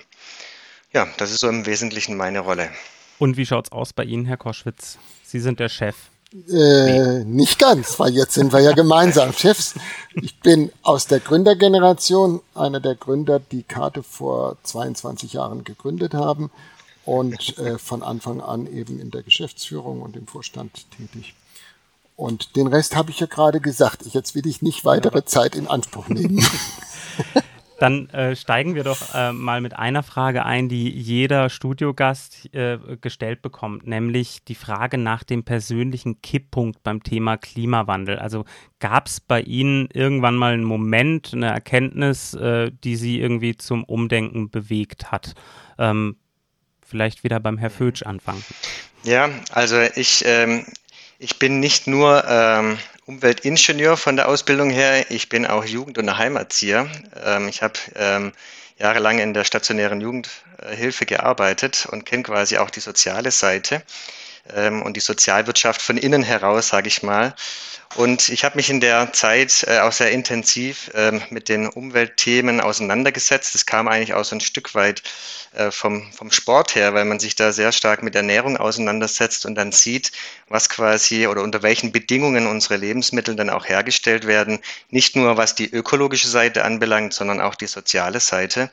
Ja, 0.93 1.07
das 1.17 1.31
ist 1.31 1.41
so 1.41 1.49
im 1.49 1.65
Wesentlichen 1.65 2.15
meine 2.15 2.39
Rolle. 2.39 2.71
Und 3.19 3.35
wie 3.35 3.45
schaut 3.45 3.67
es 3.67 3.71
aus 3.71 3.91
bei 3.91 4.03
Ihnen, 4.03 4.25
Herr 4.25 4.37
Koschwitz? 4.37 4.97
Sie 5.23 5.39
sind 5.39 5.59
der 5.59 5.69
Chef. 5.69 5.95
Äh, 6.33 7.23
nicht 7.23 7.57
ganz, 7.57 7.97
weil 7.99 8.13
jetzt 8.13 8.33
sind 8.33 8.51
wir 8.51 8.59
ja 8.59 8.73
gemeinsam 8.73 9.31
Chefs. 9.37 9.75
Ich 10.13 10.39
bin 10.39 10.71
aus 10.81 11.07
der 11.07 11.19
Gründergeneration, 11.19 12.41
einer 12.53 12.81
der 12.81 12.95
Gründer, 12.95 13.39
die 13.39 13.63
Karte 13.63 14.03
vor 14.03 14.57
22 14.63 15.33
Jahren 15.33 15.63
gegründet 15.63 16.13
haben 16.13 16.51
und 17.05 17.57
äh, 17.59 17.77
von 17.77 18.03
Anfang 18.03 18.41
an 18.41 18.67
eben 18.67 18.99
in 18.99 19.11
der 19.11 19.23
Geschäftsführung 19.23 20.01
und 20.01 20.17
im 20.17 20.27
Vorstand 20.27 20.85
tätig. 20.97 21.33
Und 22.17 22.55
den 22.55 22.67
Rest 22.67 22.95
habe 22.95 23.11
ich 23.11 23.19
ja 23.19 23.27
gerade 23.27 23.61
gesagt. 23.61 24.03
Jetzt 24.07 24.35
will 24.35 24.47
ich 24.47 24.61
nicht 24.61 24.83
weitere 24.83 25.23
Zeit 25.23 25.55
in 25.55 25.67
Anspruch 25.67 26.09
nehmen. 26.09 26.45
Dann 27.79 28.09
äh, 28.09 28.35
steigen 28.35 28.75
wir 28.75 28.83
doch 28.83 29.13
äh, 29.13 29.31
mal 29.33 29.61
mit 29.61 29.77
einer 29.77 30.01
Frage 30.01 30.45
ein, 30.45 30.67
die 30.67 30.89
jeder 30.89 31.49
Studiogast 31.49 32.53
äh, 32.53 32.79
gestellt 32.99 33.41
bekommt, 33.41 33.85
nämlich 33.85 34.43
die 34.43 34.55
Frage 34.55 34.97
nach 34.97 35.23
dem 35.23 35.43
persönlichen 35.43 36.21
Kipppunkt 36.21 36.81
beim 36.83 37.03
Thema 37.03 37.37
Klimawandel. 37.37 38.17
Also 38.17 38.45
gab 38.79 39.07
es 39.07 39.19
bei 39.19 39.41
Ihnen 39.41 39.89
irgendwann 39.93 40.35
mal 40.35 40.53
einen 40.53 40.63
Moment, 40.63 41.33
eine 41.33 41.47
Erkenntnis, 41.47 42.33
äh, 42.33 42.71
die 42.83 42.95
Sie 42.95 43.19
irgendwie 43.19 43.55
zum 43.57 43.83
Umdenken 43.83 44.49
bewegt 44.49 45.11
hat? 45.11 45.35
Ähm, 45.77 46.17
vielleicht 46.83 47.23
wieder 47.23 47.39
beim 47.39 47.57
Herr 47.57 47.69
Fötsch 47.69 48.03
anfangen. 48.03 48.43
Ja, 49.03 49.29
also 49.51 49.79
ich, 49.95 50.23
ähm, 50.25 50.65
ich 51.19 51.37
bin 51.37 51.59
nicht 51.59 51.87
nur 51.87 52.23
ähm, 52.27 52.77
Umweltingenieur 53.07 53.95
von 53.95 54.17
der 54.17 54.27
Ausbildung 54.27 54.69
her. 54.69 55.09
Ich 55.09 55.29
bin 55.29 55.45
auch 55.45 55.63
Jugend- 55.63 55.97
und 55.97 56.17
Heimerzieher. 56.17 56.89
Ähm, 57.23 57.47
ich 57.47 57.63
habe 57.63 57.79
ähm, 57.95 58.33
jahrelang 58.79 59.19
in 59.19 59.33
der 59.33 59.45
stationären 59.45 60.01
Jugendhilfe 60.01 61.05
gearbeitet 61.05 61.87
und 61.89 62.05
kenne 62.05 62.23
quasi 62.23 62.57
auch 62.57 62.69
die 62.69 62.81
soziale 62.81 63.31
Seite 63.31 63.81
ähm, 64.53 64.81
und 64.81 64.97
die 64.97 64.99
Sozialwirtschaft 64.99 65.81
von 65.81 65.95
innen 65.95 66.21
heraus, 66.21 66.67
sage 66.67 66.89
ich 66.89 67.01
mal. 67.01 67.33
Und 67.95 68.29
ich 68.29 68.43
habe 68.43 68.57
mich 68.57 68.69
in 68.69 68.79
der 68.79 69.13
Zeit 69.13 69.65
äh, 69.67 69.79
auch 69.79 69.91
sehr 69.91 70.11
intensiv 70.11 70.91
ähm, 70.93 71.21
mit 71.29 71.49
den 71.49 71.67
Umweltthemen 71.67 72.61
auseinandergesetzt. 72.61 73.55
Das 73.55 73.65
kam 73.65 73.87
eigentlich 73.87 74.13
auch 74.13 74.25
so 74.25 74.35
ein 74.35 74.41
Stück 74.41 74.75
weit 74.75 75.01
äh, 75.53 75.71
vom, 75.71 76.11
vom 76.11 76.31
Sport 76.31 76.75
her, 76.75 76.93
weil 76.93 77.05
man 77.05 77.19
sich 77.19 77.35
da 77.35 77.51
sehr 77.51 77.71
stark 77.71 78.03
mit 78.03 78.15
Ernährung 78.15 78.57
auseinandersetzt 78.57 79.45
und 79.45 79.55
dann 79.55 79.71
sieht, 79.71 80.11
was 80.49 80.69
quasi 80.69 81.27
oder 81.27 81.41
unter 81.41 81.63
welchen 81.63 81.91
Bedingungen 81.91 82.45
unsere 82.45 82.75
Lebensmittel 82.75 83.35
dann 83.35 83.49
auch 83.49 83.67
hergestellt 83.67 84.27
werden. 84.27 84.59
Nicht 84.89 85.15
nur 85.15 85.37
was 85.37 85.55
die 85.55 85.71
ökologische 85.71 86.27
Seite 86.27 86.65
anbelangt, 86.65 87.13
sondern 87.13 87.41
auch 87.41 87.55
die 87.55 87.67
soziale 87.67 88.19
Seite. 88.19 88.69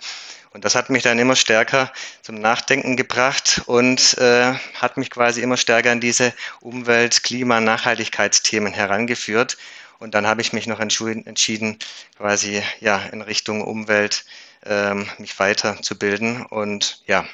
Und 0.54 0.64
das 0.64 0.76
hat 0.76 0.88
mich 0.88 1.02
dann 1.02 1.18
immer 1.18 1.34
stärker 1.34 1.92
zum 2.22 2.36
Nachdenken 2.36 2.96
gebracht 2.96 3.62
und 3.66 4.16
äh, 4.18 4.54
hat 4.74 4.96
mich 4.96 5.10
quasi 5.10 5.42
immer 5.42 5.56
stärker 5.56 5.90
an 5.90 6.00
diese 6.00 6.32
Umwelt-, 6.60 7.24
Klima-, 7.24 7.60
Nachhaltigkeitsthemen 7.60 8.72
herangeführt. 9.04 9.56
Und 9.98 10.14
dann 10.14 10.26
habe 10.26 10.40
ich 10.40 10.52
mich 10.52 10.66
noch 10.66 10.80
entschieden, 10.80 11.78
quasi 12.16 12.62
ja 12.80 12.98
in 13.12 13.22
Richtung 13.22 13.62
Umwelt 13.62 14.24
ähm, 14.66 15.06
mich 15.18 15.38
weiterzubilden. 15.38 16.44
Und 16.46 17.02
ja, 17.06 17.24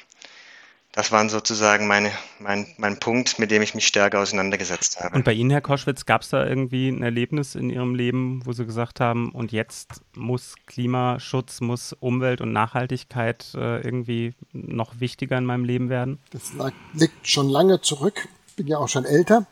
das 0.93 1.11
waren 1.11 1.29
sozusagen 1.29 1.87
meine, 1.87 2.11
mein, 2.39 2.67
mein 2.77 2.99
Punkt, 2.99 3.39
mit 3.39 3.49
dem 3.49 3.61
ich 3.61 3.73
mich 3.73 3.87
stärker 3.87 4.19
auseinandergesetzt 4.19 4.99
habe. 4.99 5.15
Und 5.15 5.25
bei 5.25 5.33
Ihnen, 5.33 5.49
Herr 5.49 5.61
Koschwitz, 5.61 6.05
gab 6.05 6.21
es 6.21 6.29
da 6.29 6.45
irgendwie 6.45 6.89
ein 6.89 7.01
Erlebnis 7.01 7.55
in 7.55 7.69
Ihrem 7.69 7.95
Leben, 7.95 8.41
wo 8.45 8.53
Sie 8.53 8.65
gesagt 8.65 8.99
haben, 8.99 9.31
und 9.31 9.51
jetzt 9.51 10.01
muss 10.13 10.55
Klimaschutz, 10.67 11.61
muss 11.61 11.93
Umwelt 11.93 12.41
und 12.41 12.53
Nachhaltigkeit 12.53 13.53
äh, 13.55 13.81
irgendwie 13.81 14.33
noch 14.53 14.99
wichtiger 14.99 15.37
in 15.37 15.45
meinem 15.45 15.65
Leben 15.65 15.89
werden? 15.89 16.19
Das 16.29 16.51
liegt 16.93 17.27
schon 17.27 17.49
lange 17.49 17.81
zurück, 17.81 18.27
bin 18.55 18.67
ja 18.67 18.77
auch 18.77 18.89
schon 18.89 19.05
älter. 19.05 19.45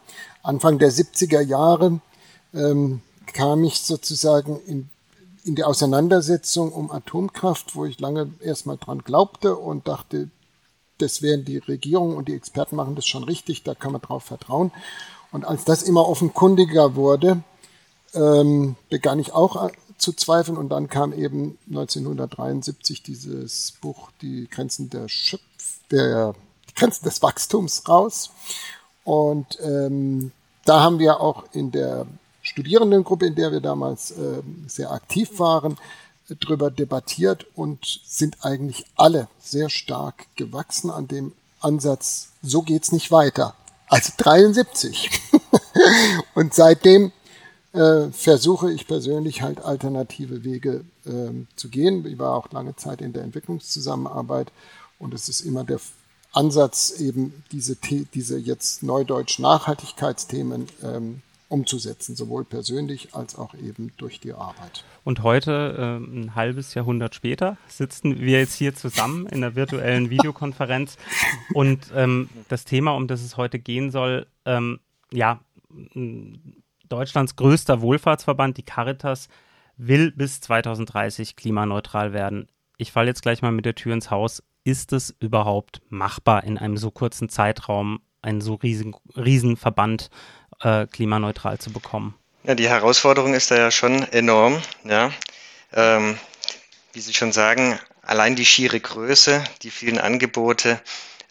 Anfang 0.43 0.77
der 0.77 0.91
70er 0.91 1.41
Jahre 1.41 1.99
ähm, 2.53 3.01
kam 3.33 3.63
ich 3.63 3.81
sozusagen 3.81 4.59
in, 4.65 4.89
in 5.43 5.55
die 5.55 5.63
Auseinandersetzung 5.63 6.71
um 6.71 6.91
Atomkraft, 6.91 7.75
wo 7.75 7.85
ich 7.85 7.99
lange 7.99 8.31
erstmal 8.41 8.77
dran 8.77 8.99
glaubte 9.03 9.55
und 9.55 9.87
dachte, 9.87 10.29
das 10.97 11.21
werden 11.21 11.45
die 11.45 11.59
Regierung 11.59 12.15
und 12.15 12.27
die 12.27 12.35
Experten 12.35 12.75
machen 12.75 12.95
das 12.95 13.07
schon 13.07 13.23
richtig, 13.23 13.63
da 13.63 13.73
kann 13.75 13.91
man 13.91 14.01
drauf 14.01 14.23
vertrauen. 14.23 14.71
Und 15.31 15.45
als 15.45 15.63
das 15.63 15.83
immer 15.83 16.07
offenkundiger 16.07 16.95
wurde, 16.95 17.43
ähm, 18.13 18.75
begann 18.89 19.19
ich 19.19 19.33
auch 19.33 19.69
zu 19.97 20.13
zweifeln 20.13 20.57
und 20.57 20.69
dann 20.69 20.89
kam 20.89 21.13
eben 21.13 21.57
1973 21.67 23.03
dieses 23.03 23.73
Buch 23.81 24.09
Die 24.21 24.47
Grenzen 24.49 24.89
der 24.89 25.07
Schöpf 25.07 25.41
der 25.91 26.33
die 26.69 26.73
Grenzen 26.75 27.03
des 27.05 27.21
Wachstums 27.21 27.87
raus. 27.87 28.31
Und 29.03 29.59
ähm, 29.61 30.31
da 30.65 30.81
haben 30.81 30.99
wir 30.99 31.19
auch 31.19 31.45
in 31.53 31.71
der 31.71 32.05
Studierendengruppe, 32.49 33.27
in 33.27 33.35
der 33.35 33.51
wir 33.51 33.61
damals 33.61 34.11
äh, 34.11 34.41
sehr 34.67 34.91
aktiv 34.91 35.39
waren, 35.39 35.77
drüber 36.39 36.71
debattiert 36.71 37.45
und 37.55 38.01
sind 38.05 38.43
eigentlich 38.43 38.85
alle 38.95 39.27
sehr 39.39 39.69
stark 39.69 40.25
gewachsen 40.35 40.89
an 40.89 41.07
dem 41.07 41.33
Ansatz, 41.59 42.29
so 42.41 42.61
geht's 42.61 42.91
nicht 42.91 43.11
weiter. 43.11 43.55
Also 43.87 44.13
73. 44.17 45.09
und 46.35 46.53
seitdem 46.53 47.11
äh, 47.73 48.07
versuche 48.11 48.71
ich 48.71 48.87
persönlich 48.87 49.41
halt 49.41 49.61
alternative 49.61 50.43
Wege 50.43 50.85
äh, 51.05 51.45
zu 51.55 51.69
gehen. 51.69 52.05
Ich 52.05 52.17
war 52.17 52.35
auch 52.35 52.51
lange 52.51 52.75
Zeit 52.75 53.01
in 53.01 53.13
der 53.13 53.23
Entwicklungszusammenarbeit 53.23 54.51
und 54.97 55.13
es 55.13 55.29
ist 55.29 55.41
immer 55.41 55.63
der 55.63 55.79
Ansatz, 56.31 56.91
eben 56.99 57.43
diese, 57.51 57.75
diese 57.75 58.37
jetzt 58.37 58.83
neudeutsch 58.83 59.39
Nachhaltigkeitsthemen 59.39 60.67
ähm, 60.83 61.21
umzusetzen, 61.49 62.15
sowohl 62.15 62.45
persönlich 62.45 63.13
als 63.13 63.35
auch 63.35 63.53
eben 63.55 63.91
durch 63.97 64.19
die 64.19 64.33
Arbeit. 64.33 64.85
Und 65.03 65.23
heute, 65.23 65.75
äh, 65.77 66.03
ein 66.03 66.35
halbes 66.35 66.75
Jahrhundert 66.75 67.15
später, 67.15 67.57
sitzen 67.67 68.19
wir 68.19 68.39
jetzt 68.39 68.53
hier 68.53 68.75
zusammen 68.75 69.25
in 69.25 69.41
der 69.41 69.55
virtuellen 69.55 70.09
Videokonferenz 70.09 70.97
und 71.53 71.91
ähm, 71.95 72.29
das 72.47 72.65
Thema, 72.65 72.91
um 72.91 73.07
das 73.07 73.23
es 73.23 73.35
heute 73.35 73.59
gehen 73.59 73.91
soll, 73.91 74.27
ähm, 74.45 74.79
ja, 75.11 75.39
Deutschlands 76.87 77.35
größter 77.35 77.81
Wohlfahrtsverband, 77.81 78.57
die 78.57 78.63
Caritas, 78.63 79.27
will 79.77 80.11
bis 80.11 80.41
2030 80.41 81.35
klimaneutral 81.35 82.13
werden. 82.13 82.47
Ich 82.77 82.91
falle 82.91 83.07
jetzt 83.07 83.21
gleich 83.21 83.41
mal 83.41 83.51
mit 83.51 83.65
der 83.65 83.75
Tür 83.75 83.93
ins 83.93 84.11
Haus. 84.11 84.43
Ist 84.63 84.93
es 84.93 85.15
überhaupt 85.19 85.81
machbar, 85.89 86.43
in 86.43 86.57
einem 86.57 86.77
so 86.77 86.91
kurzen 86.91 87.29
Zeitraum 87.29 88.01
einen 88.21 88.41
so 88.41 88.55
riesen, 88.55 88.95
riesen 89.15 89.55
Verband 89.55 90.09
äh, 90.11 90.38
klimaneutral 90.91 91.59
zu 91.59 91.71
bekommen? 91.71 92.15
Ja, 92.43 92.55
die 92.55 92.69
Herausforderung 92.69 93.33
ist 93.33 93.51
da 93.51 93.57
ja 93.57 93.71
schon 93.71 94.03
enorm. 94.11 94.61
Ja. 94.83 95.11
Ähm, 95.73 96.17
wie 96.93 97.01
Sie 97.01 97.13
schon 97.13 97.31
sagen, 97.31 97.79
allein 98.01 98.35
die 98.35 98.45
schiere 98.45 98.79
Größe, 98.79 99.43
die 99.61 99.69
vielen 99.69 99.99
Angebote 99.99 100.79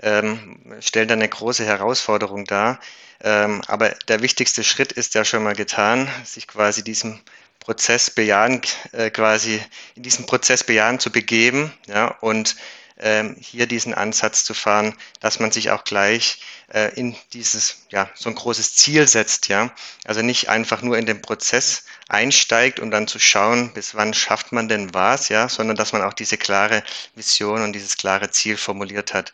ähm, 0.00 0.56
stellen 0.80 1.08
da 1.08 1.14
eine 1.14 1.28
große 1.28 1.64
Herausforderung 1.64 2.44
dar. 2.44 2.78
Ähm, 3.20 3.62
aber 3.66 3.90
der 4.06 4.22
wichtigste 4.22 4.62
Schritt 4.62 4.92
ist 4.92 5.14
ja 5.14 5.24
schon 5.24 5.42
mal 5.42 5.54
getan, 5.54 6.08
sich 6.24 6.46
quasi 6.46 6.84
diesem 6.84 7.20
Prozess 7.58 8.10
bejahen, 8.10 8.62
äh, 8.92 9.10
quasi 9.10 9.60
in 9.96 10.02
diesen 10.04 10.26
Prozess 10.26 10.62
bejahen 10.62 11.00
zu 11.00 11.10
begeben, 11.10 11.72
ja, 11.86 12.16
und 12.20 12.56
ähm, 13.00 13.36
hier 13.40 13.66
diesen 13.66 13.94
Ansatz 13.94 14.44
zu 14.44 14.54
fahren, 14.54 14.94
dass 15.20 15.40
man 15.40 15.50
sich 15.50 15.70
auch 15.70 15.84
gleich 15.84 16.42
äh, 16.72 16.94
in 16.94 17.16
dieses, 17.32 17.86
ja, 17.90 18.10
so 18.14 18.28
ein 18.28 18.34
großes 18.34 18.74
Ziel 18.74 19.06
setzt, 19.06 19.48
ja. 19.48 19.72
Also 20.04 20.22
nicht 20.22 20.48
einfach 20.48 20.82
nur 20.82 20.98
in 20.98 21.06
den 21.06 21.22
Prozess 21.22 21.84
einsteigt 22.08 22.80
und 22.80 22.90
dann 22.90 23.08
zu 23.08 23.18
schauen, 23.18 23.72
bis 23.72 23.94
wann 23.94 24.14
schafft 24.14 24.52
man 24.52 24.68
denn 24.68 24.94
was, 24.94 25.28
ja, 25.28 25.48
sondern 25.48 25.76
dass 25.76 25.92
man 25.92 26.02
auch 26.02 26.14
diese 26.14 26.36
klare 26.36 26.82
Vision 27.14 27.62
und 27.62 27.72
dieses 27.72 27.96
klare 27.96 28.30
Ziel 28.30 28.56
formuliert 28.56 29.14
hat. 29.14 29.32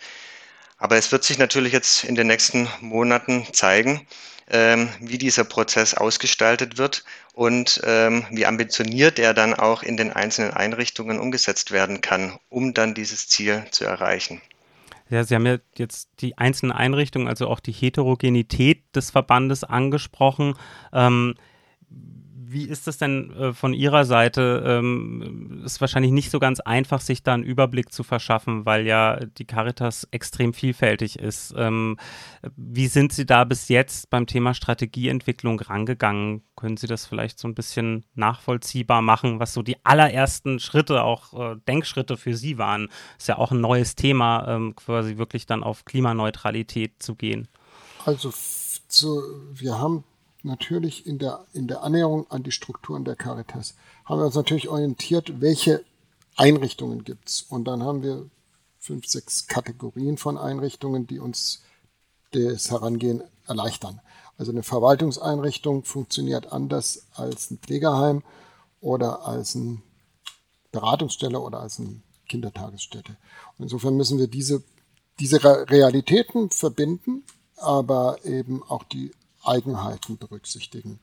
Aber 0.78 0.96
es 0.96 1.12
wird 1.12 1.24
sich 1.24 1.38
natürlich 1.38 1.72
jetzt 1.72 2.04
in 2.04 2.14
den 2.14 2.26
nächsten 2.26 2.68
Monaten 2.80 3.46
zeigen, 3.52 4.06
ähm, 4.50 4.88
wie 5.00 5.18
dieser 5.18 5.44
Prozess 5.44 5.94
ausgestaltet 5.94 6.78
wird 6.78 7.04
und 7.32 7.80
ähm, 7.84 8.24
wie 8.30 8.46
ambitioniert 8.46 9.18
er 9.18 9.34
dann 9.34 9.54
auch 9.54 9.82
in 9.82 9.96
den 9.96 10.12
einzelnen 10.12 10.52
Einrichtungen 10.52 11.18
umgesetzt 11.18 11.70
werden 11.70 12.00
kann, 12.00 12.38
um 12.48 12.74
dann 12.74 12.94
dieses 12.94 13.28
Ziel 13.28 13.64
zu 13.70 13.84
erreichen. 13.84 14.40
Ja, 15.10 15.22
Sie 15.22 15.34
haben 15.34 15.46
ja 15.46 15.58
jetzt 15.76 16.08
die 16.20 16.38
einzelnen 16.38 16.72
Einrichtungen, 16.72 17.28
also 17.28 17.48
auch 17.48 17.60
die 17.60 17.72
Heterogenität 17.72 18.82
des 18.96 19.10
Verbandes 19.10 19.62
angesprochen. 19.62 20.54
Ähm, 20.92 21.34
wie 22.54 22.68
ist 22.68 22.86
das 22.86 22.98
denn 22.98 23.32
äh, 23.32 23.52
von 23.52 23.74
Ihrer 23.74 24.04
Seite? 24.04 24.62
Ähm, 24.64 25.62
ist 25.64 25.80
wahrscheinlich 25.80 26.12
nicht 26.12 26.30
so 26.30 26.38
ganz 26.38 26.60
einfach, 26.60 27.00
sich 27.00 27.24
da 27.24 27.34
einen 27.34 27.42
Überblick 27.42 27.92
zu 27.92 28.04
verschaffen, 28.04 28.64
weil 28.64 28.86
ja 28.86 29.16
die 29.16 29.44
Caritas 29.44 30.06
extrem 30.12 30.54
vielfältig 30.54 31.18
ist. 31.18 31.52
Ähm, 31.56 31.98
wie 32.56 32.86
sind 32.86 33.12
Sie 33.12 33.26
da 33.26 33.42
bis 33.42 33.68
jetzt 33.68 34.08
beim 34.08 34.26
Thema 34.26 34.54
Strategieentwicklung 34.54 35.58
rangegangen? 35.58 36.42
Können 36.54 36.76
Sie 36.76 36.86
das 36.86 37.06
vielleicht 37.06 37.40
so 37.40 37.48
ein 37.48 37.56
bisschen 37.56 38.06
nachvollziehbar 38.14 39.02
machen, 39.02 39.40
was 39.40 39.52
so 39.52 39.62
die 39.62 39.84
allerersten 39.84 40.60
Schritte, 40.60 41.02
auch 41.02 41.34
äh, 41.34 41.56
Denkschritte 41.66 42.16
für 42.16 42.34
Sie 42.34 42.56
waren? 42.56 42.88
Ist 43.18 43.28
ja 43.28 43.36
auch 43.36 43.50
ein 43.50 43.60
neues 43.60 43.96
Thema, 43.96 44.46
ähm, 44.46 44.76
quasi 44.76 45.18
wirklich 45.18 45.46
dann 45.46 45.64
auf 45.64 45.84
Klimaneutralität 45.84 47.02
zu 47.02 47.16
gehen. 47.16 47.48
Also 48.04 48.32
zu, 48.86 49.22
wir 49.52 49.78
haben 49.78 50.04
natürlich 50.44 51.06
in 51.06 51.18
der, 51.18 51.46
in 51.52 51.68
der 51.68 51.82
Annäherung 51.82 52.30
an 52.30 52.42
die 52.42 52.52
Strukturen 52.52 53.04
der 53.04 53.16
Caritas 53.16 53.74
haben 54.04 54.20
wir 54.20 54.26
uns 54.26 54.34
natürlich 54.34 54.68
orientiert, 54.68 55.40
welche 55.40 55.84
Einrichtungen 56.36 57.04
gibt's. 57.04 57.42
Und 57.42 57.64
dann 57.64 57.82
haben 57.82 58.02
wir 58.02 58.28
fünf, 58.78 59.06
sechs 59.06 59.46
Kategorien 59.46 60.18
von 60.18 60.36
Einrichtungen, 60.36 61.06
die 61.06 61.18
uns 61.18 61.62
das 62.32 62.70
Herangehen 62.70 63.22
erleichtern. 63.46 64.00
Also 64.36 64.52
eine 64.52 64.62
Verwaltungseinrichtung 64.62 65.84
funktioniert 65.84 66.52
anders 66.52 67.06
als 67.14 67.50
ein 67.50 67.58
Pflegeheim 67.58 68.22
oder 68.80 69.26
als 69.26 69.56
eine 69.56 69.80
Beratungsstelle 70.72 71.40
oder 71.40 71.60
als 71.60 71.78
eine 71.78 72.02
Kindertagesstätte. 72.28 73.16
Und 73.56 73.64
insofern 73.64 73.96
müssen 73.96 74.18
wir 74.18 74.26
diese, 74.26 74.62
diese 75.20 75.42
Realitäten 75.70 76.50
verbinden, 76.50 77.22
aber 77.56 78.24
eben 78.24 78.62
auch 78.64 78.82
die 78.82 79.12
Eigenheiten 79.46 80.18
berücksichtigen. 80.18 81.00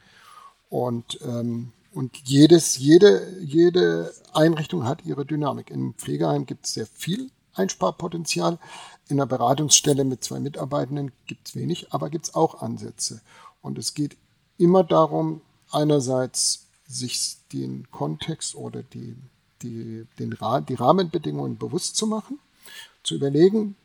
Und, 0.69 1.19
ähm, 1.23 1.73
und 1.93 2.17
jedes, 2.23 2.77
jede, 2.77 3.37
jede 3.41 4.13
Einrichtung 4.33 4.85
hat 4.85 5.05
ihre 5.05 5.25
Dynamik. 5.25 5.69
Im 5.69 5.93
Pflegeheim 5.95 6.45
gibt 6.45 6.65
es 6.65 6.73
sehr 6.73 6.87
viel 6.87 7.29
Einsparpotenzial. 7.53 8.57
In 9.09 9.19
einer 9.19 9.27
Beratungsstelle 9.27 10.05
mit 10.05 10.23
zwei 10.23 10.39
Mitarbeitenden 10.39 11.11
gibt 11.25 11.49
es 11.49 11.55
wenig, 11.55 11.91
aber 11.91 12.09
gibt 12.09 12.25
es 12.25 12.35
auch 12.35 12.61
Ansätze. 12.61 13.21
Und 13.61 13.77
es 13.77 13.93
geht 13.93 14.15
immer 14.57 14.83
darum, 14.83 15.41
einerseits 15.71 16.67
sich 16.87 17.37
den 17.51 17.89
Kontext 17.91 18.55
oder 18.55 18.83
die, 18.83 19.15
die, 19.61 20.07
den, 20.19 20.37
die 20.67 20.73
Rahmenbedingungen 20.73 21.57
bewusst 21.57 21.95
zu 21.95 22.07
machen, 22.07 22.39
zu 23.03 23.15
überlegen, 23.15 23.75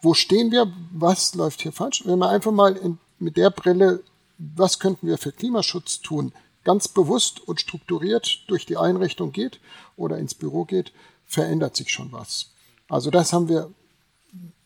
wo 0.00 0.14
stehen 0.14 0.50
wir, 0.50 0.72
was 0.92 1.34
läuft 1.34 1.62
hier 1.62 1.72
falsch. 1.72 2.04
Wenn 2.04 2.18
man 2.18 2.30
einfach 2.30 2.52
mal 2.52 2.76
in, 2.76 2.98
mit 3.22 3.36
der 3.36 3.50
Brille, 3.50 4.02
was 4.38 4.78
könnten 4.78 5.06
wir 5.06 5.18
für 5.18 5.32
Klimaschutz 5.32 6.00
tun, 6.00 6.32
ganz 6.64 6.88
bewusst 6.88 7.40
und 7.46 7.60
strukturiert 7.60 8.44
durch 8.48 8.66
die 8.66 8.76
Einrichtung 8.76 9.32
geht 9.32 9.60
oder 9.96 10.18
ins 10.18 10.34
Büro 10.34 10.64
geht, 10.64 10.92
verändert 11.24 11.76
sich 11.76 11.90
schon 11.90 12.12
was. 12.12 12.50
Also 12.88 13.10
das 13.10 13.32
haben 13.32 13.48
wir 13.48 13.70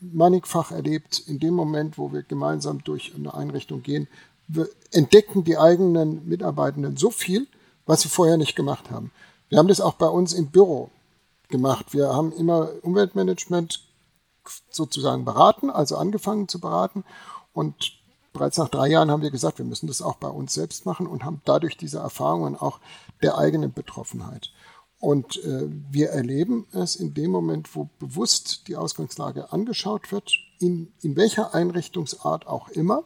mannigfach 0.00 0.72
erlebt 0.72 1.22
in 1.26 1.38
dem 1.38 1.54
Moment, 1.54 1.98
wo 1.98 2.12
wir 2.12 2.22
gemeinsam 2.22 2.82
durch 2.84 3.14
eine 3.14 3.34
Einrichtung 3.34 3.82
gehen. 3.82 4.08
Entdecken 4.92 5.44
die 5.44 5.58
eigenen 5.58 6.26
Mitarbeitenden 6.28 6.96
so 6.96 7.10
viel, 7.10 7.46
was 7.84 8.02
sie 8.02 8.08
vorher 8.08 8.36
nicht 8.36 8.56
gemacht 8.56 8.90
haben. 8.90 9.10
Wir 9.48 9.58
haben 9.58 9.68
das 9.68 9.80
auch 9.80 9.94
bei 9.94 10.08
uns 10.08 10.32
im 10.32 10.48
Büro 10.48 10.90
gemacht. 11.48 11.92
Wir 11.92 12.08
haben 12.08 12.32
immer 12.32 12.70
Umweltmanagement 12.82 13.80
sozusagen 14.70 15.24
beraten, 15.24 15.70
also 15.70 15.96
angefangen 15.96 16.48
zu 16.48 16.60
beraten. 16.60 17.04
Und 17.52 17.92
bereits 18.36 18.58
nach 18.58 18.68
drei 18.68 18.88
Jahren 18.88 19.10
haben 19.10 19.22
wir 19.22 19.30
gesagt, 19.30 19.58
wir 19.58 19.64
müssen 19.64 19.86
das 19.86 20.02
auch 20.02 20.16
bei 20.16 20.28
uns 20.28 20.52
selbst 20.52 20.84
machen 20.84 21.06
und 21.06 21.24
haben 21.24 21.40
dadurch 21.46 21.78
diese 21.78 21.98
Erfahrungen 21.98 22.54
auch 22.54 22.80
der 23.22 23.38
eigenen 23.38 23.72
Betroffenheit. 23.72 24.52
Und 24.98 25.42
äh, 25.42 25.68
wir 25.90 26.10
erleben 26.10 26.66
es 26.72 26.96
in 26.96 27.14
dem 27.14 27.30
Moment, 27.30 27.74
wo 27.74 27.88
bewusst 27.98 28.68
die 28.68 28.76
Ausgangslage 28.76 29.52
angeschaut 29.52 30.12
wird, 30.12 30.32
in, 30.58 30.92
in 31.00 31.16
welcher 31.16 31.54
Einrichtungsart 31.54 32.46
auch 32.46 32.68
immer, 32.68 33.04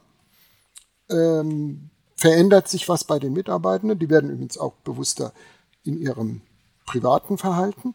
ähm, 1.09 1.91
verändert 2.17 2.69
sich 2.69 2.89
was 2.89 3.05
bei 3.05 3.19
den 3.21 3.33
Mitarbeitenden. 3.33 3.99
Die 3.99 4.11
werden 4.11 4.31
übrigens 4.31 4.59
auch 4.59 4.75
bewusster 4.85 5.33
in 5.85 5.97
ihrem 5.97 6.43
privaten 6.87 7.39
Verhalten. 7.39 7.95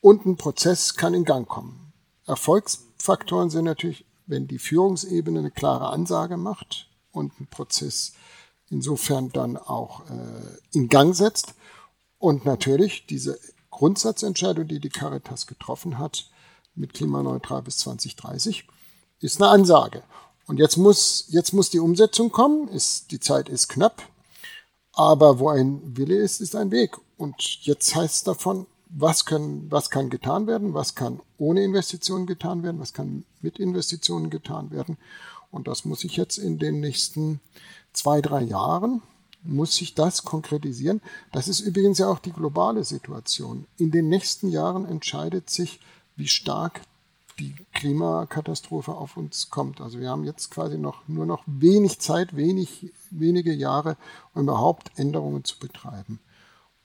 Und 0.00 0.24
ein 0.24 0.36
Prozess 0.36 0.94
kann 0.94 1.14
in 1.14 1.24
Gang 1.24 1.48
kommen. 1.48 1.92
Erfolgsfaktoren 2.26 3.50
sind 3.50 3.64
natürlich, 3.64 4.04
wenn 4.26 4.46
die 4.46 4.58
Führungsebene 4.58 5.38
eine 5.40 5.50
klare 5.50 5.90
Ansage 5.90 6.36
macht 6.36 6.88
und 7.12 7.38
ein 7.40 7.46
Prozess 7.46 8.12
insofern 8.70 9.30
dann 9.30 9.56
auch 9.56 10.08
äh, 10.08 10.58
in 10.72 10.88
Gang 10.88 11.14
setzt 11.14 11.54
und 12.18 12.44
natürlich 12.44 13.06
diese 13.06 13.38
Grundsatzentscheidung, 13.70 14.68
die 14.68 14.80
die 14.80 14.88
Caritas 14.88 15.46
getroffen 15.46 15.98
hat, 15.98 16.26
mit 16.74 16.94
klimaneutral 16.94 17.62
bis 17.62 17.78
2030, 17.78 18.66
ist 19.20 19.42
eine 19.42 19.50
Ansage. 19.50 20.02
Und 20.46 20.58
jetzt 20.58 20.76
muss, 20.76 21.26
jetzt 21.28 21.52
muss 21.52 21.70
die 21.70 21.78
Umsetzung 21.78 22.30
kommen. 22.30 22.68
Ist, 22.68 23.10
die 23.10 23.20
Zeit 23.20 23.48
ist 23.48 23.68
knapp. 23.68 24.02
Aber 24.92 25.38
wo 25.38 25.48
ein 25.48 25.96
Wille 25.96 26.16
ist, 26.16 26.40
ist 26.40 26.56
ein 26.56 26.70
Weg. 26.70 26.96
Und 27.16 27.64
jetzt 27.64 27.94
heißt 27.94 28.14
es 28.14 28.24
davon, 28.24 28.66
was, 28.94 29.24
können, 29.24 29.70
was 29.70 29.90
kann 29.90 30.10
getan 30.10 30.46
werden, 30.46 30.74
was 30.74 30.94
kann 30.94 31.20
ohne 31.38 31.64
Investitionen 31.64 32.26
getan 32.26 32.62
werden, 32.62 32.78
was 32.78 32.92
kann 32.92 33.24
mit 33.40 33.58
Investitionen 33.58 34.30
getan 34.30 34.70
werden. 34.70 34.98
Und 35.50 35.66
das 35.66 35.84
muss 35.84 36.04
ich 36.04 36.16
jetzt 36.16 36.38
in 36.38 36.58
den 36.58 36.80
nächsten 36.80 37.40
zwei, 37.92 38.20
drei 38.20 38.42
Jahren 38.42 39.02
muss 39.44 39.74
sich 39.74 39.94
das 39.94 40.24
konkretisieren. 40.24 41.00
Das 41.32 41.48
ist 41.48 41.60
übrigens 41.60 41.98
ja 41.98 42.08
auch 42.08 42.20
die 42.20 42.32
globale 42.32 42.84
Situation. 42.84 43.66
In 43.76 43.90
den 43.90 44.08
nächsten 44.08 44.48
Jahren 44.48 44.84
entscheidet 44.84 45.50
sich, 45.50 45.80
wie 46.16 46.28
stark 46.28 46.82
die 47.38 47.54
Klimakatastrophe 47.72 48.92
auf 48.92 49.16
uns 49.16 49.50
kommt. 49.50 49.80
Also 49.80 49.98
wir 49.98 50.10
haben 50.10 50.24
jetzt 50.24 50.50
quasi 50.50 50.78
noch 50.78 51.08
nur 51.08 51.26
noch 51.26 51.42
wenig 51.46 51.98
Zeit, 51.98 52.36
wenig, 52.36 52.92
wenige 53.10 53.52
Jahre, 53.52 53.96
um 54.34 54.42
überhaupt 54.42 54.92
Änderungen 54.96 55.42
zu 55.44 55.58
betreiben. 55.58 56.20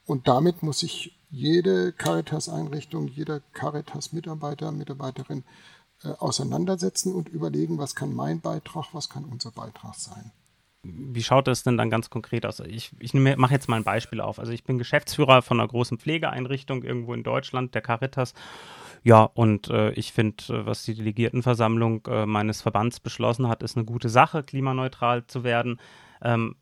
Und 0.05 0.27
damit 0.27 0.63
muss 0.63 0.79
sich 0.79 1.16
jede 1.29 1.91
Caritas-Einrichtung, 1.93 3.07
jeder 3.07 3.39
Caritas-Mitarbeiter, 3.53 4.71
Mitarbeiterin 4.71 5.43
äh, 6.03 6.09
auseinandersetzen 6.09 7.13
und 7.13 7.29
überlegen, 7.29 7.77
was 7.77 7.95
kann 7.95 8.13
mein 8.13 8.41
Beitrag, 8.41 8.93
was 8.93 9.09
kann 9.09 9.25
unser 9.25 9.51
Beitrag 9.51 9.95
sein 9.95 10.31
wie 10.83 11.23
schaut 11.23 11.47
das 11.47 11.63
denn 11.63 11.77
dann 11.77 11.89
ganz 11.89 12.09
konkret 12.09 12.45
aus? 12.45 12.59
Ich, 12.61 12.91
ich 12.99 13.13
mache 13.13 13.53
jetzt 13.53 13.67
mal 13.67 13.77
ein 13.77 13.83
Beispiel 13.83 14.21
auf. 14.21 14.39
Also 14.39 14.51
ich 14.51 14.63
bin 14.63 14.77
Geschäftsführer 14.77 15.41
von 15.41 15.59
einer 15.59 15.67
großen 15.67 15.97
Pflegeeinrichtung 15.97 16.83
irgendwo 16.83 17.13
in 17.13 17.23
Deutschland, 17.23 17.75
der 17.75 17.81
Caritas. 17.81 18.33
Ja, 19.03 19.23
und 19.23 19.69
äh, 19.69 19.91
ich 19.91 20.11
finde, 20.11 20.43
äh, 20.49 20.65
was 20.65 20.83
die 20.83 20.95
Delegiertenversammlung 20.95 22.05
äh, 22.07 22.25
meines 22.25 22.61
Verbands 22.61 22.99
beschlossen 22.99 23.47
hat, 23.47 23.63
ist 23.63 23.77
eine 23.77 23.85
gute 23.85 24.09
Sache, 24.09 24.43
klimaneutral 24.43 25.25
zu 25.27 25.43
werden. 25.43 25.79
Ähm, 26.21 26.55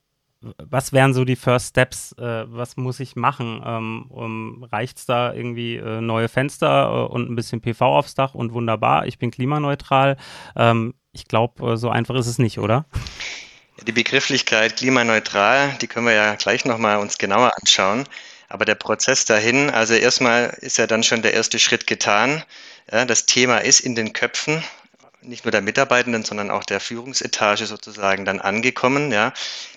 was 0.58 0.93
wären 0.93 1.13
so 1.13 1.25
die 1.25 1.36
First 1.36 1.69
Steps? 1.69 2.13
Äh, 2.13 2.45
was 2.47 2.77
muss 2.77 2.99
ich 2.99 3.15
machen? 3.15 3.62
Ähm, 3.65 4.05
um, 4.10 4.63
Reicht 4.63 4.97
es 4.97 5.05
da 5.05 5.34
irgendwie 5.34 5.75
äh, 5.75 6.01
neue 6.01 6.27
Fenster 6.27 7.08
äh, 7.10 7.13
und 7.13 7.29
ein 7.29 7.36
bisschen 7.36 7.62
PV 7.62 7.81
aufs 7.81 8.15
Dach 8.15 8.36
und 8.36 8.53
wunderbar, 8.53 9.08
ich 9.08 9.17
bin 9.17 9.31
klimaneutral? 9.31 10.17
Ähm, 10.55 10.93
ich 11.12 11.27
glaube, 11.27 11.73
äh, 11.73 11.77
so 11.77 11.89
einfach 11.89 12.15
ist 12.15 12.27
es 12.27 12.38
nicht, 12.38 12.60
oder? 12.60 12.86
Die 13.86 13.91
Begrifflichkeit 13.91 14.77
klimaneutral, 14.77 15.75
die 15.81 15.88
können 15.88 16.05
wir 16.05 16.13
ja 16.13 16.36
gleich 16.36 16.65
nochmal 16.65 16.97
uns 16.97 17.17
genauer 17.17 17.51
anschauen. 17.60 18.05
Aber 18.47 18.63
der 18.63 18.75
Prozess 18.75 19.25
dahin, 19.25 19.69
also 19.69 19.95
erstmal 19.95 20.55
ist 20.62 20.77
ja 20.77 20.88
dann 20.88 21.03
schon 21.03 21.21
der 21.21 21.34
erste 21.34 21.60
Schritt 21.60 21.88
getan. 21.88 22.43
Ja, 22.91 23.03
das 23.05 23.25
Thema 23.25 23.58
ist 23.58 23.79
in 23.79 23.95
den 23.95 24.13
Köpfen 24.13 24.63
nicht 25.27 25.45
nur 25.45 25.51
der 25.51 25.61
Mitarbeitenden, 25.61 26.23
sondern 26.23 26.51
auch 26.51 26.63
der 26.63 26.79
Führungsetage 26.79 27.65
sozusagen 27.65 28.25
dann 28.25 28.41
angekommen. 28.41 29.11
Ja, 29.11 29.33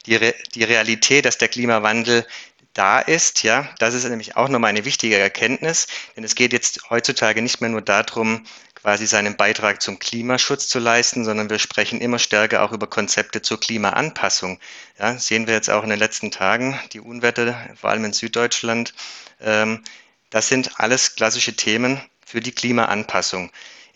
die, 0.06 0.16
Re 0.16 0.34
die 0.54 0.64
Realität, 0.64 1.24
dass 1.24 1.38
der 1.38 1.48
Klimawandel 1.48 2.26
da 2.74 3.00
ist, 3.00 3.42
ja, 3.42 3.68
das 3.80 3.94
ist 3.94 4.08
nämlich 4.08 4.37
auch 4.37 4.48
nochmal 4.48 4.70
eine 4.70 4.84
wichtige 4.84 5.18
Erkenntnis, 5.18 5.88
denn 6.14 6.22
es 6.22 6.37
geht 6.37 6.52
jetzt 6.52 6.90
heutzutage 6.90 7.42
nicht 7.42 7.61
mehr 7.61 7.70
nur 7.70 7.82
darum, 7.82 8.44
quasi 8.74 9.06
seinen 9.06 9.37
Beitrag 9.37 9.82
zum 9.82 9.98
Klimaschutz 9.98 10.68
zu 10.68 10.78
leisten, 10.78 11.24
sondern 11.24 11.50
wir 11.50 11.58
sprechen 11.58 12.00
immer 12.00 12.20
stärker 12.20 12.62
auch 12.62 12.70
über 12.70 12.87
Konzepte 12.87 13.42
zur 13.42 13.58
Klimaanpassung. 13.58 14.61
Ja, 14.98 15.18
sehen 15.18 15.48
wir 15.48 15.54
jetzt 15.54 15.70
auch 15.70 15.82
in 15.82 15.90
den 15.90 15.98
letzten 15.98 16.30
Tagen 16.30 16.78
die 16.92 17.00
Unwetter, 17.00 17.58
vor 17.74 17.90
allem 17.90 18.04
in 18.04 18.12
Süddeutschland. 18.12 18.94
Ähm, 19.40 19.82
das 20.30 20.48
sind 20.48 20.78
alles 20.78 21.16
klassische 21.16 21.56
Themen 21.56 22.00
für 22.24 22.40
die 22.40 22.52
Klimaanpassung. 22.52 23.50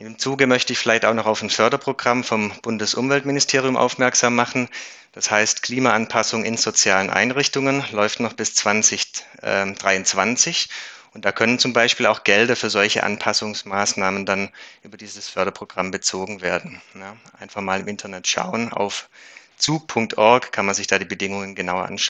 Im 0.07 0.19
Zuge 0.19 0.49
möchte 0.49 0.73
ich 0.73 0.81
vielleicht 0.81 1.05
auch 1.05 1.15
noch 1.15 1.27
auf 1.27 1.43
ein 1.43 1.51
Förderprogramm 1.51 2.25
vom 2.25 2.51
Bundesumweltministerium 2.63 3.77
aufmerksam 3.77 4.35
machen. 4.35 4.69
Das 5.13 5.31
heißt, 5.31 5.63
Klimaanpassung 5.63 6.45
in 6.45 6.57
sozialen 6.57 7.09
Einrichtungen 7.09 7.85
läuft 7.93 8.19
noch 8.19 8.33
bis 8.33 8.57
2023. 8.57 10.69
Und 11.15 11.25
da 11.25 11.31
können 11.31 11.61
zum 11.61 11.73
Beispiel 11.73 12.07
auch 12.07 12.25
Gelder 12.25 12.57
für 12.57 12.69
solche 12.69 13.05
Anpassungsmaßnahmen 13.05 14.27
dann 14.27 14.51
über 14.83 14.97
dieses 14.97 15.29
Förderprogramm 15.29 15.93
bezogen 15.93 16.41
werden. 16.41 16.83
Ja, 16.95 17.17
einfach 17.39 17.61
mal 17.61 17.79
im 17.79 17.87
Internet 17.87 18.27
schauen. 18.27 18.73
Auf 18.73 19.09
zug.org 19.57 20.51
kann 20.51 20.67
man 20.67 20.75
sich 20.75 20.89
da 20.89 20.99
die 20.99 21.05
Bedingungen 21.05 21.55
genauer 21.55 21.85
anschauen. 21.85 22.09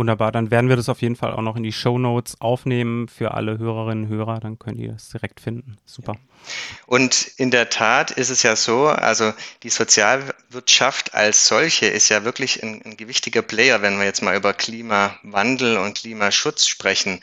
Wunderbar, 0.00 0.32
dann 0.32 0.50
werden 0.50 0.70
wir 0.70 0.76
das 0.76 0.88
auf 0.88 1.02
jeden 1.02 1.14
Fall 1.14 1.34
auch 1.34 1.42
noch 1.42 1.56
in 1.56 1.62
die 1.62 1.74
Show 1.74 1.98
Notes 1.98 2.40
aufnehmen 2.40 3.06
für 3.06 3.34
alle 3.34 3.58
Hörerinnen 3.58 4.04
und 4.04 4.10
Hörer, 4.10 4.40
dann 4.40 4.58
könnt 4.58 4.78
ihr 4.78 4.94
es 4.94 5.10
direkt 5.10 5.40
finden. 5.40 5.76
Super. 5.84 6.16
Und 6.86 7.32
in 7.36 7.50
der 7.50 7.68
Tat 7.68 8.10
ist 8.10 8.30
es 8.30 8.42
ja 8.42 8.56
so, 8.56 8.86
also 8.86 9.34
die 9.62 9.68
Sozialwirtschaft 9.68 11.12
als 11.12 11.46
solche 11.46 11.84
ist 11.84 12.08
ja 12.08 12.24
wirklich 12.24 12.62
ein, 12.62 12.80
ein 12.82 12.96
gewichtiger 12.96 13.42
Player, 13.42 13.82
wenn 13.82 13.98
wir 13.98 14.06
jetzt 14.06 14.22
mal 14.22 14.34
über 14.34 14.54
Klimawandel 14.54 15.76
und 15.76 15.98
Klimaschutz 15.98 16.66
sprechen. 16.66 17.20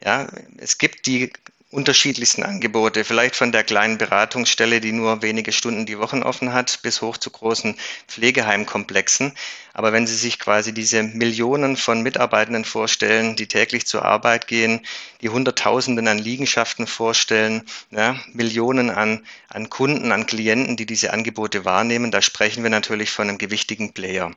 Ja, 0.00 0.28
es 0.58 0.78
gibt 0.78 1.06
die 1.06 1.32
unterschiedlichsten 1.70 2.42
Angebote, 2.42 3.04
vielleicht 3.04 3.36
von 3.36 3.52
der 3.52 3.62
kleinen 3.62 3.96
Beratungsstelle, 3.96 4.80
die 4.80 4.90
nur 4.90 5.22
wenige 5.22 5.52
Stunden 5.52 5.86
die 5.86 5.98
Woche 5.98 6.20
offen 6.24 6.52
hat, 6.52 6.80
bis 6.82 7.00
hoch 7.00 7.16
zu 7.16 7.30
großen 7.30 7.76
Pflegeheimkomplexen. 8.08 9.32
Aber 9.72 9.92
wenn 9.92 10.06
Sie 10.06 10.16
sich 10.16 10.40
quasi 10.40 10.74
diese 10.74 11.04
Millionen 11.04 11.76
von 11.76 12.02
Mitarbeitenden 12.02 12.64
vorstellen, 12.64 13.36
die 13.36 13.46
täglich 13.46 13.86
zur 13.86 14.04
Arbeit 14.04 14.48
gehen, 14.48 14.80
die 15.20 15.28
Hunderttausenden 15.28 16.08
an 16.08 16.18
Liegenschaften 16.18 16.88
vorstellen, 16.88 17.62
ja, 17.92 18.16
Millionen 18.32 18.90
an, 18.90 19.24
an 19.48 19.70
Kunden, 19.70 20.10
an 20.10 20.26
Klienten, 20.26 20.76
die 20.76 20.86
diese 20.86 21.12
Angebote 21.12 21.64
wahrnehmen, 21.64 22.10
da 22.10 22.20
sprechen 22.20 22.64
wir 22.64 22.70
natürlich 22.70 23.12
von 23.12 23.28
einem 23.28 23.38
gewichtigen 23.38 23.92
Player. 23.92 24.32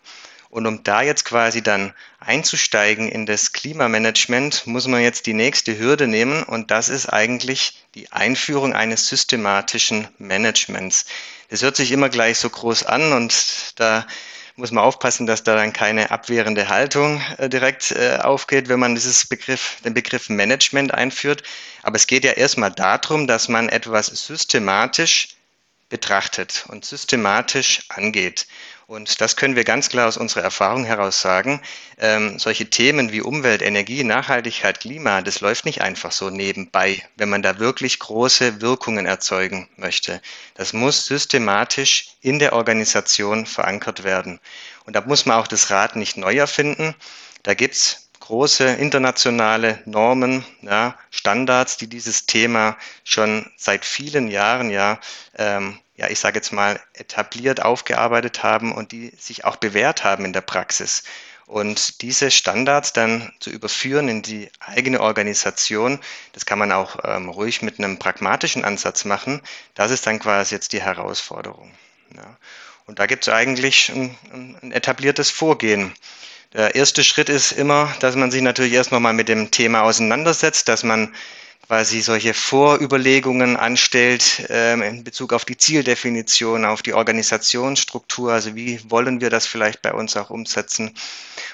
Und 0.53 0.67
um 0.67 0.83
da 0.83 1.01
jetzt 1.01 1.25
quasi 1.25 1.63
dann 1.63 1.93
einzusteigen 2.19 3.09
in 3.09 3.25
das 3.25 3.53
Klimamanagement, 3.53 4.67
muss 4.67 4.87
man 4.87 5.01
jetzt 5.01 5.25
die 5.25 5.33
nächste 5.33 5.79
Hürde 5.79 6.05
nehmen 6.05 6.43
und 6.43 6.69
das 6.69 6.89
ist 6.89 7.07
eigentlich 7.07 7.83
die 7.95 8.11
Einführung 8.11 8.71
eines 8.75 9.07
systematischen 9.07 10.07
Managements. 10.19 11.05
Das 11.49 11.63
hört 11.63 11.75
sich 11.75 11.91
immer 11.91 12.09
gleich 12.09 12.37
so 12.37 12.51
groß 12.51 12.83
an 12.83 13.13
und 13.13 13.73
da 13.77 14.05
muss 14.55 14.69
man 14.69 14.83
aufpassen, 14.83 15.25
dass 15.25 15.41
da 15.41 15.55
dann 15.55 15.73
keine 15.73 16.11
abwehrende 16.11 16.69
Haltung 16.69 17.19
äh, 17.39 17.49
direkt 17.49 17.89
äh, 17.89 18.19
aufgeht, 18.21 18.69
wenn 18.69 18.79
man 18.79 18.93
dieses 18.93 19.25
Begriff, 19.25 19.77
den 19.83 19.95
Begriff 19.95 20.29
Management 20.29 20.93
einführt. 20.93 21.41
Aber 21.81 21.95
es 21.95 22.05
geht 22.05 22.23
ja 22.23 22.33
erstmal 22.33 22.71
darum, 22.71 23.25
dass 23.25 23.47
man 23.47 23.69
etwas 23.69 24.05
systematisch 24.05 25.29
betrachtet 25.93 26.65
und 26.69 26.85
systematisch 26.85 27.83
angeht. 27.89 28.47
Und 28.87 29.21
das 29.21 29.35
können 29.35 29.55
wir 29.55 29.63
ganz 29.63 29.89
klar 29.89 30.07
aus 30.07 30.17
unserer 30.17 30.41
Erfahrung 30.41 30.85
heraus 30.85 31.21
sagen. 31.21 31.61
Ähm, 31.99 32.39
solche 32.39 32.67
Themen 32.67 33.11
wie 33.11 33.21
Umwelt, 33.21 33.61
Energie, 33.61 34.03
Nachhaltigkeit, 34.03 34.79
Klima, 34.79 35.21
das 35.21 35.39
läuft 35.39 35.65
nicht 35.65 35.81
einfach 35.81 36.11
so 36.11 36.31
nebenbei, 36.31 37.03
wenn 37.15 37.29
man 37.29 37.43
da 37.43 37.59
wirklich 37.59 37.99
große 37.99 38.59
Wirkungen 38.59 39.05
erzeugen 39.05 39.69
möchte. 39.77 40.19
Das 40.55 40.73
muss 40.73 41.05
systematisch 41.05 42.07
in 42.21 42.39
der 42.39 42.53
Organisation 42.53 43.45
verankert 43.45 44.03
werden. 44.03 44.39
Und 44.85 44.95
da 44.95 45.01
muss 45.01 45.27
man 45.27 45.37
auch 45.37 45.47
das 45.47 45.69
Rad 45.69 45.95
nicht 45.95 46.17
neu 46.17 46.37
erfinden. 46.37 46.95
Da 47.43 47.53
gibt's 47.53 48.09
große 48.23 48.65
internationale 48.65 49.83
Normen, 49.85 50.45
ja, 50.61 50.97
Standards, 51.11 51.77
die 51.77 51.87
dieses 51.87 52.25
Thema 52.25 52.77
schon 53.03 53.51
seit 53.57 53.83
vielen 53.83 54.29
Jahren 54.29 54.71
ja 54.71 54.99
ähm, 55.37 55.77
ja, 55.95 56.09
ich 56.09 56.19
sage 56.19 56.37
jetzt 56.37 56.51
mal, 56.51 56.79
etabliert, 56.93 57.61
aufgearbeitet 57.61 58.43
haben 58.43 58.73
und 58.73 58.91
die 58.91 59.13
sich 59.17 59.45
auch 59.45 59.57
bewährt 59.57 60.03
haben 60.03 60.25
in 60.25 60.33
der 60.33 60.41
Praxis. 60.41 61.03
Und 61.45 62.01
diese 62.01 62.31
Standards 62.31 62.93
dann 62.93 63.31
zu 63.39 63.49
überführen 63.49 64.07
in 64.07 64.21
die 64.21 64.49
eigene 64.59 65.01
Organisation, 65.01 65.99
das 66.31 66.45
kann 66.45 66.57
man 66.57 66.71
auch 66.71 66.97
ähm, 67.03 67.29
ruhig 67.29 67.61
mit 67.61 67.77
einem 67.77 67.99
pragmatischen 67.99 68.63
Ansatz 68.63 69.05
machen. 69.05 69.41
Das 69.75 69.91
ist 69.91 70.07
dann 70.07 70.19
quasi 70.19 70.55
jetzt 70.55 70.73
die 70.73 70.81
Herausforderung. 70.81 71.71
Ja. 72.15 72.37
Und 72.85 72.99
da 72.99 73.05
gibt 73.05 73.27
es 73.27 73.33
eigentlich 73.33 73.89
ein, 73.89 74.17
ein 74.31 74.71
etabliertes 74.71 75.29
Vorgehen. 75.29 75.93
Der 76.53 76.75
erste 76.75 77.03
Schritt 77.03 77.29
ist 77.29 77.51
immer, 77.51 77.93
dass 77.99 78.15
man 78.15 78.31
sich 78.31 78.41
natürlich 78.41 78.73
erst 78.73 78.91
nochmal 78.91 79.13
mit 79.13 79.27
dem 79.27 79.51
Thema 79.51 79.83
auseinandersetzt, 79.83 80.67
dass 80.69 80.83
man 80.83 81.13
quasi 81.67 82.01
solche 82.01 82.33
Vorüberlegungen 82.33 83.55
anstellt 83.55 84.45
ähm, 84.49 84.81
in 84.81 85.03
Bezug 85.03 85.31
auf 85.33 85.45
die 85.45 85.57
Zieldefinition, 85.57 86.65
auf 86.65 86.81
die 86.81 86.93
Organisationsstruktur, 86.93 88.33
also 88.33 88.55
wie 88.55 88.79
wollen 88.89 89.21
wir 89.21 89.29
das 89.29 89.47
vielleicht 89.47 89.81
bei 89.81 89.93
uns 89.93 90.17
auch 90.17 90.29
umsetzen. 90.29 90.93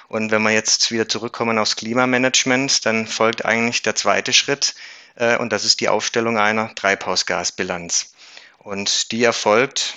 Und 0.07 0.31
wenn 0.31 0.41
wir 0.41 0.51
jetzt 0.51 0.91
wieder 0.91 1.07
zurückkommen 1.07 1.59
aufs 1.59 1.75
Klimamanagement, 1.75 2.85
dann 2.85 3.05
folgt 3.05 3.45
eigentlich 3.45 3.83
der 3.83 3.95
zweite 3.95 4.33
Schritt 4.33 4.73
äh, 5.15 5.37
und 5.37 5.53
das 5.53 5.63
ist 5.63 5.79
die 5.79 5.89
Aufstellung 5.89 6.39
einer 6.39 6.73
Treibhausgasbilanz. 6.73 8.13
Und 8.57 9.11
die 9.11 9.23
erfolgt, 9.23 9.95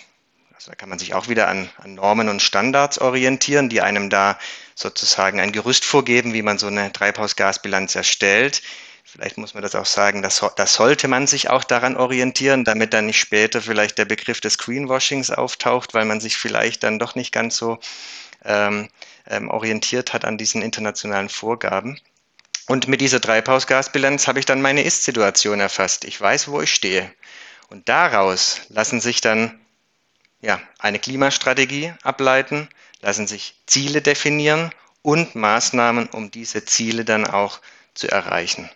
also 0.55 0.71
da 0.71 0.77
kann 0.77 0.91
man 0.91 0.99
sich 0.99 1.15
auch 1.15 1.29
wieder 1.29 1.49
an, 1.49 1.71
an 1.79 1.95
Normen 1.95 2.29
und 2.29 2.43
Standards 2.43 2.99
orientieren, 2.99 3.71
die 3.71 3.81
einem 3.81 4.11
da 4.11 4.39
sozusagen 4.75 5.41
ein 5.41 5.53
Gerüst 5.53 5.87
vorgeben, 5.87 6.35
wie 6.35 6.43
man 6.43 6.59
so 6.59 6.67
eine 6.67 6.93
Treibhausgasbilanz 6.93 7.95
erstellt 7.95 8.63
Vielleicht 9.05 9.37
muss 9.37 9.55
man 9.55 9.63
das 9.63 9.75
auch 9.75 9.87
sagen, 9.87 10.23
das, 10.23 10.45
das 10.57 10.75
sollte 10.75 11.09
man 11.09 11.27
sich 11.27 11.51
auch 11.51 11.65
daran 11.65 11.97
orientieren, 11.97 12.65
damit 12.65 12.95
dann 12.95 13.07
nicht 13.07 13.19
später 13.19 13.61
vielleicht 13.61 13.99
der 13.99 14.05
Begriff 14.05 14.41
des 14.41 14.59
Greenwashings 14.59 15.31
auftaucht, 15.31 15.93
weil 15.93 16.05
man 16.05 16.21
sich 16.21 16.37
vielleicht 16.37 16.83
dann 16.83 16.99
doch 16.99 17.15
nicht 17.15 17.33
ganz 17.33 17.57
so 17.57 17.79
ähm, 18.45 18.89
ähm, 19.29 19.51
orientiert 19.51 20.13
hat 20.13 20.25
an 20.25 20.39
diesen 20.39 20.63
internationalen 20.63 21.29
Vorgaben. 21.29 21.99
Und 22.69 22.89
mit 22.89 23.01
dieser 23.01 23.21
Treibhausgasbilanz 23.21 24.29
habe 24.29 24.39
ich 24.39 24.47
dann 24.47 24.63
meine 24.63 24.83
Ist-Situation 24.83 25.61
erfasst. 25.61 26.05
Ich 26.05 26.21
weiß, 26.21 26.49
wo 26.49 26.61
ich 26.63 26.73
stehe. 26.73 27.13
Und 27.69 27.89
daraus 27.89 28.63
lassen 28.69 29.01
sich 29.01 29.21
dann 29.21 29.61
ja, 30.41 30.61
eine 30.79 30.99
Klimastrategie 30.99 31.93
ableiten, 32.03 32.69
lassen 33.01 33.27
sich 33.27 33.57
Ziele 33.67 34.03
definieren 34.03 34.71
und 35.03 35.35
Maßnahmen, 35.35 36.09
um 36.09 36.31
diese 36.31 36.65
Ziele 36.65 37.05
dann 37.05 37.27
auch 37.27 37.61
zu 37.95 38.09
erreichen. 38.11 38.71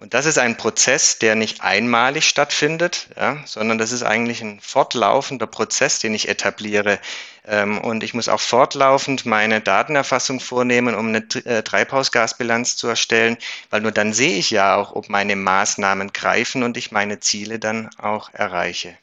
Und 0.00 0.14
das 0.14 0.24
ist 0.24 0.38
ein 0.38 0.56
Prozess, 0.56 1.18
der 1.18 1.34
nicht 1.34 1.60
einmalig 1.60 2.26
stattfindet, 2.26 3.10
ja, 3.16 3.36
sondern 3.44 3.76
das 3.76 3.92
ist 3.92 4.02
eigentlich 4.02 4.40
ein 4.40 4.58
fortlaufender 4.62 5.46
Prozess, 5.46 5.98
den 5.98 6.14
ich 6.14 6.26
etabliere. 6.26 6.98
Ähm, 7.46 7.78
und 7.78 8.02
ich 8.02 8.14
muss 8.14 8.30
auch 8.30 8.40
fortlaufend 8.40 9.26
meine 9.26 9.60
Datenerfassung 9.60 10.40
vornehmen, 10.40 10.94
um 10.94 11.08
eine 11.08 11.18
äh, 11.44 11.62
Treibhausgasbilanz 11.62 12.76
zu 12.76 12.88
erstellen, 12.88 13.36
weil 13.68 13.82
nur 13.82 13.92
dann 13.92 14.14
sehe 14.14 14.38
ich 14.38 14.50
ja 14.50 14.74
auch, 14.74 14.96
ob 14.96 15.10
meine 15.10 15.36
Maßnahmen 15.36 16.14
greifen 16.14 16.62
und 16.62 16.78
ich 16.78 16.92
meine 16.92 17.20
Ziele 17.20 17.58
dann 17.58 17.90
auch 17.98 18.32
erreiche. 18.32 18.96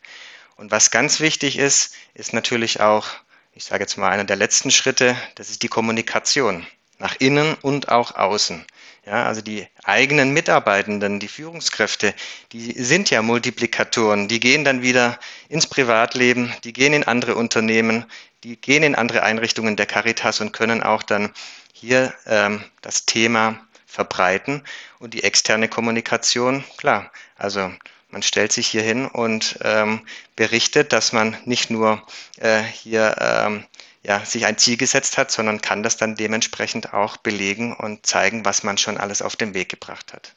Und 0.55 0.71
was 0.71 0.89
ganz 0.89 1.19
wichtig 1.19 1.59
ist, 1.59 1.93
ist 2.15 2.33
natürlich 2.33 2.81
auch, 2.81 3.05
ich 3.53 3.65
sage 3.65 3.83
jetzt 3.83 3.97
mal, 3.97 4.09
einer 4.09 4.23
der 4.23 4.35
letzten 4.35 4.71
Schritte, 4.71 5.15
das 5.35 5.51
ist 5.51 5.61
die 5.61 5.67
Kommunikation 5.67 6.65
nach 6.99 7.15
innen 7.19 7.55
und 7.61 7.89
auch 7.89 8.15
außen. 8.15 8.65
Ja, 9.05 9.23
also 9.23 9.41
die 9.41 9.65
eigenen 9.85 10.31
Mitarbeitenden, 10.31 11.21
die 11.21 11.29
Führungskräfte, 11.29 12.13
die 12.51 12.73
sind 12.73 13.09
ja 13.09 13.21
Multiplikatoren. 13.21 14.27
Die 14.27 14.41
gehen 14.41 14.65
dann 14.65 14.81
wieder 14.81 15.17
ins 15.47 15.65
Privatleben, 15.65 16.53
die 16.65 16.73
gehen 16.73 16.91
in 16.91 17.05
andere 17.05 17.35
Unternehmen, 17.35 18.05
die 18.43 18.59
gehen 18.59 18.83
in 18.83 18.95
andere 18.95 19.23
Einrichtungen 19.23 19.77
der 19.77 19.85
Caritas 19.85 20.41
und 20.41 20.51
können 20.51 20.83
auch 20.83 21.03
dann 21.03 21.31
hier 21.71 22.13
ähm, 22.25 22.63
das 22.81 23.05
Thema 23.05 23.57
verbreiten. 23.85 24.63
Und 24.99 25.13
die 25.13 25.23
externe 25.23 25.69
Kommunikation, 25.69 26.65
klar, 26.75 27.09
also 27.37 27.71
man 28.09 28.23
stellt 28.23 28.51
sich 28.51 28.67
hier 28.67 28.83
hin 28.83 29.05
und 29.05 29.57
ähm, 29.61 30.01
berichtet, 30.35 30.91
dass 30.91 31.13
man 31.13 31.37
nicht 31.45 31.69
nur 31.69 32.05
äh, 32.37 32.61
hier 32.61 33.15
ähm, 33.19 33.65
ja, 34.07 34.23
sich 34.23 34.45
ein 34.45 34.57
Ziel 34.57 34.77
gesetzt 34.77 35.17
hat, 35.17 35.31
sondern 35.31 35.59
kann 35.59 35.83
das 35.83 35.97
dann 35.97 36.15
dementsprechend 36.15 36.93
auch 36.93 37.17
belegen 37.17 37.75
und 37.75 38.05
zeigen, 38.05 38.45
was 38.45 38.63
man 38.63 38.77
schon 38.77 38.97
alles 38.97 39.21
auf 39.21 39.35
den 39.35 39.53
Weg 39.53 39.67
gebracht 39.67 40.13
hat. 40.13 40.33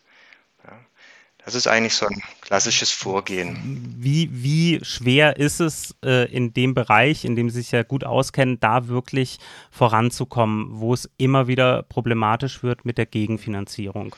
Ja, 0.65 0.73
das 1.45 1.55
ist 1.55 1.69
eigentlich 1.69 1.95
so 1.95 2.07
ein 2.07 2.21
klassisches 2.41 2.91
Vorgehen. 2.91 3.95
Wie, 3.97 4.29
wie 4.33 4.81
schwer 4.85 5.37
ist 5.37 5.61
es 5.61 5.95
äh, 6.05 6.29
in 6.33 6.53
dem 6.53 6.75
Bereich, 6.75 7.25
in 7.25 7.37
dem 7.37 7.49
Sie 7.49 7.61
sich 7.61 7.71
ja 7.71 7.85
gut 7.85 8.03
auskennen, 8.03 8.59
da 8.59 8.89
wirklich 8.89 9.39
voranzukommen, 9.71 10.81
wo 10.81 10.93
es 10.93 11.09
immer 11.17 11.47
wieder 11.47 11.85
problematisch 11.85 12.65
wird 12.65 12.85
mit 12.85 12.99
der 12.99 13.07
Gegenfinanzierung? 13.07 14.17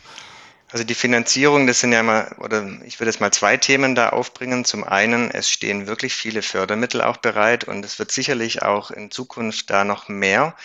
Also 0.72 0.84
die 0.84 0.94
Finanzierung, 0.94 1.66
das 1.66 1.80
sind 1.80 1.92
ja 1.92 2.02
mal, 2.02 2.34
oder 2.38 2.66
ich 2.86 2.98
würde 2.98 3.10
jetzt 3.10 3.20
mal 3.20 3.30
zwei 3.30 3.58
Themen 3.58 3.94
da 3.94 4.08
aufbringen. 4.08 4.64
Zum 4.64 4.84
einen, 4.84 5.30
es 5.30 5.50
stehen 5.50 5.86
wirklich 5.86 6.14
viele 6.14 6.40
Fördermittel 6.40 7.02
auch 7.02 7.18
bereit 7.18 7.64
und 7.64 7.84
es 7.84 7.98
wird 7.98 8.10
sicherlich 8.10 8.62
auch 8.62 8.90
in 8.90 9.10
Zukunft 9.10 9.68
da 9.68 9.84
noch 9.84 10.08
mehr 10.08 10.56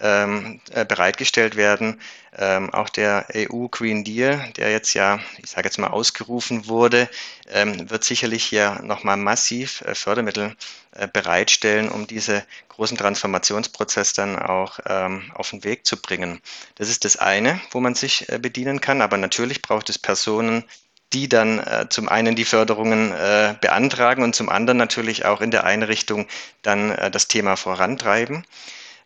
ähm, 0.00 0.60
äh, 0.72 0.84
bereitgestellt 0.84 1.56
werden. 1.56 2.00
Ähm, 2.36 2.72
auch 2.74 2.88
der 2.88 3.26
EU 3.34 3.68
Green 3.68 4.02
Deal, 4.02 4.52
der 4.56 4.72
jetzt 4.72 4.94
ja, 4.94 5.20
ich 5.38 5.50
sage 5.50 5.68
jetzt 5.68 5.78
mal, 5.78 5.88
ausgerufen 5.88 6.66
wurde, 6.66 7.08
ähm, 7.48 7.88
wird 7.90 8.02
sicherlich 8.02 8.44
hier 8.44 8.80
nochmal 8.82 9.16
massiv 9.16 9.82
äh, 9.82 9.94
Fördermittel 9.94 10.56
äh, 10.92 11.06
bereitstellen, 11.06 11.88
um 11.88 12.08
diese 12.08 12.44
großen 12.70 12.96
Transformationsprozess 12.96 14.14
dann 14.14 14.36
auch 14.36 14.80
ähm, 14.86 15.30
auf 15.34 15.50
den 15.50 15.62
Weg 15.62 15.86
zu 15.86 15.96
bringen. 15.96 16.40
Das 16.74 16.88
ist 16.88 17.04
das 17.04 17.16
eine, 17.16 17.60
wo 17.70 17.78
man 17.78 17.94
sich 17.94 18.28
äh, 18.28 18.38
bedienen 18.38 18.80
kann, 18.80 19.00
aber 19.00 19.16
natürlich 19.16 19.62
braucht 19.62 19.88
es 19.90 19.98
Personen, 19.98 20.64
die 21.12 21.28
dann 21.28 21.60
äh, 21.60 21.86
zum 21.88 22.08
einen 22.08 22.34
die 22.34 22.44
Förderungen 22.44 23.12
äh, 23.12 23.54
beantragen 23.60 24.24
und 24.24 24.34
zum 24.34 24.48
anderen 24.48 24.78
natürlich 24.78 25.24
auch 25.24 25.40
in 25.40 25.52
der 25.52 25.64
Einrichtung 25.64 26.26
dann 26.62 26.90
äh, 26.90 27.10
das 27.10 27.28
Thema 27.28 27.56
vorantreiben. 27.56 28.44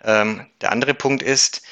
Ähm, 0.05 0.47
der 0.61 0.73
andere 0.73 0.95
Punkt 0.95 1.23
ist, 1.23 1.63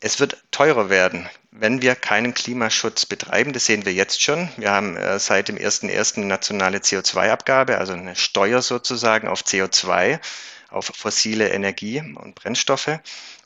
es 0.00 0.20
wird 0.20 0.36
teurer 0.50 0.90
werden, 0.90 1.28
wenn 1.50 1.80
wir 1.80 1.94
keinen 1.94 2.34
Klimaschutz 2.34 3.06
betreiben. 3.06 3.52
Das 3.52 3.64
sehen 3.66 3.86
wir 3.86 3.92
jetzt 3.92 4.20
schon. 4.22 4.48
Wir 4.56 4.70
haben 4.70 4.96
äh, 4.96 5.18
seit 5.18 5.48
dem 5.48 5.56
1.1. 5.56 6.16
eine 6.16 6.26
nationale 6.26 6.78
CO2-Abgabe, 6.78 7.78
also 7.78 7.94
eine 7.94 8.16
Steuer 8.16 8.60
sozusagen 8.60 9.28
auf 9.28 9.42
CO2, 9.42 10.20
auf 10.68 10.86
fossile 10.94 11.48
Energie 11.50 12.00
und 12.00 12.34
Brennstoffe. 12.34 12.98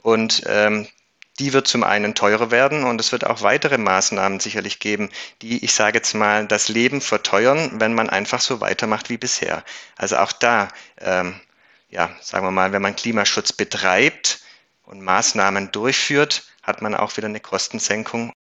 Und 0.02 0.42
ähm, 0.46 0.88
die 1.38 1.52
wird 1.52 1.68
zum 1.68 1.84
einen 1.84 2.14
teurer 2.14 2.50
werden 2.50 2.84
und 2.84 3.00
es 3.00 3.12
wird 3.12 3.24
auch 3.24 3.42
weitere 3.42 3.78
Maßnahmen 3.78 4.40
sicherlich 4.40 4.80
geben, 4.80 5.10
die, 5.42 5.64
ich 5.64 5.72
sage 5.72 5.98
jetzt 5.98 6.14
mal, 6.14 6.46
das 6.46 6.68
Leben 6.68 7.00
verteuern, 7.00 7.72
wenn 7.74 7.94
man 7.94 8.10
einfach 8.10 8.40
so 8.40 8.60
weitermacht 8.60 9.10
wie 9.10 9.18
bisher. 9.18 9.62
Also 9.96 10.16
auch 10.16 10.32
da, 10.32 10.68
ähm, 11.00 11.40
ja, 11.88 12.10
sagen 12.20 12.46
wir 12.46 12.50
mal, 12.50 12.72
wenn 12.72 12.82
man 12.82 12.96
Klimaschutz 12.96 13.52
betreibt 13.52 14.40
und 14.82 15.02
Maßnahmen 15.02 15.72
durchführt, 15.72 16.44
hat 16.62 16.82
man 16.82 16.94
auch 16.94 17.16
wieder 17.16 17.28
eine 17.28 17.40
Kostensenkung 17.40 18.32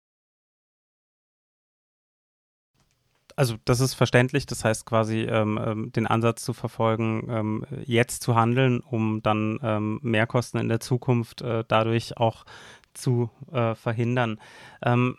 also 3.38 3.56
das 3.66 3.80
ist 3.80 3.94
verständlich. 3.94 4.46
Das 4.48 4.66
heißt 4.66 4.86
quasi 4.86 5.22
ähm, 5.22 5.60
ähm, 5.64 5.92
den 5.94 6.08
Ansatz 6.08 6.44
zu 6.44 6.54
verfolgen, 6.54 7.28
ähm, 7.30 7.66
jetzt 7.86 8.24
zu 8.24 8.36
handeln, 8.36 8.82
um 8.82 9.22
dann 9.22 9.60
ähm, 9.64 10.00
Mehrkosten 10.02 10.60
in 10.60 10.68
der 10.68 10.82
Zukunft 10.82 11.42
äh, 11.42 11.64
dadurch 11.68 12.18
auch 12.18 12.46
zu 12.94 13.30
äh, 13.52 13.76
verhindern. 13.76 14.42
Ähm, 14.84 15.18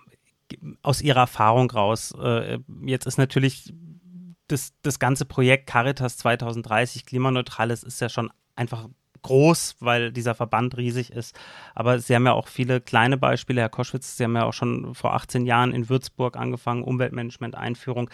aus 0.83 1.01
Ihrer 1.01 1.21
Erfahrung 1.21 1.71
raus, 1.71 2.13
äh, 2.21 2.59
jetzt 2.85 3.07
ist 3.07 3.19
natürlich 3.19 3.73
das, 4.49 4.73
das 4.83 4.99
ganze 4.99 5.25
Projekt 5.25 5.67
Caritas 5.67 6.17
2030 6.17 7.07
klimaneutrales 7.07 7.83
ist 7.83 8.01
ja 8.01 8.09
schon 8.09 8.31
einfach 8.57 8.89
groß, 9.29 9.77
weil 9.81 10.11
dieser 10.11 10.35
Verband 10.35 10.79
riesig 10.79 11.13
ist. 11.13 11.39
Aber 11.75 11.99
Sie 11.99 12.15
haben 12.15 12.25
ja 12.25 12.33
auch 12.33 12.49
viele 12.49 12.81
kleine 12.81 13.19
Beispiele. 13.19 13.61
Herr 13.61 13.69
Koschwitz, 13.69 14.17
Sie 14.17 14.25
haben 14.25 14.35
ja 14.35 14.45
auch 14.45 14.55
schon 14.55 14.95
vor 14.95 15.13
18 15.13 15.45
Jahren 15.45 15.73
in 15.73 15.91
Würzburg 15.91 16.39
angefangen, 16.39 16.83
Umweltmanagement-Einführung. 16.83 18.09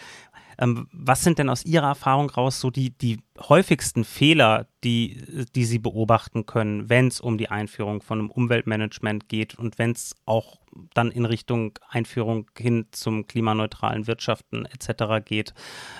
Ähm, 0.57 0.87
was 0.91 1.23
sind 1.23 1.39
denn 1.39 1.49
aus 1.49 1.63
Ihrer 1.63 1.87
Erfahrung 1.87 2.29
raus 2.29 2.59
so 2.59 2.69
die, 2.69 2.97
die 2.97 3.19
häufigsten 3.39 4.03
Fehler, 4.03 4.67
die, 4.83 5.47
die 5.55 5.65
Sie 5.65 5.79
beobachten 5.79 6.45
können, 6.45 6.89
wenn 6.89 7.07
es 7.07 7.21
um 7.21 7.37
die 7.37 7.49
Einführung 7.49 8.01
von 8.01 8.19
einem 8.19 8.31
Umweltmanagement 8.31 9.29
geht 9.29 9.55
und 9.55 9.77
wenn 9.77 9.91
es 9.91 10.15
auch 10.25 10.59
dann 10.93 11.11
in 11.11 11.23
Richtung 11.23 11.79
Einführung 11.87 12.51
hin 12.57 12.87
zum 12.91 13.25
klimaneutralen 13.25 14.05
Wirtschaften 14.07 14.65
etc. 14.65 15.25
geht? 15.25 15.53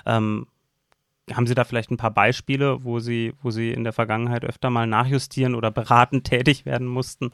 Ähm, 0.06 0.48
haben 1.34 1.48
Sie 1.48 1.56
da 1.56 1.64
vielleicht 1.64 1.92
ein 1.92 1.98
paar 1.98 2.12
Beispiele, 2.12 2.84
wo 2.84 3.00
Sie, 3.00 3.34
wo 3.42 3.52
Sie 3.52 3.72
in 3.72 3.84
der 3.84 3.94
Vergangenheit 3.94 4.46
öfter 4.46 4.70
mal 4.70 4.88
nachjustieren 4.88 5.56
oder 5.56 5.72
beratend 5.72 6.24
tätig 6.28 6.66
werden 6.66 6.88
mussten? 6.88 7.32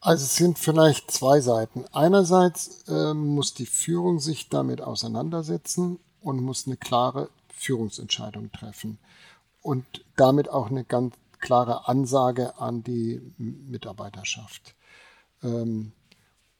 Also 0.00 0.24
es 0.24 0.36
sind 0.36 0.58
vielleicht 0.58 1.10
zwei 1.10 1.40
Seiten. 1.40 1.84
Einerseits 1.92 2.84
äh, 2.88 3.14
muss 3.14 3.54
die 3.54 3.66
Führung 3.66 4.20
sich 4.20 4.48
damit 4.48 4.80
auseinandersetzen 4.80 5.98
und 6.20 6.40
muss 6.40 6.66
eine 6.66 6.76
klare 6.76 7.30
Führungsentscheidung 7.48 8.52
treffen 8.52 8.98
und 9.62 9.84
damit 10.16 10.48
auch 10.48 10.70
eine 10.70 10.84
ganz 10.84 11.14
klare 11.40 11.88
Ansage 11.88 12.58
an 12.58 12.82
die 12.82 13.20
Mitarbeiterschaft. 13.38 14.74
Ähm, 15.42 15.92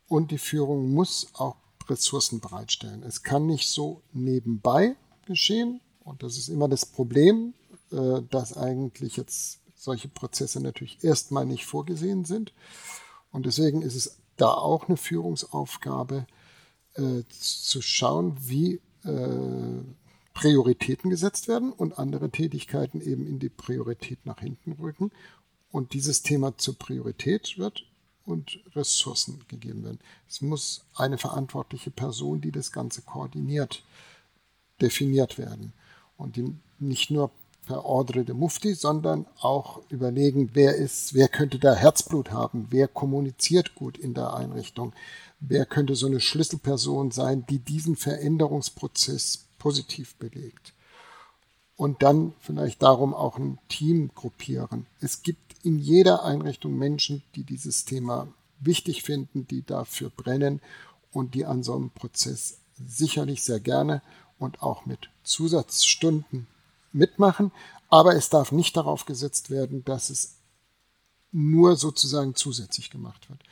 und 0.08 0.30
die 0.30 0.38
Führung 0.38 0.92
muss 0.92 1.28
auch 1.34 1.56
Ressourcen 1.88 2.40
bereitstellen. 2.40 3.02
Es 3.02 3.22
kann 3.22 3.46
nicht 3.46 3.68
so 3.68 4.02
nebenbei 4.12 4.96
geschehen, 5.26 5.80
und 6.08 6.22
das 6.22 6.38
ist 6.38 6.48
immer 6.48 6.68
das 6.68 6.86
Problem, 6.86 7.52
äh, 7.92 8.22
dass 8.30 8.56
eigentlich 8.56 9.16
jetzt 9.16 9.60
solche 9.76 10.08
Prozesse 10.08 10.60
natürlich 10.60 11.04
erstmal 11.04 11.44
nicht 11.44 11.66
vorgesehen 11.66 12.24
sind. 12.24 12.52
Und 13.30 13.44
deswegen 13.44 13.82
ist 13.82 13.94
es 13.94 14.18
da 14.36 14.48
auch 14.52 14.88
eine 14.88 14.96
Führungsaufgabe, 14.96 16.26
äh, 16.94 17.22
zu 17.28 17.82
schauen, 17.82 18.36
wie 18.40 18.80
äh, 19.04 19.82
Prioritäten 20.32 21.10
gesetzt 21.10 21.46
werden 21.46 21.72
und 21.72 21.98
andere 21.98 22.30
Tätigkeiten 22.30 23.00
eben 23.00 23.26
in 23.26 23.38
die 23.38 23.50
Priorität 23.50 24.24
nach 24.24 24.40
hinten 24.40 24.72
rücken. 24.72 25.10
Und 25.70 25.92
dieses 25.92 26.22
Thema 26.22 26.56
zur 26.56 26.78
Priorität 26.78 27.58
wird 27.58 27.84
und 28.24 28.60
Ressourcen 28.74 29.44
gegeben 29.48 29.84
werden. 29.84 30.00
Es 30.26 30.40
muss 30.40 30.84
eine 30.94 31.18
verantwortliche 31.18 31.90
Person, 31.90 32.40
die 32.40 32.52
das 32.52 32.72
Ganze 32.72 33.02
koordiniert, 33.02 33.84
definiert 34.80 35.36
werden 35.36 35.74
und 36.18 36.36
die 36.36 36.54
nicht 36.78 37.10
nur 37.10 37.30
per 37.66 37.84
Ordre 37.84 38.24
de 38.24 38.34
Mufti, 38.34 38.74
sondern 38.74 39.26
auch 39.40 39.80
überlegen, 39.90 40.50
wer 40.54 40.74
ist, 40.74 41.14
wer 41.14 41.28
könnte 41.28 41.58
da 41.58 41.74
Herzblut 41.74 42.30
haben, 42.30 42.66
wer 42.70 42.88
kommuniziert 42.88 43.74
gut 43.74 43.98
in 43.98 44.14
der 44.14 44.34
Einrichtung, 44.34 44.94
wer 45.40 45.66
könnte 45.66 45.94
so 45.94 46.06
eine 46.06 46.20
Schlüsselperson 46.20 47.10
sein, 47.10 47.44
die 47.48 47.58
diesen 47.58 47.96
Veränderungsprozess 47.96 49.46
positiv 49.58 50.14
belegt. 50.16 50.72
Und 51.76 52.02
dann 52.02 52.32
vielleicht 52.40 52.82
darum 52.82 53.14
auch 53.14 53.38
ein 53.38 53.58
Team 53.68 54.10
gruppieren. 54.14 54.86
Es 55.00 55.22
gibt 55.22 55.54
in 55.62 55.78
jeder 55.78 56.24
Einrichtung 56.24 56.76
Menschen, 56.76 57.22
die 57.36 57.44
dieses 57.44 57.84
Thema 57.84 58.28
wichtig 58.60 59.02
finden, 59.02 59.46
die 59.46 59.64
dafür 59.64 60.10
brennen 60.10 60.60
und 61.12 61.34
die 61.34 61.44
an 61.44 61.62
so 61.62 61.76
einem 61.76 61.90
Prozess 61.90 62.58
sicherlich 62.74 63.42
sehr 63.42 63.60
gerne 63.60 64.02
und 64.38 64.62
auch 64.62 64.86
mit 64.86 65.10
Zusatzstunden 65.22 66.46
mitmachen. 66.92 67.52
Aber 67.88 68.14
es 68.14 68.28
darf 68.28 68.52
nicht 68.52 68.76
darauf 68.76 69.06
gesetzt 69.06 69.50
werden, 69.50 69.84
dass 69.84 70.10
es 70.10 70.36
nur 71.32 71.76
sozusagen 71.76 72.34
zusätzlich 72.34 72.90
gemacht 72.90 73.28
wird. 73.28 73.42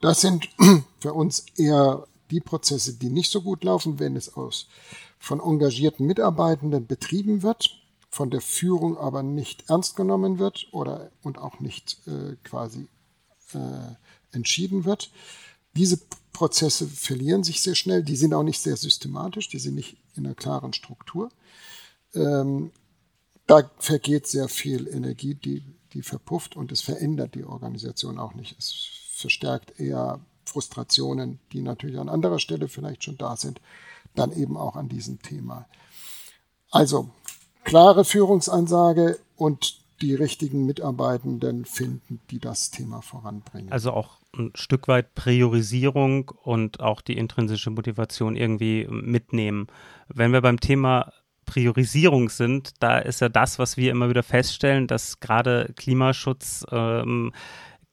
Das 0.00 0.20
sind 0.20 0.48
für 0.98 1.12
uns 1.12 1.46
eher 1.56 2.06
die 2.30 2.40
Prozesse, 2.40 2.94
die 2.94 3.10
nicht 3.10 3.30
so 3.30 3.42
gut 3.42 3.64
laufen, 3.64 3.98
wenn 3.98 4.16
es 4.16 4.34
aus 4.34 4.68
von 5.18 5.40
engagierten 5.40 6.06
Mitarbeitenden 6.06 6.86
betrieben 6.86 7.42
wird, 7.42 7.78
von 8.08 8.30
der 8.30 8.40
Führung 8.40 8.96
aber 8.96 9.22
nicht 9.22 9.68
ernst 9.68 9.94
genommen 9.94 10.38
wird 10.38 10.68
oder 10.72 11.10
und 11.22 11.38
auch 11.38 11.60
nicht 11.60 11.98
äh, 12.06 12.36
quasi 12.42 12.88
äh, 13.52 13.94
entschieden 14.32 14.84
wird. 14.84 15.10
Diese 15.76 16.00
Prozesse 16.32 16.86
verlieren 16.86 17.44
sich 17.44 17.62
sehr 17.62 17.74
schnell, 17.74 18.02
die 18.02 18.16
sind 18.16 18.34
auch 18.34 18.42
nicht 18.42 18.60
sehr 18.60 18.76
systematisch, 18.76 19.48
die 19.48 19.58
sind 19.58 19.74
nicht 19.74 19.96
in 20.16 20.26
einer 20.26 20.34
klaren 20.34 20.72
Struktur. 20.72 21.30
Ähm, 22.14 22.70
da 23.46 23.68
vergeht 23.78 24.26
sehr 24.26 24.48
viel 24.48 24.88
Energie, 24.88 25.34
die, 25.34 25.64
die 25.92 26.02
verpufft 26.02 26.56
und 26.56 26.72
es 26.72 26.80
verändert 26.80 27.34
die 27.34 27.44
Organisation 27.44 28.18
auch 28.18 28.34
nicht. 28.34 28.56
Es 28.58 28.74
verstärkt 29.12 29.78
eher 29.80 30.20
Frustrationen, 30.44 31.40
die 31.52 31.62
natürlich 31.62 31.98
an 31.98 32.08
anderer 32.08 32.38
Stelle 32.38 32.68
vielleicht 32.68 33.04
schon 33.04 33.18
da 33.18 33.36
sind, 33.36 33.60
dann 34.14 34.32
eben 34.32 34.56
auch 34.56 34.76
an 34.76 34.88
diesem 34.88 35.20
Thema. 35.20 35.66
Also 36.70 37.10
klare 37.64 38.04
Führungsansage 38.04 39.18
und 39.36 39.80
die 40.00 40.14
richtigen 40.14 40.64
Mitarbeitenden 40.64 41.64
finden, 41.64 42.20
die 42.30 42.38
das 42.38 42.70
Thema 42.70 43.02
voranbringen. 43.02 43.70
Also 43.72 43.92
auch 43.92 44.19
ein 44.36 44.52
Stück 44.54 44.88
weit 44.88 45.14
Priorisierung 45.14 46.30
und 46.42 46.80
auch 46.80 47.00
die 47.00 47.16
intrinsische 47.16 47.70
Motivation 47.70 48.36
irgendwie 48.36 48.86
mitnehmen. 48.88 49.66
Wenn 50.08 50.32
wir 50.32 50.40
beim 50.40 50.60
Thema 50.60 51.12
Priorisierung 51.46 52.28
sind, 52.28 52.74
da 52.80 52.98
ist 52.98 53.20
ja 53.20 53.28
das, 53.28 53.58
was 53.58 53.76
wir 53.76 53.90
immer 53.90 54.08
wieder 54.08 54.22
feststellen, 54.22 54.86
dass 54.86 55.20
gerade 55.20 55.72
Klimaschutz 55.76 56.64
ähm, 56.70 57.32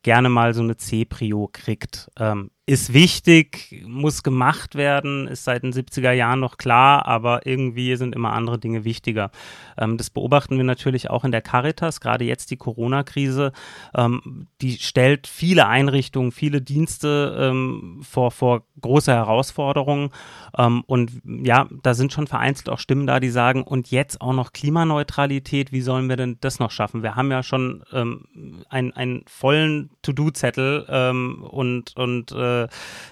gerne 0.03 0.29
mal 0.29 0.53
so 0.53 0.61
eine 0.61 0.77
C-Prio 0.77 1.49
kriegt. 1.51 2.09
Ähm, 2.19 2.51
ist 2.69 2.91
wichtig, 2.93 3.81
muss 3.87 4.23
gemacht 4.23 4.75
werden, 4.75 5.29
ist 5.29 5.45
seit 5.45 5.63
den 5.63 5.71
70er 5.71 6.11
Jahren 6.11 6.41
noch 6.41 6.57
klar, 6.57 7.05
aber 7.05 7.45
irgendwie 7.45 7.95
sind 7.95 8.13
immer 8.13 8.33
andere 8.33 8.59
Dinge 8.59 8.83
wichtiger. 8.83 9.31
Ähm, 9.77 9.95
das 9.95 10.09
beobachten 10.09 10.57
wir 10.57 10.65
natürlich 10.65 11.09
auch 11.09 11.23
in 11.23 11.31
der 11.31 11.41
Caritas, 11.41 12.01
gerade 12.01 12.25
jetzt 12.25 12.51
die 12.51 12.57
Corona-Krise. 12.57 13.53
Ähm, 13.95 14.47
die 14.61 14.73
stellt 14.73 15.27
viele 15.27 15.67
Einrichtungen, 15.67 16.33
viele 16.33 16.61
Dienste 16.61 17.37
ähm, 17.39 18.01
vor, 18.03 18.31
vor 18.31 18.63
große 18.81 19.13
Herausforderungen. 19.13 20.09
Ähm, 20.57 20.83
und 20.87 21.21
ja, 21.23 21.69
da 21.83 21.93
sind 21.93 22.11
schon 22.11 22.27
vereinzelt 22.27 22.67
auch 22.67 22.79
Stimmen 22.79 23.07
da, 23.07 23.21
die 23.21 23.29
sagen, 23.29 23.63
und 23.63 23.91
jetzt 23.91 24.19
auch 24.19 24.33
noch 24.33 24.51
Klimaneutralität, 24.51 25.71
wie 25.71 25.81
sollen 25.81 26.09
wir 26.09 26.17
denn 26.17 26.37
das 26.41 26.59
noch 26.59 26.71
schaffen? 26.71 27.01
Wir 27.01 27.15
haben 27.15 27.31
ja 27.31 27.43
schon 27.43 27.85
ähm, 27.93 28.65
einen, 28.67 28.91
einen 28.91 29.23
vollen 29.25 29.89
To-Do-Zettel 30.01 30.85
ähm, 30.89 31.43
und, 31.43 31.95
und 31.95 32.33
äh, 32.33 32.56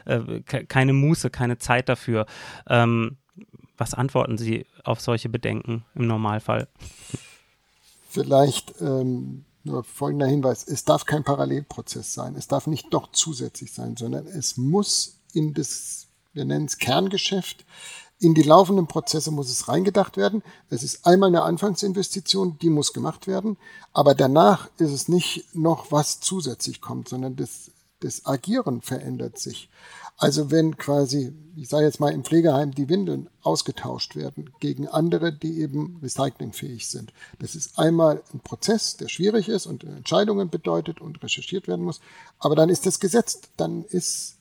äh, 0.05 0.41
keine 0.41 0.93
Muße, 0.93 1.29
keine 1.29 1.57
Zeit 1.57 1.89
dafür. 1.89 2.25
Ähm, 2.67 3.17
was 3.77 3.93
antworten 3.93 4.37
Sie 4.37 4.65
auf 4.83 5.01
solche 5.01 5.29
Bedenken 5.29 5.83
im 5.95 6.07
Normalfall? 6.07 6.67
Vielleicht 8.09 8.73
ähm, 8.79 9.43
nur 9.63 9.83
folgender 9.83 10.27
Hinweis. 10.27 10.65
Es 10.67 10.85
darf 10.85 11.05
kein 11.05 11.23
Parallelprozess 11.23 12.13
sein. 12.13 12.35
Es 12.35 12.47
darf 12.47 12.67
nicht 12.67 12.93
doch 12.93 13.11
zusätzlich 13.11 13.73
sein, 13.73 13.97
sondern 13.97 14.27
es 14.27 14.57
muss 14.57 15.19
in 15.33 15.53
das, 15.53 16.07
wir 16.33 16.45
nennen 16.45 16.65
es 16.65 16.77
Kerngeschäft, 16.77 17.65
in 18.19 18.33
die 18.33 18.43
laufenden 18.43 18.87
Prozesse 18.87 19.31
muss 19.31 19.49
es 19.49 19.67
reingedacht 19.67 20.15
werden. 20.15 20.41
Es 20.69 20.83
ist 20.83 21.05
einmal 21.05 21.27
eine 21.27 21.43
Anfangsinvestition, 21.43 22.57
die 22.59 22.69
muss 22.69 22.93
gemacht 22.93 23.27
werden. 23.27 23.57
Aber 23.91 24.15
danach 24.15 24.69
ist 24.77 24.91
es 24.91 25.09
nicht 25.09 25.53
noch 25.53 25.91
was 25.91 26.21
zusätzlich 26.21 26.79
kommt, 26.79 27.09
sondern 27.09 27.35
das 27.35 27.71
das 27.99 28.25
Agieren 28.25 28.81
verändert 28.81 29.39
sich. 29.39 29.69
Also 30.17 30.51
wenn 30.51 30.77
quasi, 30.77 31.33
ich 31.55 31.69
sage 31.69 31.85
jetzt 31.85 31.99
mal 31.99 32.13
im 32.13 32.23
Pflegeheim, 32.23 32.71
die 32.71 32.87
Windeln 32.89 33.29
ausgetauscht 33.41 34.15
werden 34.15 34.51
gegen 34.59 34.87
andere, 34.87 35.33
die 35.33 35.59
eben 35.59 35.99
recyclingfähig 36.01 36.87
sind. 36.87 37.13
Das 37.39 37.55
ist 37.55 37.77
einmal 37.77 38.23
ein 38.33 38.39
Prozess, 38.39 38.97
der 38.97 39.09
schwierig 39.09 39.49
ist 39.49 39.65
und 39.65 39.83
Entscheidungen 39.83 40.49
bedeutet 40.49 41.01
und 41.01 41.21
recherchiert 41.21 41.67
werden 41.67 41.85
muss. 41.85 41.99
Aber 42.39 42.55
dann 42.55 42.69
ist 42.69 42.85
das 42.85 42.99
gesetzt. 42.99 43.49
Dann 43.57 43.83
ist 43.83 44.37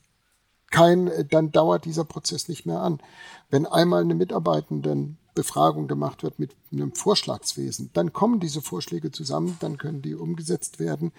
kein, 0.70 1.10
dann 1.30 1.52
dauert 1.52 1.84
dieser 1.84 2.04
Prozess 2.04 2.48
nicht 2.48 2.66
mehr 2.66 2.80
an. 2.80 3.00
Wenn 3.48 3.66
einmal 3.66 4.02
eine 4.02 4.14
Mitarbeitendenbefragung 4.14 5.86
gemacht 5.86 6.24
wird 6.24 6.38
mit 6.38 6.56
einem 6.72 6.92
Vorschlagswesen, 6.92 7.90
dann 7.92 8.12
kommen 8.12 8.40
diese 8.40 8.60
Vorschläge 8.60 9.12
zusammen, 9.12 9.56
dann 9.60 9.78
können 9.78 10.02
die 10.02 10.14
umgesetzt 10.14 10.80
werden. 10.80 11.12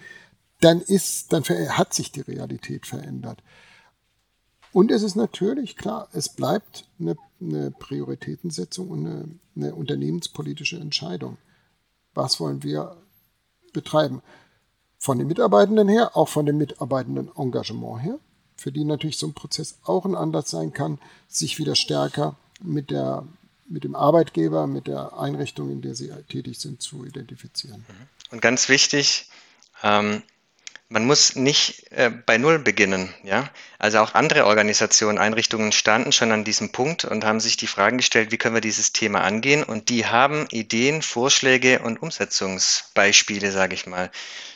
Dann 0.60 0.80
ist, 0.80 1.32
dann 1.32 1.44
hat 1.44 1.94
sich 1.94 2.12
die 2.12 2.22
Realität 2.22 2.86
verändert. 2.86 3.42
Und 4.72 4.90
es 4.90 5.02
ist 5.02 5.16
natürlich 5.16 5.76
klar, 5.76 6.08
es 6.12 6.28
bleibt 6.28 6.84
eine, 7.00 7.16
eine 7.40 7.70
Prioritätensetzung 7.70 8.88
und 8.88 9.06
eine, 9.06 9.28
eine 9.54 9.74
unternehmenspolitische 9.74 10.76
Entscheidung. 10.76 11.38
Was 12.14 12.40
wollen 12.40 12.62
wir 12.62 12.96
betreiben? 13.72 14.22
Von 14.98 15.18
den 15.18 15.28
Mitarbeitenden 15.28 15.88
her, 15.88 16.16
auch 16.16 16.28
von 16.28 16.46
dem 16.46 16.58
Mitarbeitenden 16.58 17.30
Engagement 17.36 18.02
her, 18.02 18.18
für 18.56 18.72
die 18.72 18.84
natürlich 18.84 19.18
so 19.18 19.26
ein 19.26 19.34
Prozess 19.34 19.78
auch 19.84 20.04
ein 20.04 20.14
Anlass 20.14 20.50
sein 20.50 20.72
kann, 20.72 20.98
sich 21.28 21.58
wieder 21.58 21.74
stärker 21.74 22.36
mit, 22.60 22.90
der, 22.90 23.26
mit 23.68 23.84
dem 23.84 23.94
Arbeitgeber, 23.94 24.66
mit 24.66 24.86
der 24.86 25.18
Einrichtung, 25.18 25.70
in 25.70 25.82
der 25.82 25.94
sie 25.94 26.10
tätig 26.28 26.58
sind, 26.58 26.82
zu 26.82 27.04
identifizieren. 27.04 27.84
Und 28.30 28.42
ganz 28.42 28.68
wichtig, 28.68 29.30
ähm, 29.82 30.22
man 30.88 31.04
muss 31.04 31.34
nicht 31.34 31.90
äh, 31.90 32.10
bei 32.10 32.38
Null 32.38 32.58
beginnen. 32.58 33.12
Ja? 33.24 33.50
Also 33.78 33.98
auch 33.98 34.14
andere 34.14 34.46
Organisationen, 34.46 35.18
Einrichtungen 35.18 35.72
standen 35.72 36.12
schon 36.12 36.32
an 36.32 36.44
diesem 36.44 36.70
Punkt 36.70 37.04
und 37.04 37.24
haben 37.24 37.40
sich 37.40 37.56
die 37.56 37.66
Fragen 37.66 37.98
gestellt, 37.98 38.30
wie 38.30 38.36
können 38.36 38.54
wir 38.54 38.60
dieses 38.60 38.92
Thema 38.92 39.22
angehen? 39.22 39.64
Und 39.64 39.88
die 39.88 40.06
haben 40.06 40.46
Ideen, 40.50 41.02
Vorschläge 41.02 41.80
und 41.80 42.00
Umsetzungsbeispiele, 42.00 43.50
sage 43.50 43.74
ich 43.74 43.86
mal. 43.86 44.10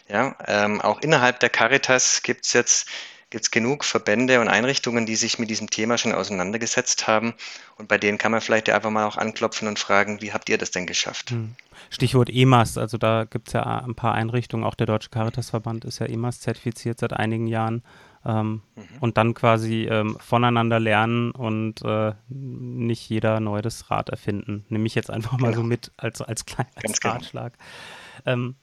Ja? 0.09 0.37
Ähm, 0.47 0.81
auch 0.81 1.01
innerhalb 1.01 1.41
der 1.41 1.51
Caritas 1.51 2.23
gibt 2.23 2.47
es 2.47 2.53
jetzt 2.53 2.89
gibt 3.31 3.45
es 3.45 3.51
genug 3.51 3.85
Verbände 3.85 4.41
und 4.41 4.49
Einrichtungen, 4.49 5.07
die 5.07 5.17
sich 5.17 5.39
mit 5.39 5.51
diesem 5.51 5.71
Thema 5.71 5.97
schon 5.97 6.13
auseinandergesetzt 6.13 7.07
haben. 7.07 7.35
Und 7.77 7.89
bei 7.89 7.97
denen 7.97 8.19
kann 8.19 8.33
man 8.33 8.41
vielleicht 8.41 8.69
einfach 8.69 8.91
mal 8.91 9.07
auch 9.07 9.17
anklopfen 9.17 9.69
und 9.69 9.79
fragen, 9.79 10.21
wie 10.21 10.33
habt 10.33 10.49
ihr 10.49 10.59
das 10.59 10.73
denn 10.73 10.87
geschafft? 10.87 11.31
Hm. 11.31 11.55
Stichwort 11.89 12.29
EMAS, 12.29 12.77
also 12.77 12.99
da 12.99 13.25
gibt 13.25 13.49
es 13.49 13.55
ja 13.55 13.63
ein 13.63 13.95
paar 13.95 14.15
Einrichtungen, 14.15 14.65
auch 14.65 14.75
der 14.75 14.87
Deutsche 14.87 15.09
Caritasverband 15.11 15.85
ist 15.85 16.01
ja 16.01 16.07
EMAS 16.07 16.41
zertifiziert 16.41 17.01
seit 17.01 17.13
einigen 17.13 17.47
Jahren. 17.47 17.83
Ähm, 18.23 18.63
mhm. 18.75 18.85
Und 19.01 19.17
dann 19.17 19.33
quasi 19.33 19.85
ähm, 19.91 20.19
voneinander 20.21 20.79
lernen 20.79 21.31
und 21.31 21.83
äh, 21.83 22.13
nicht 22.29 23.09
jeder 23.09 23.41
neu 23.41 23.63
das 23.63 23.91
Rad 23.91 24.11
erfinden. 24.11 24.67
Nehme 24.69 24.87
ich 24.87 24.95
jetzt 24.95 25.11
einfach 25.11 25.39
mal 25.39 25.53
genau. 25.53 25.63
so 25.63 25.67
mit 25.67 25.91
als, 25.97 26.21
als, 26.21 26.45
klein, 26.45 26.67
als 26.75 27.01
genau. 27.01 27.15
Ratschlag. 27.15 27.57
Genau. 28.25 28.35
Ähm, 28.35 28.57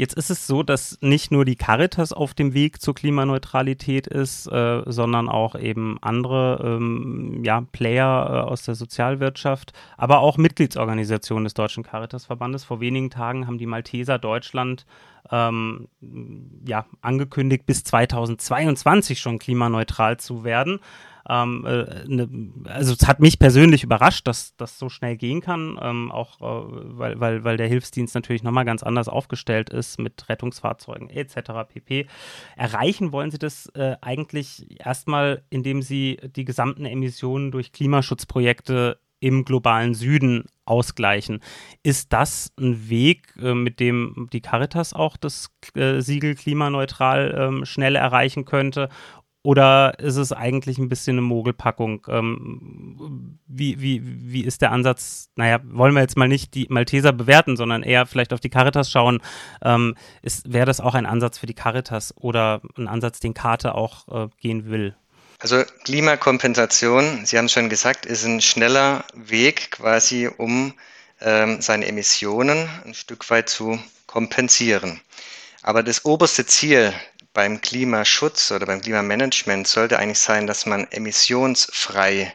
Jetzt 0.00 0.14
ist 0.14 0.30
es 0.30 0.46
so, 0.46 0.62
dass 0.62 0.96
nicht 1.02 1.30
nur 1.30 1.44
die 1.44 1.56
Caritas 1.56 2.14
auf 2.14 2.32
dem 2.32 2.54
Weg 2.54 2.80
zur 2.80 2.94
Klimaneutralität 2.94 4.06
ist, 4.06 4.46
äh, 4.46 4.80
sondern 4.86 5.28
auch 5.28 5.54
eben 5.54 5.98
andere 6.00 6.58
ähm, 6.64 7.42
ja, 7.44 7.66
Player 7.70 8.46
äh, 8.46 8.50
aus 8.50 8.62
der 8.62 8.76
Sozialwirtschaft, 8.76 9.74
aber 9.98 10.20
auch 10.20 10.38
Mitgliedsorganisationen 10.38 11.44
des 11.44 11.52
Deutschen 11.52 11.82
Caritasverbandes. 11.82 12.64
Vor 12.64 12.80
wenigen 12.80 13.10
Tagen 13.10 13.46
haben 13.46 13.58
die 13.58 13.66
Malteser 13.66 14.18
Deutschland 14.18 14.86
ähm, 15.30 15.88
ja, 16.64 16.86
angekündigt, 17.02 17.66
bis 17.66 17.84
2022 17.84 19.20
schon 19.20 19.38
klimaneutral 19.38 20.16
zu 20.16 20.44
werden. 20.44 20.80
Ähm, 21.30 21.64
äh, 21.64 22.04
ne, 22.08 22.28
also 22.64 22.92
es 22.92 23.06
hat 23.06 23.20
mich 23.20 23.38
persönlich 23.38 23.84
überrascht, 23.84 24.26
dass 24.26 24.56
das 24.56 24.80
so 24.80 24.88
schnell 24.88 25.16
gehen 25.16 25.40
kann, 25.40 25.78
ähm, 25.80 26.10
auch 26.10 26.40
äh, 26.40 26.98
weil, 26.98 27.20
weil, 27.20 27.44
weil 27.44 27.56
der 27.56 27.68
Hilfsdienst 27.68 28.16
natürlich 28.16 28.42
nochmal 28.42 28.64
ganz 28.64 28.82
anders 28.82 29.08
aufgestellt 29.08 29.70
ist 29.70 30.00
mit 30.00 30.28
Rettungsfahrzeugen 30.28 31.08
etc. 31.08 31.52
pp. 31.68 32.08
Erreichen 32.56 33.12
wollen 33.12 33.30
sie 33.30 33.38
das 33.38 33.66
äh, 33.76 33.96
eigentlich 34.00 34.66
erstmal, 34.84 35.44
indem 35.50 35.82
sie 35.82 36.18
die 36.34 36.44
gesamten 36.44 36.84
Emissionen 36.84 37.52
durch 37.52 37.70
Klimaschutzprojekte 37.70 38.98
im 39.20 39.44
globalen 39.44 39.94
Süden 39.94 40.46
ausgleichen. 40.64 41.40
Ist 41.82 42.12
das 42.12 42.52
ein 42.58 42.88
Weg, 42.88 43.34
äh, 43.40 43.54
mit 43.54 43.78
dem 43.78 44.28
die 44.32 44.40
Caritas 44.40 44.94
auch 44.94 45.16
das 45.16 45.50
äh, 45.74 46.00
Siegel 46.00 46.34
klimaneutral 46.34 47.34
ähm, 47.38 47.64
schnell 47.66 47.96
erreichen 47.96 48.46
könnte? 48.46 48.88
Oder 49.42 49.98
ist 49.98 50.16
es 50.16 50.32
eigentlich 50.32 50.76
ein 50.76 50.90
bisschen 50.90 51.14
eine 51.14 51.22
Mogelpackung? 51.22 52.06
Ähm, 52.08 53.38
wie, 53.46 53.80
wie, 53.80 54.02
wie 54.04 54.44
ist 54.44 54.60
der 54.60 54.70
Ansatz? 54.70 55.30
Naja, 55.34 55.60
wollen 55.64 55.94
wir 55.94 56.02
jetzt 56.02 56.18
mal 56.18 56.28
nicht 56.28 56.54
die 56.54 56.66
Malteser 56.68 57.12
bewerten, 57.12 57.56
sondern 57.56 57.82
eher 57.82 58.04
vielleicht 58.04 58.34
auf 58.34 58.40
die 58.40 58.50
Caritas 58.50 58.90
schauen. 58.90 59.22
Ähm, 59.62 59.96
Wäre 60.44 60.66
das 60.66 60.80
auch 60.80 60.94
ein 60.94 61.06
Ansatz 61.06 61.38
für 61.38 61.46
die 61.46 61.54
Caritas 61.54 62.14
oder 62.18 62.60
ein 62.76 62.86
Ansatz, 62.86 63.20
den 63.20 63.32
Karte 63.32 63.74
auch 63.74 64.26
äh, 64.26 64.28
gehen 64.40 64.70
will? 64.70 64.94
Also 65.38 65.64
Klimakompensation, 65.84 67.24
Sie 67.24 67.38
haben 67.38 67.46
es 67.46 67.52
schon 67.52 67.70
gesagt, 67.70 68.04
ist 68.04 68.26
ein 68.26 68.42
schneller 68.42 69.04
Weg 69.14 69.70
quasi, 69.70 70.28
um 70.28 70.74
ähm, 71.22 71.62
seine 71.62 71.86
Emissionen 71.86 72.68
ein 72.84 72.92
Stück 72.92 73.28
weit 73.30 73.48
zu 73.48 73.78
kompensieren. 74.06 75.00
Aber 75.62 75.82
das 75.82 76.04
oberste 76.04 76.44
Ziel 76.44 76.92
beim 77.40 77.62
Klimaschutz 77.62 78.50
oder 78.50 78.66
beim 78.66 78.82
Klimamanagement 78.82 79.66
sollte 79.66 79.98
eigentlich 79.98 80.18
sein, 80.18 80.46
dass 80.46 80.66
man 80.66 80.86
emissionsfrei 80.90 82.34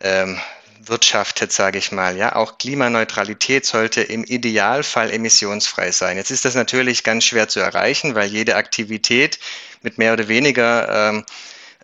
ähm, 0.00 0.40
wirtschaftet, 0.82 1.52
sage 1.52 1.76
ich 1.76 1.92
mal. 1.92 2.16
Ja, 2.16 2.36
auch 2.36 2.56
Klimaneutralität 2.56 3.66
sollte 3.66 4.00
im 4.00 4.24
Idealfall 4.24 5.10
emissionsfrei 5.10 5.90
sein. 5.90 6.16
Jetzt 6.16 6.30
ist 6.30 6.46
das 6.46 6.54
natürlich 6.54 7.04
ganz 7.04 7.24
schwer 7.24 7.48
zu 7.48 7.60
erreichen, 7.60 8.14
weil 8.14 8.30
jede 8.30 8.56
Aktivität 8.56 9.38
mit 9.82 9.98
mehr 9.98 10.14
oder 10.14 10.26
weniger 10.28 11.10
ähm, 11.10 11.26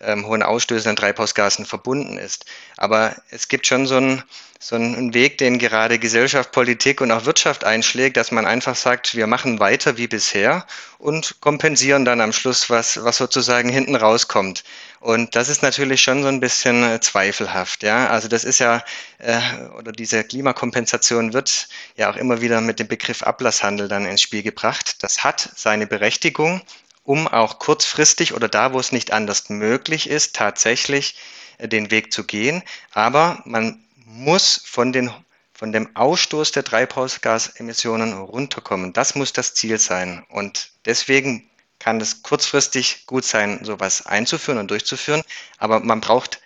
ähm, 0.01 0.27
hohen 0.27 0.43
Ausstößen 0.43 0.91
an 0.91 0.97
Treibhausgasen 0.97 1.67
verbunden 1.67 2.19
ist. 2.19 2.45
Aber 2.77 3.17
es 3.31 3.49
gibt 3.49 3.67
schon 3.67 3.87
so 3.87 3.97
einen, 3.97 4.23
so 4.59 4.77
einen 4.77 5.15
Weg, 5.15 5.39
den 5.39 5.59
gerade 5.59 5.99
Gesellschaft, 5.99 6.53
Politik 6.53 7.01
und 7.01 7.11
auch 7.11 7.25
Wirtschaft 7.25 7.65
einschlägt, 7.65 8.17
dass 8.17 8.31
man 8.31 8.47
einfach 8.47 8.77
sagt, 8.77 9.15
wir 9.15 9.27
machen 9.27 9.61
weiter 9.61 9.97
wie 9.97 10.09
bisher 10.09 10.67
und 10.99 11.41
kompensieren 11.41 12.05
dann 12.05 12.21
am 12.21 12.33
Schluss, 12.33 12.71
was, 12.71 13.03
was 13.03 13.17
sozusagen 13.17 13.69
hinten 13.69 13.97
rauskommt. 13.97 14.65
Und 15.01 15.37
das 15.37 15.49
ist 15.49 15.63
natürlich 15.63 16.03
schon 16.03 16.23
so 16.23 16.29
ein 16.29 16.41
bisschen 16.41 16.83
äh, 16.83 17.01
zweifelhaft, 17.01 17.83
ja. 17.83 18.09
Also 18.09 18.29
das 18.29 18.45
ist 18.45 18.59
ja, 18.59 18.83
äh, 19.19 19.41
oder 19.79 19.93
diese 19.93 20.25
Klimakompensation 20.25 21.33
wird 21.33 21.69
ja 21.97 22.11
auch 22.11 22.17
immer 22.17 22.41
wieder 22.41 22.61
mit 22.61 22.81
dem 22.81 22.89
Begriff 22.89 23.23
Ablasshandel 23.23 23.89
dann 23.89 24.07
ins 24.07 24.23
Spiel 24.23 24.43
gebracht. 24.43 25.03
Das 25.03 25.23
hat 25.23 25.51
seine 25.55 25.87
Berechtigung, 25.87 26.63
um 27.07 27.29
auch 27.29 27.59
kurzfristig 27.59 28.35
oder 28.35 28.49
da, 28.49 28.73
wo 28.73 28.81
es 28.81 28.93
nicht 28.93 29.13
anders 29.13 29.49
möglich 29.49 30.11
ist, 30.11 30.35
tatsächlich 30.35 31.17
äh, 31.59 31.69
den 31.69 31.91
Weg 31.91 32.13
zu 32.13 32.25
gehen. 32.25 32.63
Aber 32.93 33.43
man 33.45 33.83
muss 34.05 34.61
von, 34.65 34.93
den, 34.93 35.11
von 35.55 35.73
dem 35.73 35.95
Ausstoß 35.95 36.53
der 36.53 36.65
Treibhausgasemissionen 36.65 38.13
runterkommen. 38.13 38.93
Das 38.93 39.15
muss 39.15 39.33
das 39.33 39.55
Ziel 39.55 39.79
sein. 39.79 40.25
Und 40.29 40.71
deswegen 40.85 41.49
kann 41.79 42.01
es 42.01 42.23
kurzfristig 42.23 43.07
gut 43.07 43.25
sein, 43.25 43.65
sowas 43.65 44.07
einzuführen 44.07 44.59
und 44.59 44.71
durchzuführen. 44.71 45.23
Aber 45.59 45.81
man 45.81 46.01
braucht 46.01 46.41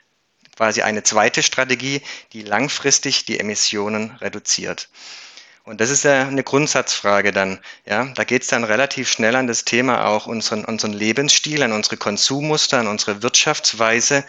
quasi 0.56 0.82
eine 0.82 1.02
zweite 1.02 1.42
Strategie, 1.42 2.02
die 2.34 2.42
langfristig 2.42 3.24
die 3.24 3.40
Emissionen 3.40 4.10
reduziert. 4.20 4.90
Und 5.70 5.80
das 5.80 5.90
ist 5.90 6.02
ja 6.02 6.26
eine 6.26 6.42
Grundsatzfrage 6.42 7.30
dann. 7.30 7.60
Ja, 7.86 8.06
da 8.16 8.24
geht 8.24 8.42
es 8.42 8.48
dann 8.48 8.64
relativ 8.64 9.08
schnell 9.08 9.36
an 9.36 9.46
das 9.46 9.64
Thema 9.64 10.04
auch 10.06 10.26
unseren, 10.26 10.64
unseren 10.64 10.92
Lebensstil, 10.92 11.62
an 11.62 11.70
unsere 11.70 11.96
Konsummuster, 11.96 12.80
an 12.80 12.88
unsere 12.88 13.22
Wirtschaftsweise. 13.22 14.24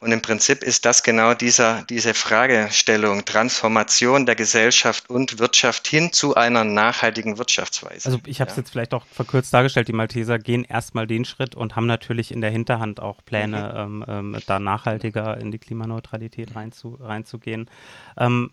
Und 0.00 0.12
im 0.12 0.20
Prinzip 0.20 0.62
ist 0.62 0.84
das 0.84 1.02
genau 1.02 1.32
dieser, 1.32 1.84
diese 1.88 2.12
Fragestellung, 2.12 3.24
Transformation 3.24 4.26
der 4.26 4.34
Gesellschaft 4.34 5.08
und 5.08 5.38
Wirtschaft 5.38 5.86
hin 5.86 6.12
zu 6.12 6.34
einer 6.34 6.62
nachhaltigen 6.64 7.38
Wirtschaftsweise. 7.38 8.06
Also 8.06 8.18
ich 8.26 8.42
habe 8.42 8.50
es 8.50 8.56
ja. 8.56 8.62
jetzt 8.62 8.72
vielleicht 8.72 8.92
auch 8.92 9.06
verkürzt 9.06 9.54
dargestellt, 9.54 9.88
die 9.88 9.94
Malteser 9.94 10.38
gehen 10.38 10.64
erstmal 10.64 11.06
den 11.06 11.24
Schritt 11.24 11.54
und 11.54 11.74
haben 11.74 11.86
natürlich 11.86 12.32
in 12.32 12.42
der 12.42 12.50
Hinterhand 12.50 13.00
auch 13.00 13.24
Pläne, 13.24 13.86
mhm. 13.88 14.04
ähm, 14.08 14.34
ähm, 14.34 14.42
da 14.46 14.58
nachhaltiger 14.58 15.38
in 15.38 15.52
die 15.52 15.58
Klimaneutralität 15.58 16.54
reinzu, 16.54 16.98
reinzugehen. 17.00 17.70
Ähm, 18.18 18.50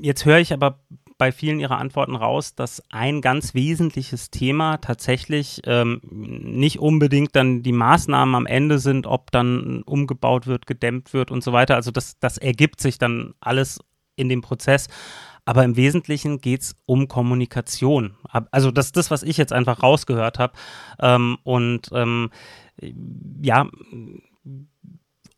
Jetzt 0.00 0.24
höre 0.24 0.38
ich 0.38 0.52
aber 0.52 0.80
bei 1.18 1.32
vielen 1.32 1.58
Ihrer 1.58 1.78
Antworten 1.78 2.14
raus, 2.14 2.54
dass 2.54 2.80
ein 2.90 3.20
ganz 3.20 3.52
wesentliches 3.52 4.30
Thema 4.30 4.76
tatsächlich 4.76 5.60
ähm, 5.66 6.00
nicht 6.10 6.78
unbedingt 6.78 7.34
dann 7.34 7.64
die 7.64 7.72
Maßnahmen 7.72 8.36
am 8.36 8.46
Ende 8.46 8.78
sind, 8.78 9.06
ob 9.06 9.32
dann 9.32 9.82
umgebaut 9.82 10.46
wird, 10.46 10.66
gedämmt 10.66 11.12
wird 11.12 11.32
und 11.32 11.42
so 11.42 11.52
weiter. 11.52 11.74
Also 11.74 11.90
das, 11.90 12.18
das 12.20 12.38
ergibt 12.38 12.80
sich 12.80 12.98
dann 12.98 13.34
alles 13.40 13.80
in 14.14 14.28
dem 14.28 14.42
Prozess. 14.42 14.88
aber 15.48 15.64
im 15.64 15.76
Wesentlichen 15.76 16.42
geht 16.42 16.60
es 16.60 16.76
um 16.84 17.08
Kommunikation. 17.08 18.18
Also 18.50 18.70
das 18.70 18.86
ist 18.86 18.98
das, 18.98 19.10
was 19.10 19.22
ich 19.22 19.38
jetzt 19.38 19.54
einfach 19.54 19.82
rausgehört 19.82 20.38
habe. 20.38 20.52
Ähm, 21.00 21.38
und 21.42 21.88
ähm, 21.92 22.28
ja, 23.40 23.66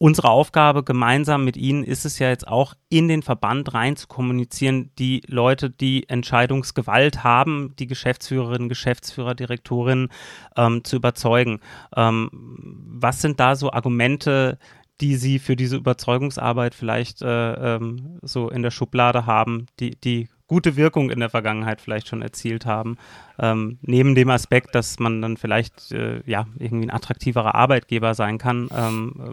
unsere 0.01 0.30
Aufgabe 0.30 0.82
gemeinsam 0.82 1.44
mit 1.44 1.59
Ihnen 1.59 1.84
ist 1.84 2.07
es 2.07 2.18
ja 2.18 2.30
jetzt 2.30 2.48
auch 2.48 2.72
in 2.88 3.07
den 3.07 3.22
Verband 3.22 3.74
rein 3.74 3.96
zu 3.96 4.09
kommunizieren, 4.09 4.90
die 4.98 5.22
Leute, 5.26 5.68
die 5.68 6.09
Entscheidungsgewalt 6.09 7.22
haben, 7.22 7.74
die 7.78 7.86
Geschäftsführerinnen, 7.86 8.70
Geschäftsführer, 8.70 9.34
Direktorinnen 9.34 10.09
ähm, 10.57 10.84
zu 10.84 10.96
überzeugen. 10.96 11.61
Ähm, 11.94 12.30
was 12.32 13.20
sind 13.20 13.40
da 13.40 13.55
so 13.57 13.72
Argumente, 13.72 14.59
die 15.03 15.16
Sie 15.16 15.38
für 15.38 15.55
diese 15.55 15.76
Überzeugungsarbeit 15.76 16.74
vielleicht 16.74 17.20
äh, 17.20 17.76
ähm, 17.76 18.18
so 18.22 18.48
in 18.48 18.62
der 18.62 18.70
Schublade 18.70 19.26
haben, 19.26 19.66
die, 19.80 20.01
die 20.01 20.30
gute 20.51 20.74
Wirkung 20.74 21.11
in 21.11 21.20
der 21.20 21.30
Vergangenheit 21.30 21.80
vielleicht 21.80 22.09
schon 22.09 22.22
erzielt 22.22 22.66
haben. 22.66 22.98
Ähm, 23.38 23.78
neben 23.82 24.16
dem 24.16 24.30
Aspekt, 24.30 24.74
dass 24.74 24.98
man 24.98 25.22
dann 25.22 25.36
vielleicht 25.36 25.92
äh, 25.92 26.28
ja 26.28 26.48
irgendwie 26.59 26.86
ein 26.86 26.90
attraktiverer 26.90 27.55
Arbeitgeber 27.55 28.14
sein 28.14 28.36
kann. 28.36 28.68
Ähm, 28.76 29.32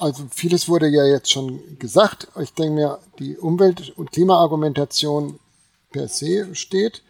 also 0.00 0.24
vieles 0.32 0.68
wurde 0.68 0.88
ja 0.88 1.06
jetzt 1.06 1.30
schon 1.30 1.60
gesagt. 1.78 2.26
Ich 2.40 2.52
denke 2.54 2.72
mir, 2.72 2.98
die 3.20 3.38
Umwelt- 3.38 3.96
und 3.96 4.10
Klimaargumentation 4.10 5.38
per 5.92 6.08
se 6.08 6.56
steht. 6.56 7.04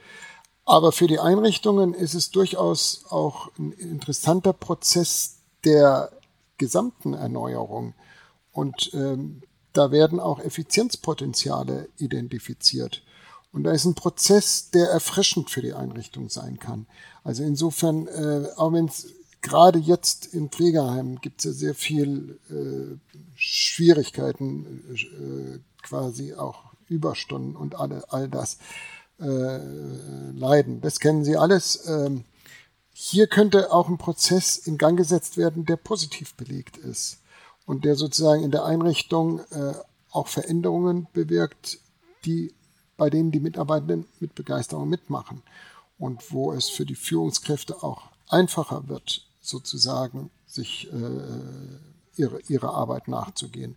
Aber 0.66 0.92
für 0.92 1.06
die 1.06 1.20
Einrichtungen 1.20 1.94
ist 1.94 2.12
es 2.12 2.30
durchaus 2.30 3.06
auch 3.08 3.50
ein 3.58 3.72
interessanter 3.72 4.52
Prozess 4.52 5.38
der 5.64 6.10
gesamten 6.58 7.14
Erneuerung. 7.14 7.94
Und 8.52 8.90
ähm, 8.92 9.40
da 9.72 9.90
werden 9.90 10.20
auch 10.20 10.40
Effizienzpotenziale 10.40 11.88
identifiziert. 11.98 13.02
Und 13.52 13.64
da 13.64 13.72
ist 13.72 13.84
ein 13.84 13.94
Prozess, 13.94 14.70
der 14.70 14.88
erfrischend 14.90 15.50
für 15.50 15.62
die 15.62 15.72
Einrichtung 15.72 16.28
sein 16.28 16.58
kann. 16.58 16.86
Also 17.24 17.42
insofern, 17.42 18.06
äh, 18.06 18.48
auch 18.56 18.72
wenn 18.72 18.86
es 18.86 19.08
gerade 19.42 19.78
jetzt 19.78 20.26
in 20.34 20.50
Pflegeheim 20.50 21.20
gibt 21.20 21.40
es 21.40 21.44
ja 21.44 21.52
sehr 21.52 21.74
viel 21.74 22.38
äh, 22.50 22.96
Schwierigkeiten, 23.34 24.84
äh, 24.94 25.58
quasi 25.82 26.34
auch 26.34 26.64
Überstunden 26.88 27.56
und 27.56 27.74
alle, 27.76 28.04
all 28.12 28.28
das 28.28 28.58
äh, 29.20 29.58
leiden. 30.32 30.80
Das 30.80 31.00
kennen 31.00 31.24
Sie 31.24 31.36
alles. 31.36 31.86
Ähm, 31.88 32.24
hier 32.92 33.26
könnte 33.26 33.72
auch 33.72 33.88
ein 33.88 33.98
Prozess 33.98 34.58
in 34.58 34.78
Gang 34.78 34.96
gesetzt 34.96 35.36
werden, 35.36 35.64
der 35.64 35.76
positiv 35.76 36.34
belegt 36.34 36.76
ist 36.76 37.20
und 37.66 37.84
der 37.84 37.96
sozusagen 37.96 38.42
in 38.42 38.50
der 38.50 38.64
Einrichtung 38.64 39.40
äh, 39.50 39.74
auch 40.10 40.28
Veränderungen 40.28 41.06
bewirkt, 41.12 41.78
die 42.24 42.54
bei 42.96 43.08
denen 43.08 43.30
die 43.30 43.40
Mitarbeitenden 43.40 44.06
mit 44.18 44.34
Begeisterung 44.34 44.88
mitmachen 44.88 45.42
und 45.98 46.32
wo 46.32 46.52
es 46.52 46.68
für 46.68 46.84
die 46.84 46.94
Führungskräfte 46.94 47.82
auch 47.82 48.02
einfacher 48.28 48.88
wird, 48.88 49.26
sozusagen 49.40 50.30
sich 50.46 50.92
äh, 50.92 52.20
ihre, 52.20 52.40
ihre 52.48 52.70
Arbeit 52.70 53.08
nachzugehen. 53.08 53.76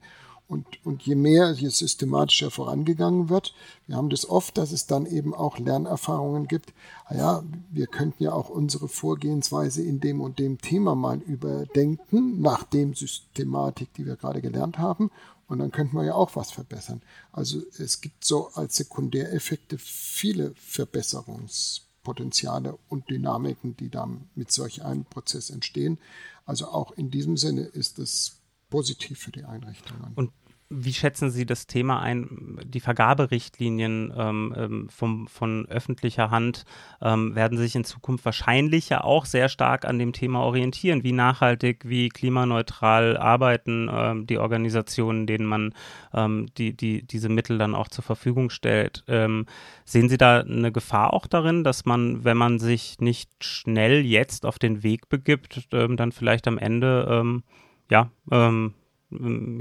Und, 0.54 0.86
und 0.86 1.02
je 1.02 1.16
mehr, 1.16 1.52
je 1.54 1.70
systematischer 1.70 2.52
vorangegangen 2.52 3.30
wird, 3.30 3.56
wir 3.88 3.96
haben 3.96 4.12
das 4.12 4.30
oft, 4.30 4.56
dass 4.60 4.72
es 4.72 4.86
dann 4.86 5.08
eben 5.08 5.34
auch 5.34 5.58
Lernerfahrungen 5.58 6.48
gibt. 6.48 6.76
Ah 7.06 7.42
wir 7.72 7.88
könnten 7.88 8.22
ja 8.22 8.34
auch 8.34 8.50
unsere 8.50 8.88
Vorgehensweise 8.88 9.82
in 9.82 10.00
dem 10.00 10.22
und 10.22 10.38
dem 10.38 10.62
Thema 10.62 10.94
mal 10.94 11.18
überdenken, 11.18 12.40
nach 12.40 12.66
dem 12.66 12.94
Systematik, 12.94 13.96
die 13.96 14.06
wir 14.06 14.16
gerade 14.16 14.44
gelernt 14.44 14.78
haben. 14.78 15.10
Und 15.48 15.58
dann 15.58 15.72
könnten 15.72 15.98
wir 15.98 16.06
ja 16.06 16.14
auch 16.14 16.36
was 16.36 16.52
verbessern. 16.52 17.02
Also 17.32 17.64
es 17.80 18.00
gibt 18.00 18.24
so 18.24 18.50
als 18.54 18.76
Sekundäreffekte 18.76 19.80
viele 19.80 20.54
Verbesserungspotenziale 20.56 22.78
und 22.90 23.10
Dynamiken, 23.10 23.76
die 23.76 23.90
dann 23.90 24.30
mit 24.36 24.52
solch 24.52 24.86
einem 24.86 25.06
Prozess 25.06 25.50
entstehen. 25.50 25.98
Also 26.46 26.68
auch 26.68 26.92
in 26.92 27.10
diesem 27.10 27.38
Sinne 27.38 27.62
ist 27.62 27.98
es 27.98 28.36
positiv 28.70 29.20
für 29.20 29.32
die 29.32 29.46
Einrichtungen. 29.46 30.14
Und 30.14 30.30
wie 30.76 30.94
schätzen 30.94 31.30
Sie 31.30 31.46
das 31.46 31.68
Thema 31.68 32.02
ein? 32.02 32.60
Die 32.66 32.80
Vergaberichtlinien 32.80 34.14
ähm, 34.18 34.56
ähm, 34.58 34.90
vom, 34.90 35.28
von 35.28 35.66
öffentlicher 35.68 36.32
Hand 36.32 36.66
ähm, 37.02 37.36
werden 37.36 37.58
sich 37.58 37.76
in 37.76 37.84
Zukunft 37.84 38.26
wahrscheinlich 38.26 38.90
ja 38.90 39.04
auch 39.04 39.26
sehr 39.26 39.50
stark 39.50 39.86
an 39.86 40.00
dem 40.00 40.14
Thema 40.14 40.42
orientieren. 40.42 41.04
Wie 41.04 41.12
nachhaltig, 41.12 41.88
wie 41.88 42.10
klimaneutral 42.10 43.18
arbeiten 43.18 43.90
ähm, 43.92 44.28
die 44.28 44.38
Organisationen, 44.38 45.28
denen 45.28 45.46
man 45.46 45.74
ähm, 46.14 46.48
die, 46.58 46.76
die, 46.76 47.06
diese 47.06 47.30
Mittel 47.30 47.58
dann 47.58 47.76
auch 47.76 47.88
zur 47.88 48.04
Verfügung 48.04 48.50
stellt. 48.50 49.04
Ähm, 49.08 49.46
sehen 49.86 50.10
Sie 50.10 50.18
da 50.18 50.42
eine 50.42 50.72
Gefahr 50.72 51.14
auch 51.14 51.28
darin, 51.28 51.64
dass 51.64 51.86
man, 51.86 52.24
wenn 52.24 52.38
man 52.38 52.60
sich 52.60 53.00
nicht 53.00 53.30
schnell 53.44 54.06
jetzt 54.06 54.46
auf 54.46 54.60
den 54.60 54.84
Weg 54.84 55.10
begibt, 55.10 55.68
dann 55.72 56.12
vielleicht 56.12 56.48
am 56.48 56.58
Ende 56.58 57.44
ja, 57.90 58.10
ähm, 58.32 58.74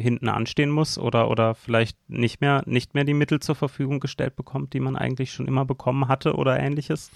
hinten 0.00 0.28
anstehen 0.28 0.70
muss 0.70 0.98
oder, 0.98 1.30
oder 1.30 1.55
vielleicht 1.55 1.96
nicht 2.09 2.40
mehr, 2.40 2.62
nicht 2.66 2.94
mehr 2.94 3.05
die 3.05 3.14
Mittel 3.14 3.40
zur 3.40 3.55
Verfügung 3.55 4.00
gestellt 4.00 4.36
bekommt, 4.36 4.72
die 4.72 4.80
man 4.80 4.96
eigentlich 4.96 5.32
schon 5.32 5.48
immer 5.48 5.64
bekommen 5.64 6.09
hatte 6.09 6.34
oder 6.34 6.59
ähnliches? 6.59 7.11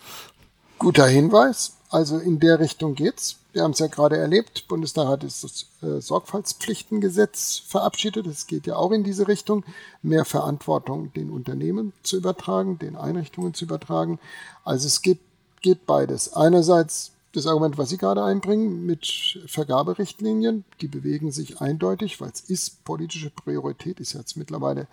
Guter 0.78 1.06
Hinweis. 1.06 1.76
Also 1.88 2.18
in 2.18 2.40
der 2.40 2.58
Richtung 2.58 2.94
geht's. 2.94 3.38
Wir 3.52 3.62
haben 3.62 3.70
es 3.70 3.78
ja 3.78 3.86
gerade 3.86 4.16
erlebt. 4.16 4.66
Bundestag 4.68 5.08
hat 5.08 5.22
das 5.22 5.66
äh, 5.82 6.00
Sorgfaltspflichtengesetz 6.00 7.62
verabschiedet. 7.66 8.26
Es 8.26 8.46
geht 8.46 8.66
ja 8.66 8.76
auch 8.76 8.90
in 8.90 9.04
diese 9.04 9.28
Richtung, 9.28 9.64
mehr 10.02 10.24
Verantwortung 10.24 11.12
den 11.14 11.30
Unternehmen 11.30 11.92
zu 12.02 12.16
übertragen, 12.16 12.78
den 12.78 12.96
Einrichtungen 12.96 13.54
zu 13.54 13.64
übertragen. 13.64 14.18
Also 14.64 14.86
es 14.86 15.00
geht, 15.00 15.20
geht 15.62 15.86
beides. 15.86 16.34
Einerseits 16.34 17.12
das 17.36 17.46
Argument, 17.46 17.76
was 17.76 17.90
Sie 17.90 17.98
gerade 17.98 18.24
einbringen 18.24 18.86
mit 18.86 19.40
Vergaberichtlinien, 19.46 20.64
die 20.80 20.88
bewegen 20.88 21.32
sich 21.32 21.60
eindeutig, 21.60 22.20
weil 22.20 22.30
es 22.30 22.40
ist 22.40 22.84
politische 22.84 23.30
Priorität, 23.30 24.00
ist 24.00 24.14
jetzt 24.14 24.36
mittlerweile 24.36 24.88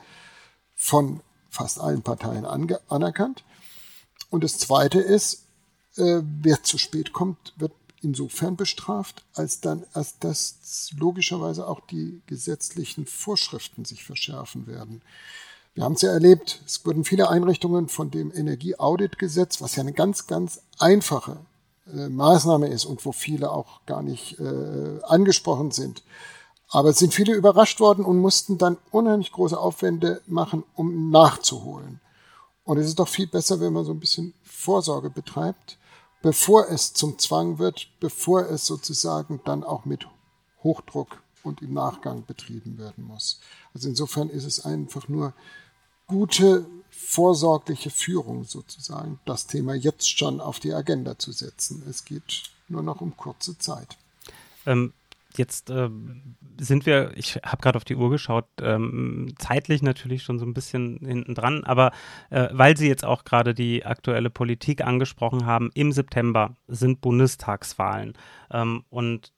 von 0.76 1.22
fast 1.50 1.80
allen 1.80 2.02
Parteien 2.02 2.46
anerkannt. 2.46 3.44
Und 4.30 4.44
das 4.44 4.58
Zweite 4.58 5.00
ist, 5.00 5.46
äh, 5.96 6.22
wer 6.42 6.64
zu 6.64 6.78
spät 6.78 7.14
kommt, 7.14 7.54
wird 7.58 7.72
insofern 8.02 8.58
bestraft, 8.58 9.24
als 9.34 9.62
dann, 9.62 9.86
als 9.94 10.20
dass 10.20 10.90
logischerweise 10.98 11.68
auch 11.68 11.80
die 11.80 12.22
gesetzlichen 12.26 13.06
Vorschriften 13.06 13.86
sich 13.86 14.04
verschärfen 14.04 14.68
werden. 14.68 15.02
Wir 15.76 15.86
haben 15.86 15.94
es 15.94 16.02
ja 16.02 16.12
erlebt, 16.12 16.62
es 16.66 16.86
wurden 16.86 17.06
viele 17.06 17.30
Einrichtungen 17.30 17.88
von 17.88 18.12
dem 18.12 18.32
Energieauditgesetz, 18.36 19.62
was 19.62 19.76
ja 19.76 19.82
eine 19.82 19.94
ganz, 19.94 20.28
ganz 20.28 20.62
einfache 20.78 21.40
äh, 21.88 22.10
Maßnahme 22.10 22.68
ist 22.68 22.86
und 22.86 23.06
wo 23.06 23.12
viele 23.12 23.52
auch 23.52 23.86
gar 23.86 24.02
nicht 24.02 24.40
äh, 24.40 25.02
angesprochen 25.04 25.72
sind. 25.72 26.04
Aber 26.70 26.90
es 26.90 26.98
sind 26.98 27.14
viele 27.14 27.34
überrascht 27.34 27.80
worden 27.80 28.04
und 28.04 28.18
mussten 28.18 28.58
dann 28.58 28.78
unheimlich 28.92 29.32
große 29.32 29.58
Aufwände 29.58 30.22
machen, 30.26 30.64
um 30.76 31.12
nachzuholen. 31.12 32.00
Und 32.64 32.78
es 32.78 32.88
ist 32.88 33.00
doch 33.00 33.08
viel 33.08 33.28
besser, 33.28 33.60
wenn 33.60 33.74
man 33.74 33.86
so 33.86 33.92
ein 33.92 34.00
bisschen 34.00 34.34
Vorsorge 34.42 35.10
betreibt, 35.10 35.78
bevor 36.22 36.70
es 36.70 36.94
zum 36.94 37.20
Zwang 37.20 37.60
wird, 37.60 37.90
bevor 38.00 38.50
es 38.50 38.66
sozusagen 38.66 39.42
dann 39.44 39.64
auch 39.64 39.86
mit 39.86 40.08
Hochdruck 40.64 41.22
und 41.44 41.62
im 41.62 41.74
Nachgang 41.74 42.26
betrieben 42.26 42.78
werden 42.78 43.04
muss. 43.04 43.40
Also 43.74 43.90
insofern 43.90 44.30
ist 44.30 44.46
es 44.46 44.66
einfach 44.66 45.10
nur 45.10 45.34
gute 46.08 46.66
vorsorgliche 47.06 47.90
Führung 47.90 48.44
sozusagen, 48.44 49.20
das 49.26 49.48
Thema 49.48 49.76
jetzt 49.76 50.18
schon 50.18 50.42
auf 50.42 50.60
die 50.60 50.74
Agenda 50.74 51.18
zu 51.20 51.32
setzen. 51.32 51.84
Es 51.90 52.06
geht 52.06 52.44
nur 52.68 52.84
noch 52.84 53.02
um 53.02 53.16
kurze 53.18 53.58
Zeit. 53.58 53.98
Ähm, 54.66 54.94
jetzt 55.38 55.70
äh, 55.70 55.90
sind 56.60 56.86
wir, 56.86 57.12
ich 57.16 57.36
habe 57.44 57.62
gerade 57.62 57.78
auf 57.78 57.86
die 57.86 57.96
Uhr 57.96 58.10
geschaut, 58.10 58.46
ähm, 58.62 59.34
zeitlich 59.38 59.82
natürlich 59.82 60.24
schon 60.24 60.40
so 60.40 60.46
ein 60.46 60.54
bisschen 60.54 61.00
hinten 61.00 61.36
dran, 61.36 61.64
aber 61.64 61.92
äh, 62.30 62.50
weil 62.52 62.78
Sie 62.78 62.88
jetzt 62.88 63.06
auch 63.06 63.24
gerade 63.24 63.54
die 63.54 63.86
aktuelle 63.86 64.30
Politik 64.30 64.82
angesprochen 64.82 65.46
haben, 65.46 65.72
im 65.74 65.92
September 65.92 66.56
sind 66.68 67.02
Bundestagswahlen 67.02 68.14
ähm, 68.52 68.84
und 68.90 69.34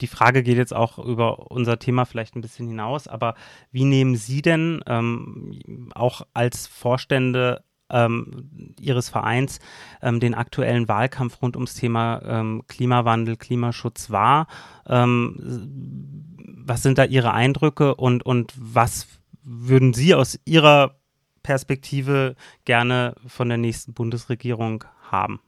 die 0.00 0.06
Frage 0.06 0.42
geht 0.42 0.56
jetzt 0.56 0.74
auch 0.74 0.98
über 0.98 1.50
unser 1.50 1.78
Thema 1.78 2.04
vielleicht 2.04 2.36
ein 2.36 2.40
bisschen 2.40 2.68
hinaus, 2.68 3.06
aber 3.06 3.34
wie 3.70 3.84
nehmen 3.84 4.16
Sie 4.16 4.42
denn 4.42 4.82
ähm, 4.86 5.90
auch 5.94 6.22
als 6.34 6.66
Vorstände 6.66 7.64
ähm, 7.90 8.74
Ihres 8.80 9.08
Vereins 9.08 9.58
ähm, 10.02 10.20
den 10.20 10.34
aktuellen 10.34 10.88
Wahlkampf 10.88 11.42
rund 11.42 11.56
ums 11.56 11.74
Thema 11.74 12.22
ähm, 12.24 12.62
Klimawandel, 12.68 13.36
Klimaschutz 13.36 14.10
wahr? 14.10 14.46
Ähm, 14.86 15.36
was 16.64 16.82
sind 16.82 16.98
da 16.98 17.04
Ihre 17.04 17.32
Eindrücke 17.32 17.94
und, 17.94 18.24
und 18.24 18.54
was 18.56 19.06
würden 19.42 19.92
Sie 19.92 20.14
aus 20.14 20.38
Ihrer 20.44 20.96
Perspektive 21.42 22.36
gerne 22.64 23.14
von 23.26 23.48
der 23.48 23.58
nächsten 23.58 23.94
Bundesregierung 23.94 24.84
haben? 25.12 25.40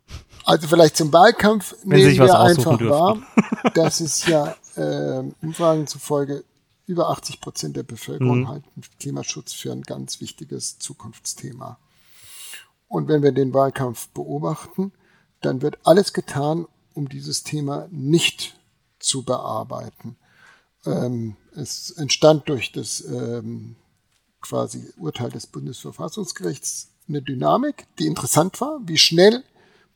Also 0.44 0.68
vielleicht 0.68 0.96
zum 0.96 1.12
Wahlkampf 1.12 1.74
Wenn 1.84 2.00
nehmen 2.00 2.18
wir 2.18 2.40
einfach 2.40 2.78
dürfen. 2.78 2.90
wahr, 2.90 3.18
dass 3.74 4.00
es 4.00 4.26
ja 4.26 4.56
äh, 4.76 5.22
Umfragen 5.40 5.86
zufolge 5.86 6.44
über 6.86 7.10
80 7.10 7.40
Prozent 7.40 7.76
der 7.76 7.84
Bevölkerung 7.84 8.40
mhm. 8.40 8.48
halten 8.48 8.82
Klimaschutz 8.98 9.52
für 9.52 9.72
ein 9.72 9.82
ganz 9.82 10.20
wichtiges 10.20 10.78
Zukunftsthema. 10.78 11.78
Und 12.88 13.08
wenn 13.08 13.22
wir 13.22 13.32
den 13.32 13.54
Wahlkampf 13.54 14.08
beobachten, 14.08 14.92
dann 15.40 15.62
wird 15.62 15.78
alles 15.84 16.12
getan, 16.12 16.66
um 16.94 17.08
dieses 17.08 17.42
Thema 17.42 17.88
nicht 17.90 18.54
zu 18.98 19.22
bearbeiten. 19.22 20.16
Ähm, 20.84 21.36
es 21.54 21.90
entstand 21.90 22.48
durch 22.48 22.72
das 22.72 23.02
ähm, 23.04 23.76
quasi 24.40 24.92
Urteil 24.96 25.30
des 25.30 25.46
Bundesverfassungsgerichts 25.46 26.90
eine 27.08 27.22
Dynamik, 27.22 27.86
die 27.98 28.06
interessant 28.06 28.60
war, 28.60 28.80
wie 28.84 28.98
schnell 28.98 29.44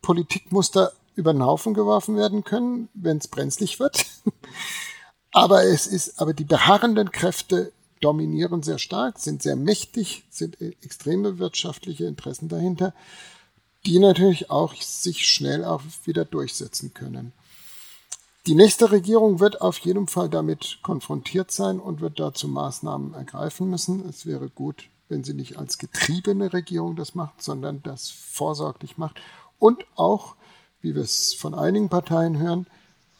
Politikmuster 0.06 0.92
über 1.16 1.32
den 1.32 1.44
Haufen 1.44 1.74
geworfen 1.74 2.14
werden 2.14 2.44
können, 2.44 2.88
wenn 2.94 3.18
es 3.18 3.26
brenzlig 3.26 3.80
wird. 3.80 4.06
aber 5.32 5.64
es 5.64 5.88
ist, 5.88 6.20
aber 6.20 6.32
die 6.32 6.44
beharrenden 6.44 7.10
Kräfte 7.10 7.72
dominieren 8.00 8.62
sehr 8.62 8.78
stark, 8.78 9.18
sind 9.18 9.42
sehr 9.42 9.56
mächtig, 9.56 10.22
sind 10.30 10.60
extreme 10.60 11.40
wirtschaftliche 11.40 12.04
Interessen 12.04 12.48
dahinter, 12.48 12.94
die 13.84 13.98
natürlich 13.98 14.48
auch 14.48 14.76
sich 14.76 15.26
schnell 15.26 15.64
auch 15.64 15.82
wieder 16.04 16.24
durchsetzen 16.24 16.94
können. 16.94 17.32
Die 18.46 18.54
nächste 18.54 18.92
Regierung 18.92 19.40
wird 19.40 19.60
auf 19.60 19.78
jeden 19.78 20.06
Fall 20.06 20.28
damit 20.28 20.78
konfrontiert 20.84 21.50
sein 21.50 21.80
und 21.80 22.00
wird 22.00 22.20
dazu 22.20 22.46
Maßnahmen 22.46 23.14
ergreifen 23.14 23.68
müssen. 23.68 24.08
Es 24.08 24.24
wäre 24.24 24.50
gut, 24.50 24.84
wenn 25.08 25.24
sie 25.24 25.34
nicht 25.34 25.58
als 25.58 25.78
getriebene 25.78 26.52
Regierung 26.52 26.94
das 26.94 27.16
macht, 27.16 27.42
sondern 27.42 27.82
das 27.82 28.08
vorsorglich 28.08 28.98
macht 28.98 29.20
und 29.58 29.84
auch, 29.96 30.36
wie 30.80 30.94
wir 30.94 31.02
es 31.02 31.34
von 31.34 31.54
einigen 31.54 31.88
Parteien 31.88 32.38
hören, 32.38 32.66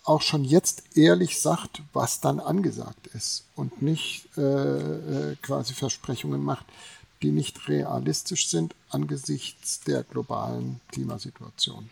auch 0.04 0.22
schon 0.22 0.44
jetzt 0.44 0.96
ehrlich 0.96 1.40
sagt, 1.40 1.82
was 1.92 2.20
dann 2.20 2.38
angesagt 2.38 3.08
ist 3.08 3.44
und 3.56 3.82
nicht 3.82 4.28
äh, 4.36 4.40
äh 4.40 5.36
quasi 5.42 5.74
Versprechungen 5.74 6.42
macht, 6.42 6.64
die 7.22 7.32
nicht 7.32 7.68
realistisch 7.68 8.48
sind 8.48 8.74
angesichts 8.90 9.80
der 9.80 10.04
globalen 10.04 10.80
Klimasituation. 10.92 11.90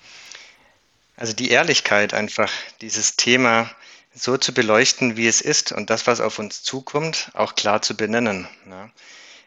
Also 1.17 1.33
die 1.33 1.51
Ehrlichkeit 1.51 2.15
einfach, 2.15 2.51
dieses 2.81 3.17
Thema 3.17 3.71
so 4.15 4.37
zu 4.37 4.53
beleuchten, 4.53 5.17
wie 5.17 5.27
es 5.27 5.41
ist 5.41 5.73
und 5.73 5.91
das, 5.91 6.07
was 6.07 6.21
auf 6.21 6.39
uns 6.39 6.63
zukommt, 6.63 7.31
auch 7.35 7.55
klar 7.55 7.83
zu 7.83 7.97
benennen. 7.97 8.49
Ne? 8.65 8.91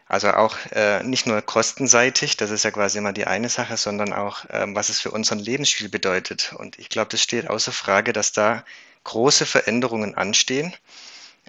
Also 0.09 0.31
auch 0.31 0.55
äh, 0.71 1.03
nicht 1.03 1.27
nur 1.27 1.41
kostenseitig, 1.41 2.37
das 2.37 2.49
ist 2.49 2.63
ja 2.63 2.71
quasi 2.71 2.97
immer 2.97 3.11
die 3.11 3.27
eine 3.27 3.49
Sache, 3.49 3.75
sondern 3.75 4.13
auch, 4.13 4.45
ähm, 4.49 4.73
was 4.73 4.89
es 4.89 5.01
für 5.01 5.11
unseren 5.11 5.39
Lebensstil 5.39 5.89
bedeutet. 5.89 6.53
Und 6.57 6.79
ich 6.79 6.89
glaube, 6.89 7.09
das 7.09 7.21
steht 7.21 7.49
außer 7.49 7.73
Frage, 7.73 8.13
dass 8.13 8.31
da 8.31 8.63
große 9.03 9.45
Veränderungen 9.45 10.15
anstehen, 10.15 10.73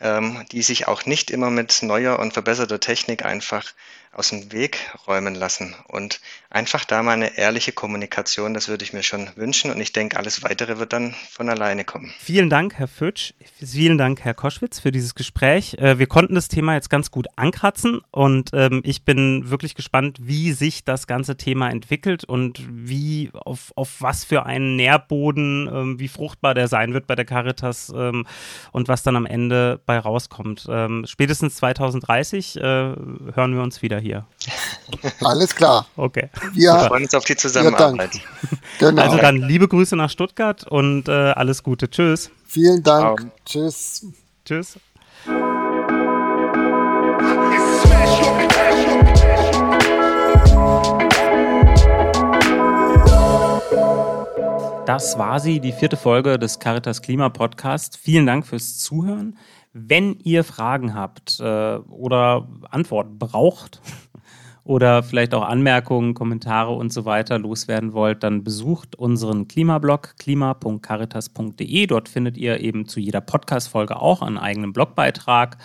ähm, 0.00 0.44
die 0.50 0.62
sich 0.62 0.88
auch 0.88 1.06
nicht 1.06 1.30
immer 1.30 1.50
mit 1.50 1.82
neuer 1.82 2.18
und 2.18 2.32
verbesserter 2.32 2.80
Technik 2.80 3.24
einfach 3.24 3.72
aus 4.12 4.30
dem 4.30 4.52
Weg 4.52 4.78
räumen 5.06 5.34
lassen. 5.34 5.74
Und 5.86 6.20
einfach 6.50 6.84
da 6.84 7.02
mal 7.02 7.12
eine 7.12 7.36
ehrliche 7.36 7.72
Kommunikation, 7.72 8.54
das 8.54 8.68
würde 8.68 8.84
ich 8.84 8.92
mir 8.92 9.02
schon 9.02 9.28
wünschen. 9.36 9.70
Und 9.70 9.80
ich 9.80 9.92
denke, 9.92 10.16
alles 10.16 10.42
Weitere 10.42 10.78
wird 10.78 10.92
dann 10.92 11.14
von 11.30 11.48
alleine 11.48 11.84
kommen. 11.84 12.12
Vielen 12.18 12.50
Dank, 12.50 12.74
Herr 12.74 12.88
Fötsch. 12.88 13.34
Vielen 13.64 13.98
Dank, 13.98 14.24
Herr 14.24 14.34
Koschwitz, 14.34 14.80
für 14.80 14.92
dieses 14.92 15.14
Gespräch. 15.14 15.74
Äh, 15.74 15.98
wir 15.98 16.06
konnten 16.06 16.34
das 16.34 16.48
Thema 16.48 16.74
jetzt 16.74 16.90
ganz 16.90 17.10
gut 17.10 17.26
ankratzen 17.36 18.00
und 18.10 18.50
ähm, 18.54 18.80
ich 18.84 19.04
bin 19.04 19.50
wirklich 19.50 19.74
gespannt, 19.74 20.18
wie 20.20 20.52
sich 20.52 20.84
das 20.84 21.06
ganze 21.06 21.36
Thema 21.36 21.68
entwickelt 21.70 22.24
und 22.24 22.60
wie, 22.70 23.30
auf, 23.34 23.72
auf 23.76 24.00
was 24.00 24.24
für 24.24 24.46
einen 24.46 24.76
Nährboden, 24.76 25.68
ähm, 25.72 26.00
wie 26.00 26.08
fruchtbar 26.08 26.54
der 26.54 26.68
sein 26.68 26.94
wird 26.94 27.06
bei 27.06 27.14
der 27.14 27.24
Caritas 27.24 27.92
ähm, 27.94 28.26
und 28.72 28.88
was 28.88 29.02
dann 29.02 29.16
am 29.16 29.26
Ende 29.26 29.80
bei 29.84 29.98
rauskommt. 29.98 30.68
spätestens 31.04 31.56
2030 31.56 32.56
äh, 32.56 32.60
hören 32.60 33.54
wir 33.54 33.62
uns 33.62 33.82
wieder 33.82 33.97
hier. 33.98 34.26
Alles 35.20 35.54
klar. 35.54 35.86
Okay. 35.96 36.30
Wir 36.52 36.74
freuen 36.74 37.04
uns 37.04 37.14
auf 37.14 37.24
die 37.24 37.36
Zusammenarbeit. 37.36 38.20
Genau. 38.78 39.02
Also 39.02 39.16
dann 39.18 39.36
liebe 39.36 39.68
Grüße 39.68 39.96
nach 39.96 40.10
Stuttgart 40.10 40.64
und 40.64 41.08
äh, 41.08 41.12
alles 41.12 41.62
Gute. 41.62 41.90
Tschüss. 41.90 42.30
Vielen 42.46 42.82
Dank. 42.82 43.20
Ciao. 43.20 43.30
Tschüss. 43.44 44.06
Tschüss. 44.44 44.78
Das 54.88 55.18
war 55.18 55.38
sie, 55.38 55.60
die 55.60 55.72
vierte 55.72 55.98
Folge 55.98 56.38
des 56.38 56.60
Caritas 56.60 57.02
Klima 57.02 57.28
Podcast. 57.28 57.98
Vielen 57.98 58.24
Dank 58.24 58.46
fürs 58.46 58.78
Zuhören. 58.78 59.36
Wenn 59.86 60.18
ihr 60.20 60.44
Fragen 60.44 60.94
habt 60.94 61.40
äh, 61.40 61.76
oder 61.76 62.48
Antworten 62.70 63.18
braucht, 63.18 63.80
oder 64.68 65.02
vielleicht 65.02 65.32
auch 65.32 65.48
Anmerkungen, 65.48 66.12
Kommentare 66.12 66.72
und 66.72 66.92
so 66.92 67.06
weiter 67.06 67.38
loswerden 67.38 67.94
wollt, 67.94 68.22
dann 68.22 68.44
besucht 68.44 68.96
unseren 68.96 69.48
Klimablog 69.48 70.16
klima.caritas.de. 70.18 71.86
Dort 71.86 72.10
findet 72.10 72.36
ihr 72.36 72.60
eben 72.60 72.86
zu 72.86 73.00
jeder 73.00 73.22
Podcast-Folge 73.22 73.98
auch 73.98 74.20
einen 74.20 74.36
eigenen 74.36 74.74
Blogbeitrag. 74.74 75.56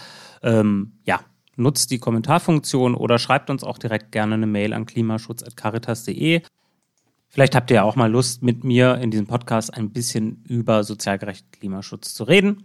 Ähm, 0.42 0.94
ja, 1.04 1.20
nutzt 1.58 1.92
die 1.92 2.00
Kommentarfunktion 2.00 2.96
oder 2.96 3.20
schreibt 3.20 3.50
uns 3.50 3.66
auch 3.66 3.78
direkt 3.78 4.14
gerne 4.14 4.36
eine 4.36 4.48
Mail 4.48 4.72
an 4.72 4.86
klimaschutz.caritas.de. 4.86 6.42
Vielleicht 7.28 7.56
habt 7.56 7.72
ihr 7.72 7.84
auch 7.84 7.98
mal 7.98 8.10
Lust, 8.10 8.42
mit 8.42 8.64
mir 8.64 8.96
in 9.00 9.12
diesem 9.12 9.28
Podcast 9.28 9.74
ein 9.74 9.90
bisschen 9.90 10.46
über 10.48 10.86
sozialgerechten 10.86 11.52
Klimaschutz 11.52 12.14
zu 12.14 12.24
reden. 12.24 12.64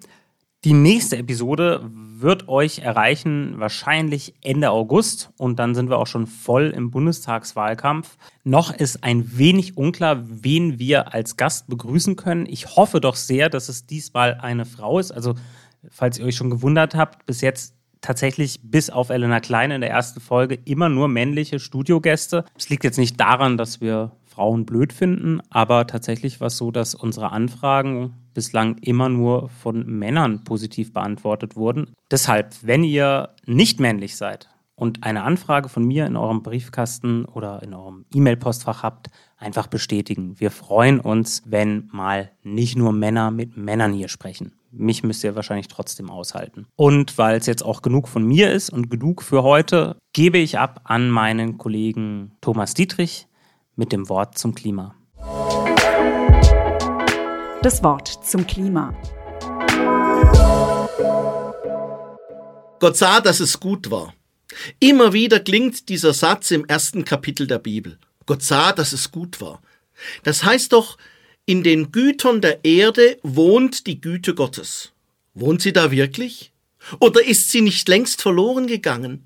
Die 0.64 0.72
nächste 0.72 1.16
Episode 1.16 1.88
wird 1.92 2.48
euch 2.48 2.80
erreichen, 2.80 3.60
wahrscheinlich 3.60 4.34
Ende 4.42 4.70
August. 4.70 5.30
Und 5.38 5.60
dann 5.60 5.76
sind 5.76 5.88
wir 5.88 5.98
auch 5.98 6.08
schon 6.08 6.26
voll 6.26 6.72
im 6.76 6.90
Bundestagswahlkampf. 6.90 8.16
Noch 8.42 8.74
ist 8.74 9.04
ein 9.04 9.38
wenig 9.38 9.76
unklar, 9.76 10.24
wen 10.26 10.80
wir 10.80 11.14
als 11.14 11.36
Gast 11.36 11.68
begrüßen 11.68 12.16
können. 12.16 12.44
Ich 12.46 12.74
hoffe 12.74 13.00
doch 13.00 13.14
sehr, 13.14 13.48
dass 13.48 13.68
es 13.68 13.86
diesmal 13.86 14.34
eine 14.34 14.64
Frau 14.64 14.98
ist. 14.98 15.12
Also, 15.12 15.36
falls 15.90 16.18
ihr 16.18 16.24
euch 16.24 16.34
schon 16.34 16.50
gewundert 16.50 16.96
habt, 16.96 17.24
bis 17.24 17.40
jetzt 17.40 17.74
tatsächlich 18.00 18.58
bis 18.62 18.90
auf 18.90 19.10
Elena 19.10 19.38
Klein 19.38 19.70
in 19.70 19.80
der 19.80 19.90
ersten 19.90 20.20
Folge 20.20 20.58
immer 20.64 20.88
nur 20.88 21.06
männliche 21.06 21.60
Studiogäste. 21.60 22.44
Es 22.56 22.68
liegt 22.68 22.82
jetzt 22.82 22.98
nicht 22.98 23.20
daran, 23.20 23.56
dass 23.58 23.80
wir 23.80 24.10
Frauen 24.38 24.66
blöd 24.66 24.92
finden, 24.92 25.40
aber 25.50 25.88
tatsächlich 25.88 26.40
war 26.40 26.46
es 26.46 26.56
so, 26.56 26.70
dass 26.70 26.94
unsere 26.94 27.32
Anfragen 27.32 28.14
bislang 28.34 28.78
immer 28.78 29.08
nur 29.08 29.48
von 29.48 29.84
Männern 29.84 30.44
positiv 30.44 30.92
beantwortet 30.92 31.56
wurden. 31.56 31.92
Deshalb, 32.08 32.54
wenn 32.62 32.84
ihr 32.84 33.30
nicht 33.46 33.80
männlich 33.80 34.16
seid 34.16 34.48
und 34.76 35.02
eine 35.02 35.24
Anfrage 35.24 35.68
von 35.68 35.84
mir 35.84 36.06
in 36.06 36.14
eurem 36.14 36.44
Briefkasten 36.44 37.24
oder 37.24 37.64
in 37.64 37.74
eurem 37.74 38.04
E-Mail-Postfach 38.14 38.84
habt, 38.84 39.08
einfach 39.38 39.66
bestätigen. 39.66 40.38
Wir 40.38 40.52
freuen 40.52 41.00
uns, 41.00 41.42
wenn 41.44 41.88
mal 41.90 42.30
nicht 42.44 42.76
nur 42.76 42.92
Männer 42.92 43.32
mit 43.32 43.56
Männern 43.56 43.92
hier 43.92 44.08
sprechen. 44.08 44.52
Mich 44.70 45.02
müsst 45.02 45.24
ihr 45.24 45.34
wahrscheinlich 45.34 45.66
trotzdem 45.66 46.10
aushalten. 46.10 46.66
Und 46.76 47.18
weil 47.18 47.38
es 47.38 47.46
jetzt 47.46 47.64
auch 47.64 47.82
genug 47.82 48.06
von 48.06 48.24
mir 48.24 48.52
ist 48.52 48.70
und 48.70 48.88
genug 48.88 49.22
für 49.22 49.42
heute, 49.42 49.96
gebe 50.12 50.38
ich 50.38 50.58
ab 50.58 50.82
an 50.84 51.10
meinen 51.10 51.58
Kollegen 51.58 52.36
Thomas 52.40 52.74
Dietrich 52.74 53.27
mit 53.78 53.92
dem 53.92 54.08
Wort 54.08 54.36
zum 54.36 54.54
Klima. 54.54 54.96
Das 57.62 57.82
Wort 57.82 58.08
zum 58.24 58.46
Klima. 58.46 58.92
Gott 62.80 62.96
sah, 62.96 63.20
dass 63.20 63.40
es 63.40 63.60
gut 63.60 63.90
war. 63.90 64.14
Immer 64.80 65.12
wieder 65.12 65.38
klingt 65.38 65.88
dieser 65.88 66.12
Satz 66.12 66.50
im 66.50 66.64
ersten 66.64 67.04
Kapitel 67.04 67.46
der 67.46 67.60
Bibel. 67.60 67.98
Gott 68.26 68.42
sah, 68.42 68.72
dass 68.72 68.92
es 68.92 69.12
gut 69.12 69.40
war. 69.40 69.62
Das 70.24 70.42
heißt 70.42 70.72
doch, 70.72 70.98
in 71.46 71.62
den 71.62 71.92
Gütern 71.92 72.40
der 72.40 72.64
Erde 72.64 73.18
wohnt 73.22 73.86
die 73.86 74.00
Güte 74.00 74.34
Gottes. 74.34 74.92
Wohnt 75.34 75.62
sie 75.62 75.72
da 75.72 75.92
wirklich? 75.92 76.52
Oder 76.98 77.24
ist 77.24 77.50
sie 77.50 77.60
nicht 77.60 77.88
längst 77.88 78.22
verloren 78.22 78.66
gegangen? 78.66 79.24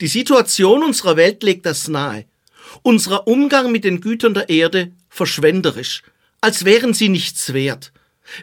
Die 0.00 0.08
Situation 0.08 0.84
unserer 0.84 1.16
Welt 1.16 1.42
legt 1.42 1.66
das 1.66 1.88
nahe 1.88 2.26
unserer 2.82 3.26
Umgang 3.26 3.72
mit 3.72 3.84
den 3.84 4.00
Gütern 4.00 4.34
der 4.34 4.48
Erde 4.48 4.92
verschwenderisch, 5.08 6.02
als 6.40 6.64
wären 6.64 6.94
sie 6.94 7.08
nichts 7.08 7.52
wert. 7.52 7.92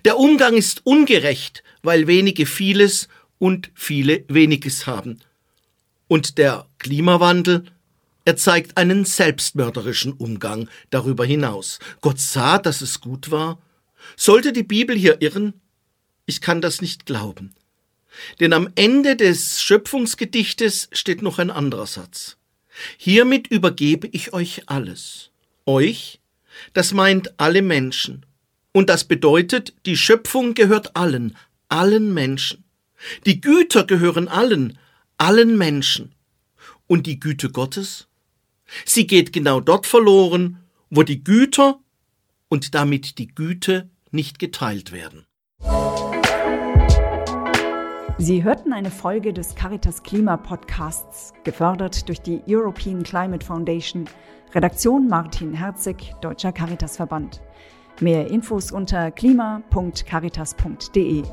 Der 0.06 0.18
Umgang 0.18 0.56
ist 0.56 0.86
ungerecht, 0.86 1.64
weil 1.82 2.08
wenige 2.08 2.46
vieles 2.46 3.08
und 3.40 3.72
viele 3.74 4.26
weniges 4.28 4.88
haben. 4.88 5.20
Und 6.08 6.38
der 6.38 6.68
Klimawandel, 6.80 7.66
er 8.26 8.36
zeigt 8.36 8.78
einen 8.78 9.06
selbstmörderischen 9.06 10.14
Umgang 10.14 10.70
darüber 10.90 11.26
hinaus. 11.26 11.80
Gott 12.02 12.20
sah, 12.20 12.58
dass 12.58 12.82
es 12.82 13.00
gut 13.00 13.32
war. 13.32 13.62
Sollte 14.16 14.52
die 14.52 14.64
Bibel 14.64 14.96
hier 14.96 15.22
irren? 15.22 15.54
Ich 16.26 16.42
kann 16.42 16.62
das 16.62 16.82
nicht 16.82 17.06
glauben. 17.06 17.56
Denn 18.40 18.54
am 18.54 18.70
Ende 18.76 19.16
des 19.16 19.62
Schöpfungsgedichtes 19.62 20.90
steht 20.92 21.22
noch 21.22 21.40
ein 21.40 21.52
anderer 21.52 21.88
Satz. 21.88 22.37
Hiermit 22.98 23.48
übergebe 23.48 24.08
ich 24.08 24.34
euch 24.34 24.64
alles. 24.68 25.32
Euch, 25.66 26.20
das 26.74 26.94
meint 26.94 27.40
alle 27.40 27.62
Menschen. 27.62 28.26
Und 28.72 28.90
das 28.90 29.06
bedeutet, 29.06 29.74
die 29.86 29.98
Schöpfung 29.98 30.54
gehört 30.54 30.96
allen, 30.96 31.36
allen 31.70 32.14
Menschen. 32.14 32.64
Die 33.26 33.42
Güter 33.42 33.86
gehören 33.86 34.28
allen, 34.28 34.78
allen 35.18 35.58
Menschen. 35.58 36.14
Und 36.88 37.06
die 37.06 37.20
Güte 37.20 37.50
Gottes? 37.50 38.08
Sie 38.86 39.08
geht 39.08 39.34
genau 39.34 39.60
dort 39.60 39.88
verloren, 39.88 40.64
wo 40.90 41.04
die 41.04 41.24
Güter 41.24 41.80
und 42.50 42.76
damit 42.76 43.18
die 43.18 43.28
Güte 43.28 43.90
nicht 44.12 44.40
geteilt 44.40 44.92
werden. 44.92 45.27
Sie 48.20 48.44
hörten 48.44 48.74
eine 48.74 48.90
Folge 48.90 49.32
des 49.32 49.54
Caritas 49.54 50.02
Klima 50.02 50.38
Podcasts, 50.38 51.36
gefördert 51.44 52.10
durch 52.10 52.20
die 52.20 52.42
European 52.48 53.04
Climate 53.04 53.46
Foundation, 53.46 54.06
Redaktion 54.56 55.08
Martin 55.08 55.54
Herzig, 55.54 56.16
Deutscher 56.22 56.52
Caritasverband. 56.52 57.44
Mehr 58.02 58.32
Infos 58.32 58.72
unter 58.72 59.12
klima.caritas.de. 59.12 61.26